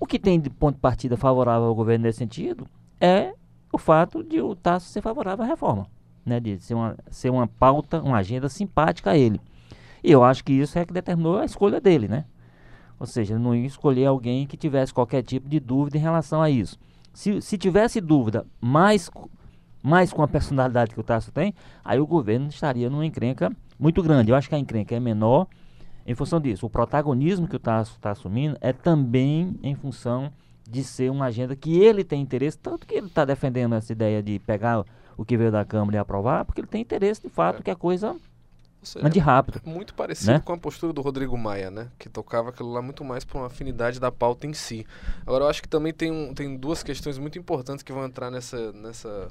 O 0.00 0.06
que 0.06 0.18
tem 0.18 0.40
de 0.40 0.50
ponto 0.50 0.74
de 0.74 0.80
partida 0.80 1.16
favorável 1.16 1.68
ao 1.68 1.74
governo 1.74 2.04
nesse 2.04 2.18
sentido 2.18 2.66
é 3.00 3.34
o 3.72 3.78
fato 3.78 4.22
de 4.24 4.40
o 4.40 4.54
Tasso 4.54 4.88
ser 4.88 5.02
favorável 5.02 5.44
à 5.44 5.48
reforma, 5.48 5.86
né? 6.24 6.40
De 6.40 6.58
ser 6.58 6.74
uma, 6.74 6.96
ser 7.10 7.30
uma 7.30 7.46
pauta, 7.46 8.00
uma 8.02 8.18
agenda 8.18 8.48
simpática 8.48 9.10
a 9.10 9.16
ele. 9.16 9.40
E 10.02 10.10
eu 10.10 10.22
acho 10.22 10.44
que 10.44 10.52
isso 10.52 10.78
é 10.78 10.84
que 10.84 10.92
determinou 10.92 11.38
a 11.38 11.44
escolha 11.44 11.80
dele, 11.80 12.08
né? 12.08 12.24
Ou 12.98 13.06
seja, 13.06 13.34
ele 13.34 13.42
não 13.42 13.54
ia 13.54 13.66
escolher 13.66 14.06
alguém 14.06 14.46
que 14.46 14.56
tivesse 14.56 14.92
qualquer 14.92 15.22
tipo 15.22 15.48
de 15.48 15.60
dúvida 15.60 15.96
em 15.96 16.00
relação 16.00 16.42
a 16.42 16.50
isso. 16.50 16.78
Se, 17.12 17.40
se 17.40 17.56
tivesse 17.56 18.00
dúvida, 18.00 18.46
mais, 18.60 19.10
mais 19.82 20.12
com 20.12 20.22
a 20.22 20.28
personalidade 20.28 20.92
que 20.92 21.00
o 21.00 21.04
Tasso 21.04 21.32
tem, 21.32 21.54
aí 21.84 22.00
o 22.00 22.06
governo 22.06 22.48
estaria 22.48 22.90
numa 22.90 23.06
encrenca 23.06 23.50
muito 23.78 24.02
grande. 24.02 24.30
Eu 24.30 24.36
acho 24.36 24.48
que 24.48 24.54
a 24.54 24.58
encrenca 24.58 24.94
é 24.94 25.00
menor 25.00 25.46
em 26.06 26.14
função 26.14 26.40
disso. 26.40 26.66
O 26.66 26.70
protagonismo 26.70 27.46
que 27.46 27.56
o 27.56 27.60
Tasso 27.60 27.96
está 27.96 28.10
assumindo 28.10 28.56
é 28.60 28.72
também 28.72 29.58
em 29.62 29.74
função 29.74 30.32
de 30.68 30.84
ser 30.84 31.10
uma 31.10 31.26
agenda 31.26 31.56
que 31.56 31.78
ele 31.78 32.04
tem 32.04 32.20
interesse, 32.20 32.58
tanto 32.58 32.86
que 32.86 32.94
ele 32.94 33.06
está 33.06 33.24
defendendo 33.24 33.74
essa 33.74 33.92
ideia 33.92 34.22
de 34.22 34.38
pegar 34.40 34.84
o 35.18 35.24
que 35.24 35.36
veio 35.36 35.50
da 35.50 35.64
Câmara 35.64 35.96
e 35.96 35.98
aprovar, 35.98 36.44
porque 36.44 36.60
ele 36.60 36.68
tem 36.68 36.80
interesse 36.80 37.20
de 37.20 37.28
fato 37.28 37.58
é. 37.58 37.62
que 37.62 37.70
a 37.70 37.76
coisa 37.76 38.16
ande 39.02 39.18
rápido. 39.18 39.60
É 39.66 39.68
muito 39.68 39.92
parecido 39.92 40.32
né? 40.32 40.42
com 40.42 40.52
a 40.52 40.56
postura 40.56 40.92
do 40.92 41.02
Rodrigo 41.02 41.36
Maia, 41.36 41.70
né? 41.70 41.88
Que 41.98 42.08
tocava 42.08 42.50
aquilo 42.50 42.72
lá 42.72 42.80
muito 42.80 43.04
mais 43.04 43.24
por 43.24 43.38
uma 43.38 43.48
afinidade 43.48 43.98
da 43.98 44.12
pauta 44.12 44.46
em 44.46 44.54
si. 44.54 44.86
Agora, 45.26 45.44
eu 45.44 45.48
acho 45.48 45.60
que 45.60 45.68
também 45.68 45.92
tem, 45.92 46.12
um, 46.12 46.32
tem 46.32 46.56
duas 46.56 46.84
questões 46.84 47.18
muito 47.18 47.36
importantes 47.36 47.82
que 47.82 47.92
vão 47.92 48.04
entrar 48.04 48.30
nessa, 48.30 48.72
nessa 48.72 49.28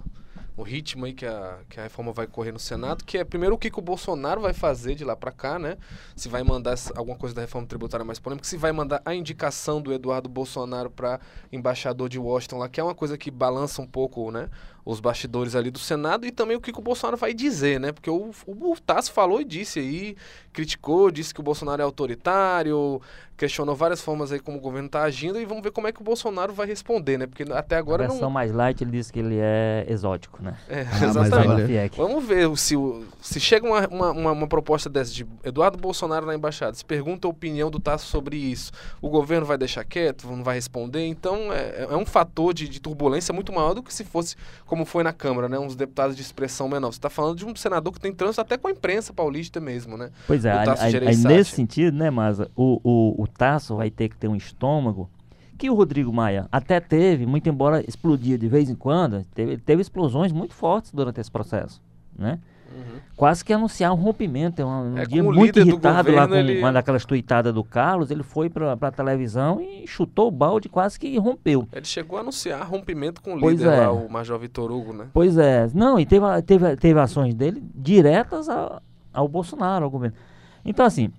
o 0.57 0.63
ritmo 0.63 1.05
aí 1.05 1.13
que 1.13 1.25
a, 1.25 1.59
que 1.69 1.79
a 1.79 1.83
reforma 1.83 2.11
vai 2.11 2.25
correr 2.25 2.51
no 2.51 2.57
Senado, 2.57 3.03
que 3.05 3.19
é 3.19 3.23
primeiro 3.23 3.53
o 3.53 3.57
que, 3.59 3.69
que 3.69 3.77
o 3.77 3.81
Bolsonaro 3.81 4.41
vai 4.41 4.53
fazer 4.53 4.95
de 4.95 5.05
lá 5.05 5.15
para 5.15 5.31
cá, 5.31 5.59
né? 5.59 5.77
Se 6.15 6.27
vai 6.27 6.41
mandar 6.41 6.75
alguma 6.95 7.15
coisa 7.15 7.35
da 7.35 7.41
reforma 7.41 7.67
tributária 7.67 8.03
mais 8.03 8.17
polêmica, 8.17 8.47
se 8.47 8.57
vai 8.57 8.71
mandar 8.71 8.99
a 9.05 9.13
indicação 9.13 9.79
do 9.79 9.93
Eduardo 9.93 10.27
Bolsonaro 10.27 10.89
para 10.89 11.19
embaixador 11.51 12.09
de 12.09 12.17
Washington 12.17 12.57
lá, 12.57 12.67
que 12.67 12.79
é 12.79 12.83
uma 12.83 12.95
coisa 12.95 13.17
que 13.17 13.29
balança 13.29 13.83
um 13.83 13.87
pouco, 13.87 14.31
né? 14.31 14.49
Os 14.87 15.01
bastidores 15.01 15.53
ali 15.53 15.69
do 15.69 15.79
Senado 15.79 16.25
e 16.25 16.31
também 16.31 16.55
o 16.55 16.61
que, 16.61 16.71
que 16.71 16.79
o 16.79 16.81
Bolsonaro 16.81 17.17
vai 17.17 17.33
dizer, 17.33 17.77
né? 17.77 17.91
Porque 17.91 18.09
o, 18.09 18.31
o, 18.45 18.71
o 18.71 18.79
Tasso 18.79 19.11
falou 19.11 19.41
e 19.41 19.43
disse 19.43 19.79
aí, 19.79 20.15
criticou, 20.53 21.11
disse 21.11 21.33
que 21.33 21.41
o 21.41 21.43
Bolsonaro 21.43 21.81
é 21.81 21.85
autoritário, 21.85 23.01
questionou 23.37 23.75
várias 23.75 24.01
formas 24.01 24.31
aí 24.31 24.39
como 24.39 24.57
o 24.57 24.61
governo 24.61 24.87
está 24.87 25.03
agindo 25.03 25.39
e 25.39 25.45
vamos 25.45 25.61
ver 25.61 25.71
como 25.71 25.87
é 25.87 25.91
que 25.91 26.01
o 26.01 26.03
Bolsonaro 26.03 26.53
vai 26.53 26.65
responder, 26.65 27.17
né? 27.19 27.27
Porque 27.27 27.43
até 27.51 27.75
agora 27.75 28.05
A 28.05 28.07
versão 28.07 28.23
não... 28.23 28.29
mais 28.31 28.51
light 28.51 28.81
ele 28.81 28.91
disse 28.91 29.13
que 29.13 29.19
ele 29.19 29.37
é 29.37 29.85
exótico, 29.87 30.41
né? 30.41 30.57
É, 30.67 30.81
ah, 30.89 31.05
exatamente. 31.05 31.97
Vamos 31.97 32.25
ver 32.25 32.57
se, 32.57 32.75
se 33.21 33.39
chega 33.39 33.67
uma, 33.67 33.87
uma, 33.87 34.11
uma, 34.11 34.31
uma, 34.31 34.47
proposta 34.47 34.89
dessa 34.89 35.11
de 35.11 35.27
Eduardo 35.43 35.77
Bolsonaro 35.77 36.25
na 36.25 36.33
embaixada, 36.33 36.73
se 36.73 36.83
pergunta 36.83 37.27
a 37.27 37.29
opinião 37.29 37.69
do 37.69 37.79
Tasso 37.79 38.07
sobre 38.07 38.37
isso, 38.37 38.71
o 39.01 39.09
governo 39.09 39.45
vai 39.45 39.57
deixar 39.57 39.83
quieto, 39.83 40.27
não 40.27 40.43
vai 40.43 40.55
responder, 40.55 41.05
então 41.05 41.53
é, 41.53 41.87
é 41.91 41.95
um 41.95 42.05
fator 42.05 42.53
de, 42.53 42.67
de 42.67 42.79
turbulência 42.79 43.33
muito 43.33 43.53
maior 43.53 43.73
do 43.73 43.83
que 43.83 43.93
se 43.93 44.03
fosse 44.03 44.35
como 44.65 44.76
como 44.77 44.85
foi 44.85 45.03
na 45.03 45.11
Câmara, 45.11 45.49
né? 45.49 45.57
Uns 45.57 45.75
deputados 45.75 46.15
de 46.15 46.21
expressão 46.21 46.69
menor. 46.69 46.91
Você 46.91 46.99
está 46.99 47.09
falando 47.09 47.37
de 47.37 47.45
um 47.45 47.55
senador 47.55 47.91
que 47.91 47.99
tem 47.99 48.13
trânsito 48.13 48.41
até 48.41 48.57
com 48.57 48.67
a 48.67 48.71
imprensa 48.71 49.11
paulista 49.11 49.59
mesmo, 49.59 49.97
né? 49.97 50.11
Pois 50.27 50.45
é, 50.45 50.51
aí, 50.51 51.15
nesse 51.17 51.51
sentido, 51.51 51.97
né, 51.97 52.11
Maza, 52.11 52.51
o, 52.55 52.79
o, 52.83 53.23
o 53.23 53.27
Tasso 53.27 53.75
vai 53.75 53.89
ter 53.89 54.07
que 54.09 54.15
ter 54.15 54.27
um 54.27 54.35
estômago 54.35 55.09
que 55.57 55.67
o 55.67 55.73
Rodrigo 55.73 56.13
Maia 56.13 56.47
até 56.51 56.79
teve, 56.79 57.25
muito 57.25 57.49
embora 57.49 57.83
explodia 57.87 58.37
de 58.37 58.47
vez 58.47 58.69
em 58.69 58.75
quando, 58.75 59.25
teve, 59.33 59.57
teve 59.57 59.81
explosões 59.81 60.31
muito 60.31 60.53
fortes 60.53 60.91
durante 60.93 61.19
esse 61.19 61.31
processo, 61.31 61.81
né? 62.15 62.37
Uhum. 62.75 62.99
Quase 63.15 63.43
que 63.43 63.51
anunciar 63.51 63.91
um 63.91 63.95
rompimento. 63.95 64.61
É 64.61 64.65
um, 64.65 64.97
é, 64.97 65.05
dia 65.05 65.23
muito 65.23 65.59
irritado 65.59 66.09
governo, 66.09 66.15
lá 66.15 66.27
com 66.27 66.35
ele... 66.35 66.59
uma 66.59 66.71
daquelas 66.71 67.05
tuitadas 67.05 67.53
do 67.53 67.63
Carlos. 67.63 68.11
Ele 68.11 68.23
foi 68.23 68.49
para 68.49 68.73
a 68.73 68.91
televisão 68.91 69.61
e 69.61 69.87
chutou 69.87 70.27
o 70.27 70.31
balde, 70.31 70.69
quase 70.69 70.99
que 70.99 71.17
rompeu. 71.17 71.67
Ele 71.71 71.85
chegou 71.85 72.17
a 72.17 72.21
anunciar 72.21 72.67
rompimento 72.67 73.21
com 73.21 73.35
o 73.35 73.39
pois 73.39 73.59
líder 73.59 73.73
é. 73.73 73.79
lá, 73.81 73.91
o 73.91 74.09
Major 74.09 74.37
Vitor 74.37 74.71
Hugo, 74.71 74.93
né? 74.93 75.07
Pois 75.13 75.37
é. 75.37 75.69
Não, 75.73 75.99
e 75.99 76.05
teve, 76.05 76.25
teve, 76.43 76.75
teve 76.75 76.99
ações 76.99 77.33
dele 77.33 77.63
diretas 77.73 78.49
a, 78.49 78.81
ao 79.13 79.27
Bolsonaro, 79.27 79.85
ao 79.85 79.91
governo. 79.91 80.15
Então, 80.63 80.85
assim, 80.85 81.11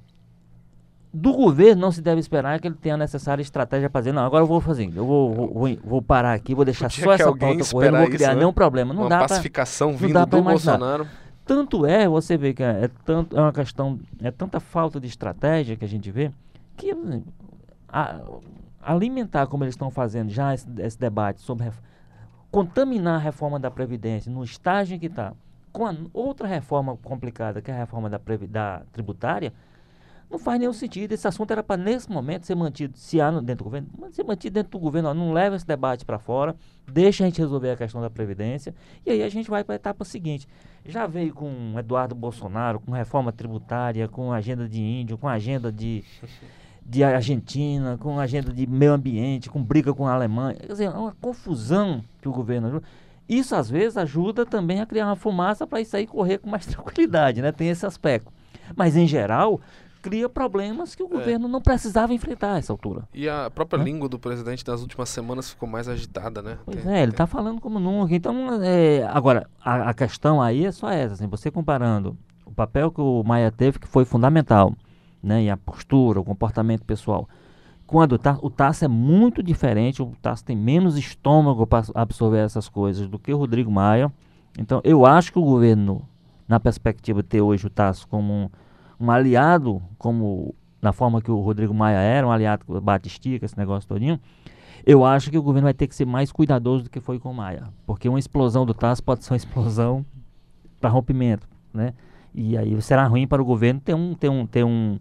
do 1.13 1.33
governo 1.33 1.81
não 1.81 1.91
se 1.91 2.03
deve 2.03 2.21
esperar 2.21 2.61
que 2.61 2.69
ele 2.69 2.77
tenha 2.77 2.95
a 2.95 2.99
necessária 2.99 3.43
estratégia 3.43 3.89
para 3.89 4.03
dizer, 4.03 4.13
não, 4.13 4.25
agora 4.25 4.43
eu 4.43 4.47
vou 4.47 4.61
fazer, 4.61 4.91
eu 4.95 5.07
vou, 5.07 5.53
vou, 5.53 5.79
vou 5.83 6.03
parar 6.03 6.35
aqui, 6.35 6.55
vou 6.55 6.65
deixar 6.65 6.91
só 6.91 7.13
essa 7.13 7.35
pauta 7.35 7.65
correr, 7.71 7.91
não 7.91 8.01
vou 8.01 8.09
criar 8.09 8.29
isso, 8.29 8.29
né? 8.29 8.35
nenhum 8.35 8.53
problema. 8.53 8.93
Não 8.93 9.03
Uma 9.03 9.09
dá 9.09 9.21
pacificação 9.21 9.97
pra, 9.97 10.07
vindo 10.07 10.27
do 10.27 10.43
Bolsonaro. 10.43 11.07
Tanto 11.49 11.87
é, 11.87 12.07
você 12.07 12.37
vê 12.37 12.53
que 12.53 12.63
é, 12.63 12.85
é, 12.85 12.89
tanto, 13.07 13.35
é 13.35 13.41
uma 13.41 13.53
questão, 13.55 13.99
é 14.23 14.31
tanta 14.31 14.61
falta 14.61 15.01
de 15.01 15.07
estratégia 15.07 15.77
que 15.77 15.85
a 15.85 15.89
gente 15.89 16.11
vê, 16.11 16.31
que 16.77 16.93
a, 17.89 18.21
alimentar 18.83 19.47
como 19.47 19.65
eles 19.65 19.73
estão 19.73 19.91
fazendo 19.91 20.29
já 20.29 20.53
esse, 20.53 20.69
esse 20.77 21.01
debate 21.01 21.41
sobre 21.41 21.71
contaminar 22.51 23.15
a 23.15 23.19
reforma 23.19 23.59
da 23.59 23.71
Previdência 23.71 24.31
no 24.31 24.45
estágio 24.45 24.95
em 24.95 24.99
que 24.99 25.07
está, 25.07 25.33
com 25.73 25.87
a 25.87 25.95
outra 26.13 26.47
reforma 26.47 26.99
complicada, 26.99 27.63
que 27.63 27.71
é 27.71 27.75
a 27.75 27.79
reforma 27.79 28.11
da, 28.11 28.21
da 28.51 28.83
tributária, 28.93 29.51
não 30.31 30.39
faz 30.39 30.61
nenhum 30.61 30.73
sentido. 30.73 31.13
Esse 31.13 31.27
assunto 31.27 31.51
era 31.51 31.63
para, 31.63 31.81
nesse 31.81 32.11
momento, 32.11 32.47
ser 32.47 32.55
mantido, 32.55 32.97
se 32.97 33.21
há 33.21 33.31
dentro 33.31 33.57
do 33.57 33.65
governo, 33.65 33.89
mas 33.99 34.15
ser 34.15 34.25
mantido 34.25 34.55
dentro 34.55 34.71
do 34.71 34.79
governo. 34.79 35.09
Ó, 35.09 35.15
não 35.15 35.33
leva 35.33 35.57
esse 35.57 35.67
debate 35.67 36.05
para 36.05 36.19
fora, 36.19 36.55
deixa 36.87 37.25
a 37.25 37.27
gente 37.27 37.41
resolver 37.41 37.71
a 37.71 37.77
questão 37.77 38.01
da 38.01 38.11
Previdência, 38.11 38.75
e 39.07 39.11
aí 39.11 39.23
a 39.23 39.29
gente 39.29 39.49
vai 39.49 39.65
para 39.65 39.75
a 39.75 39.77
etapa 39.77 40.05
seguinte. 40.05 40.47
Já 40.85 41.07
veio 41.07 41.33
com 41.33 41.75
Eduardo 41.79 42.15
Bolsonaro, 42.15 42.81
com 42.81 42.93
reforma 42.93 43.33
tributária, 43.33 44.07
com 44.09 44.33
agenda 44.33 44.69
de 44.69 44.83
índio, 44.83 45.17
com 45.17 45.29
agenda 45.29 45.73
de, 45.73 46.05
de 46.85 47.03
Argentina, 47.03 47.97
com 47.99 48.19
agenda 48.19 48.53
de 48.53 48.67
meio 48.67 48.93
ambiente, 48.93 49.49
com 49.49 49.63
briga 49.63 49.95
com 49.95 50.07
a 50.07 50.13
Alemanha. 50.13 50.57
Quer 50.57 50.67
dizer, 50.67 50.85
é 50.85 50.91
uma 50.91 51.15
confusão 51.21 52.05
que 52.21 52.29
o 52.29 52.33
governo 52.33 52.69
ajuda. 52.69 52.87
Isso, 53.29 53.55
às 53.55 53.69
vezes, 53.69 53.99
ajuda 53.99 54.47
também 54.47 54.81
a 54.81 54.87
criar 54.87 55.05
uma 55.07 55.17
fumaça 55.17 55.67
para 55.67 55.83
isso 55.83 55.95
aí 55.95 56.07
correr 56.07 56.39
com 56.39 56.49
mais 56.49 56.65
tranquilidade, 56.67 57.43
né? 57.43 57.53
Tem 57.53 57.69
esse 57.69 57.85
aspecto. 57.85 58.33
Mas, 58.75 58.97
em 58.97 59.07
geral, 59.07 59.61
cria 60.03 60.29
problemas 60.29 60.95
que 60.95 61.03
o 61.03 61.07
é. 61.07 61.11
governo 61.11 61.49
não 61.49 61.61
precisava 61.61 62.13
enfrentar 62.15 62.55
a 62.55 62.59
essa 62.59 62.73
altura. 62.73 63.03
E 63.13 63.29
a 63.29 63.51
própria 63.51 63.79
né? 63.79 63.85
língua 63.85 64.09
do 64.09 64.19
presidente 64.19 64.67
nas 64.67 64.81
últimas 64.81 65.09
semanas 65.09 65.51
ficou 65.51 65.69
mais 65.69 65.89
agitada, 65.89 66.43
né? 66.43 66.59
Pois 66.65 66.83
tem, 66.83 66.93
é, 66.93 67.03
ele 67.03 67.13
está 67.13 67.27
falando 67.27 67.61
como 67.61 67.79
nunca. 67.79 68.15
Então, 68.15 68.63
é, 68.63 69.07
agora, 69.13 69.49
a, 69.63 69.91
a, 69.91 69.95
questão 69.95 70.41
aí 70.41 70.65
é 70.65 70.73
só 70.73 70.91
essa, 70.91 71.15
assim, 71.15 71.27
você 71.27 71.51
comparando 71.51 72.17
o 72.45 72.53
papel 72.53 72.91
que 72.91 73.01
o 73.01 73.23
Maia 73.25 73.51
teve, 73.51 73.79
que 73.79 73.87
foi 73.87 74.05
fundamental, 74.05 74.73
né? 75.23 75.45
E 75.45 75.51
a 75.51 75.57
postura, 75.57 76.21
o 76.21 76.25
comportamento 76.25 76.85
pessoal. 76.85 77.29
Quando 77.87 78.13
o 78.13 78.19
Tasso, 78.19 78.41
o 78.45 78.51
Tasso 78.51 78.85
é 78.85 78.89
muito 78.89 79.43
diferente, 79.43 80.03
o 80.03 80.13
Tasso 80.21 80.45
tem 80.45 80.57
menos 80.57 80.99
estômago 80.99 81.67
para 81.67 81.87
absorver 81.95 82.45
essas 82.45 82.69
coisas 82.69 83.09
do 83.09 83.19
que 83.19 83.33
o 83.33 83.39
Rodrigo 83.39 83.71
Maia. 83.71 84.13
Então, 84.59 84.81
eu 84.85 85.07
acho 85.07 85.33
que 85.33 85.39
o 85.39 85.45
governo, 85.45 86.03
na 86.47 86.61
perspectiva 86.61 87.23
de 87.23 87.29
ter 87.29 87.41
hoje 87.41 87.67
o 87.67 87.71
Tasso 87.71 88.07
como 88.07 88.33
um 88.33 88.51
um 89.01 89.11
aliado, 89.11 89.83
como 89.99 90.55
na 90.81 90.93
forma 90.93 91.21
que 91.21 91.31
o 91.31 91.41
Rodrigo 91.41 91.75
Maia 91.75 91.99
era, 91.99 92.27
um 92.27 92.31
aliado 92.31 92.81
batistica, 92.81 93.45
esse 93.45 93.57
negócio 93.59 93.89
todinho, 93.89 94.19
eu 94.87 95.05
acho 95.05 95.31
que 95.31 95.39
o 95.39 95.43
governo 95.43 95.67
vai 95.67 95.75
ter 95.75 95.87
que 95.87 95.95
ser 95.95 96.07
mais 96.07 96.33
cuidadoso 96.33 96.85
do 96.85 96.91
que 96.91 97.01
foi 97.01 97.19
com 97.19 97.31
o 97.31 97.35
Maia. 97.35 97.65
Porque 97.87 98.09
uma 98.09 98.19
explosão 98.19 98.65
do 98.65 98.73
TAS 98.73 99.01
pode 99.01 99.25
ser 99.25 99.33
uma 99.33 99.37
explosão 99.37 100.05
para 100.81 100.89
rompimento, 100.89 101.47
né? 101.75 101.93
E 102.35 102.57
aí 102.57 102.81
será 102.81 103.07
ruim 103.07 103.27
para 103.27 103.43
o 103.43 103.45
governo 103.45 103.81
ter 103.81 103.95
um, 103.95 104.15
ter 104.15 104.29
um, 104.29 104.47
ter 104.47 104.65
um, 104.65 104.99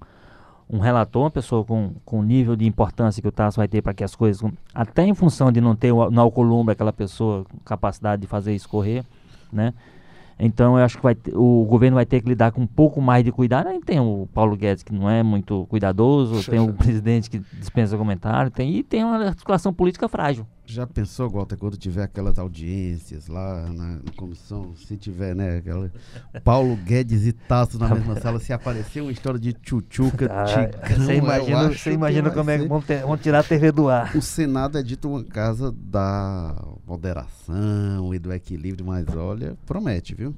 um 0.70 0.80
relator, 0.80 1.24
uma 1.24 1.32
pessoa 1.32 1.64
com, 1.64 1.94
com 2.04 2.20
o 2.20 2.24
nível 2.24 2.56
de 2.56 2.66
importância 2.66 3.22
que 3.22 3.28
o 3.28 3.32
TAS 3.32 3.56
vai 3.56 3.68
ter 3.68 3.82
para 3.82 3.94
que 3.94 4.04
as 4.04 4.16
coisas, 4.16 4.50
até 4.74 5.06
em 5.06 5.14
função 5.14 5.52
de 5.52 5.62
não 5.62 5.76
ter 5.76 5.94
no 5.94 6.20
alcolumbre 6.20 6.74
aquela 6.74 6.92
pessoa 6.92 7.46
com 7.46 7.58
capacidade 7.60 8.22
de 8.22 8.28
fazer 8.28 8.54
escorrer, 8.54 9.06
né? 9.52 9.74
Então 10.40 10.78
eu 10.78 10.84
acho 10.84 10.98
que 10.98 11.04
vai 11.04 11.18
o 11.34 11.66
governo 11.66 11.96
vai 11.96 12.06
ter 12.06 12.22
que 12.22 12.30
lidar 12.30 12.52
com 12.52 12.62
um 12.62 12.68
pouco 12.68 13.02
mais 13.02 13.24
de 13.24 13.32
cuidado. 13.32 13.68
Aí 13.68 13.80
tem 13.80 14.00
o 14.00 14.28
Paulo 14.34 14.56
Guedes 14.56 14.84
que 14.84 14.94
não 14.94 15.10
é 15.10 15.24
muito 15.24 15.66
cuidadoso, 15.68 16.50
tem 16.50 16.60
o 16.60 16.74
presidente 16.74 17.30
que 17.30 17.40
dispensa 17.60 17.98
comentário, 17.98 18.52
tem, 18.52 18.76
e 18.76 18.84
tem 18.84 19.04
uma 19.04 19.18
articulação 19.28 19.74
política 19.74 20.08
frágil. 20.08 20.46
Já 20.70 20.86
pensou, 20.86 21.30
Walter, 21.30 21.56
quando 21.56 21.78
tiver 21.78 22.04
aquelas 22.04 22.38
audiências 22.38 23.30
lá 23.30 23.72
na, 23.72 24.02
na 24.04 24.12
comissão, 24.18 24.76
se 24.76 24.98
tiver, 24.98 25.34
né, 25.34 25.60
aquela 25.60 25.90
Paulo 26.44 26.76
Guedes 26.76 27.26
e 27.26 27.32
Tasso 27.32 27.80
na 27.80 27.88
mesma 27.88 28.20
sala, 28.20 28.38
se 28.38 28.52
aparecer 28.52 29.00
uma 29.00 29.12
história 29.12 29.40
de 29.40 29.54
tchutchuca, 29.54 30.28
ah, 30.30 30.44
tigrão, 30.44 31.06
Você 31.06 31.16
imagina, 31.16 31.70
você 31.70 31.92
imagina 31.94 32.30
como 32.32 32.50
é 32.52 32.60
que 32.60 32.68
vão, 32.68 32.82
ter, 32.82 33.02
vão, 33.02 33.18
tirar 33.18 33.40
a 33.40 33.44
TV 33.44 33.72
do 33.72 33.88
ar. 33.88 34.14
O 34.14 34.22
Senado 34.22 34.78
é 34.78 34.84
dito 34.84 35.08
uma 35.08 35.24
casa 35.24 35.72
da 35.72 36.54
moderação 36.86 38.14
e 38.14 38.20
do 38.20 38.34
equilíbrio, 38.34 38.86
mas 38.86 39.08
olha, 39.16 39.58
promete, 39.66 40.14
viu? 40.14 40.36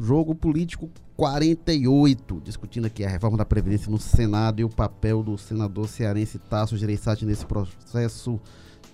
Jogo 0.00 0.34
político 0.34 0.88
48, 1.14 2.40
discutindo 2.42 2.86
aqui 2.86 3.04
a 3.04 3.08
reforma 3.08 3.36
da 3.36 3.44
Previdência 3.44 3.90
no 3.90 3.98
Senado 3.98 4.60
e 4.60 4.64
o 4.64 4.70
papel 4.70 5.22
do 5.22 5.36
senador 5.36 5.88
cearense 5.88 6.38
Tasso 6.38 6.74
Gereissati 6.78 7.26
nesse 7.26 7.44
processo 7.44 8.40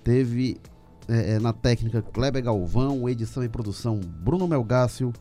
Teve 0.05 0.61
é, 1.09 1.32
é, 1.32 1.38
na 1.40 1.52
técnica 1.52 2.02
Kleber 2.02 2.42
Galvão, 2.42 3.09
edição 3.09 3.42
e 3.42 3.48
produção 3.48 3.98
Bruno 3.98 4.46
Melgácio, 4.46 5.12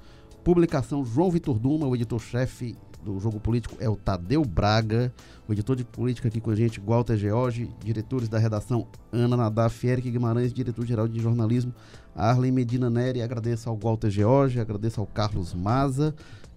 publicação 0.44 1.06
João 1.06 1.32
Vitor 1.32 1.58
Duma, 1.58 1.88
o 1.88 1.96
editor-chefe 1.96 2.78
do 3.04 3.20
Jogo 3.20 3.40
Político 3.40 3.76
é 3.80 3.90
o 3.90 3.96
Tadeu 3.96 4.44
Braga. 4.44 5.14
O 5.48 5.52
editor 5.52 5.76
de 5.76 5.84
política 5.84 6.30
aqui 6.30 6.40
com 6.40 6.52
a 6.52 6.56
gente, 6.56 6.80
Walter 6.80 7.18
George. 7.18 7.70
Diretores 7.84 8.30
da 8.30 8.40
redação, 8.40 8.88
Ana 9.12 9.36
Nadaf, 9.36 9.86
Eric 9.86 10.10
Guimarães, 10.10 10.54
diretor-geral 10.54 11.08
de 11.08 11.20
jornalismo, 11.20 11.74
Arlen 12.16 12.52
Medina 12.52 12.90
Neri. 12.90 13.22
Agradeço 13.22 13.70
ao 13.70 13.78
Walter 13.78 14.10
George, 14.10 14.60
agradeço 14.60 15.02
ao 15.02 15.06
Carlos 15.06 15.54
Maza. 15.54 16.16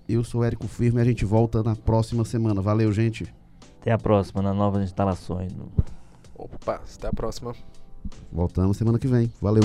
Eu 0.08 0.22
sou 0.22 0.44
Érico 0.44 0.68
Firme 0.68 1.00
e 1.00 1.02
a 1.02 1.04
gente 1.04 1.24
volta 1.24 1.62
na 1.62 1.74
próxima 1.74 2.24
semana. 2.24 2.62
Valeu, 2.62 2.92
gente. 2.92 3.32
Até 3.80 3.90
a 3.90 3.98
próxima, 3.98 4.40
nas 4.40 4.56
novas 4.56 4.84
instalações. 4.84 5.52
Opa, 6.36 6.80
até 6.96 7.08
a 7.08 7.12
próxima. 7.12 7.54
Voltamos 8.32 8.76
semana 8.76 8.98
que 8.98 9.08
vem. 9.08 9.30
Valeu. 9.40 9.62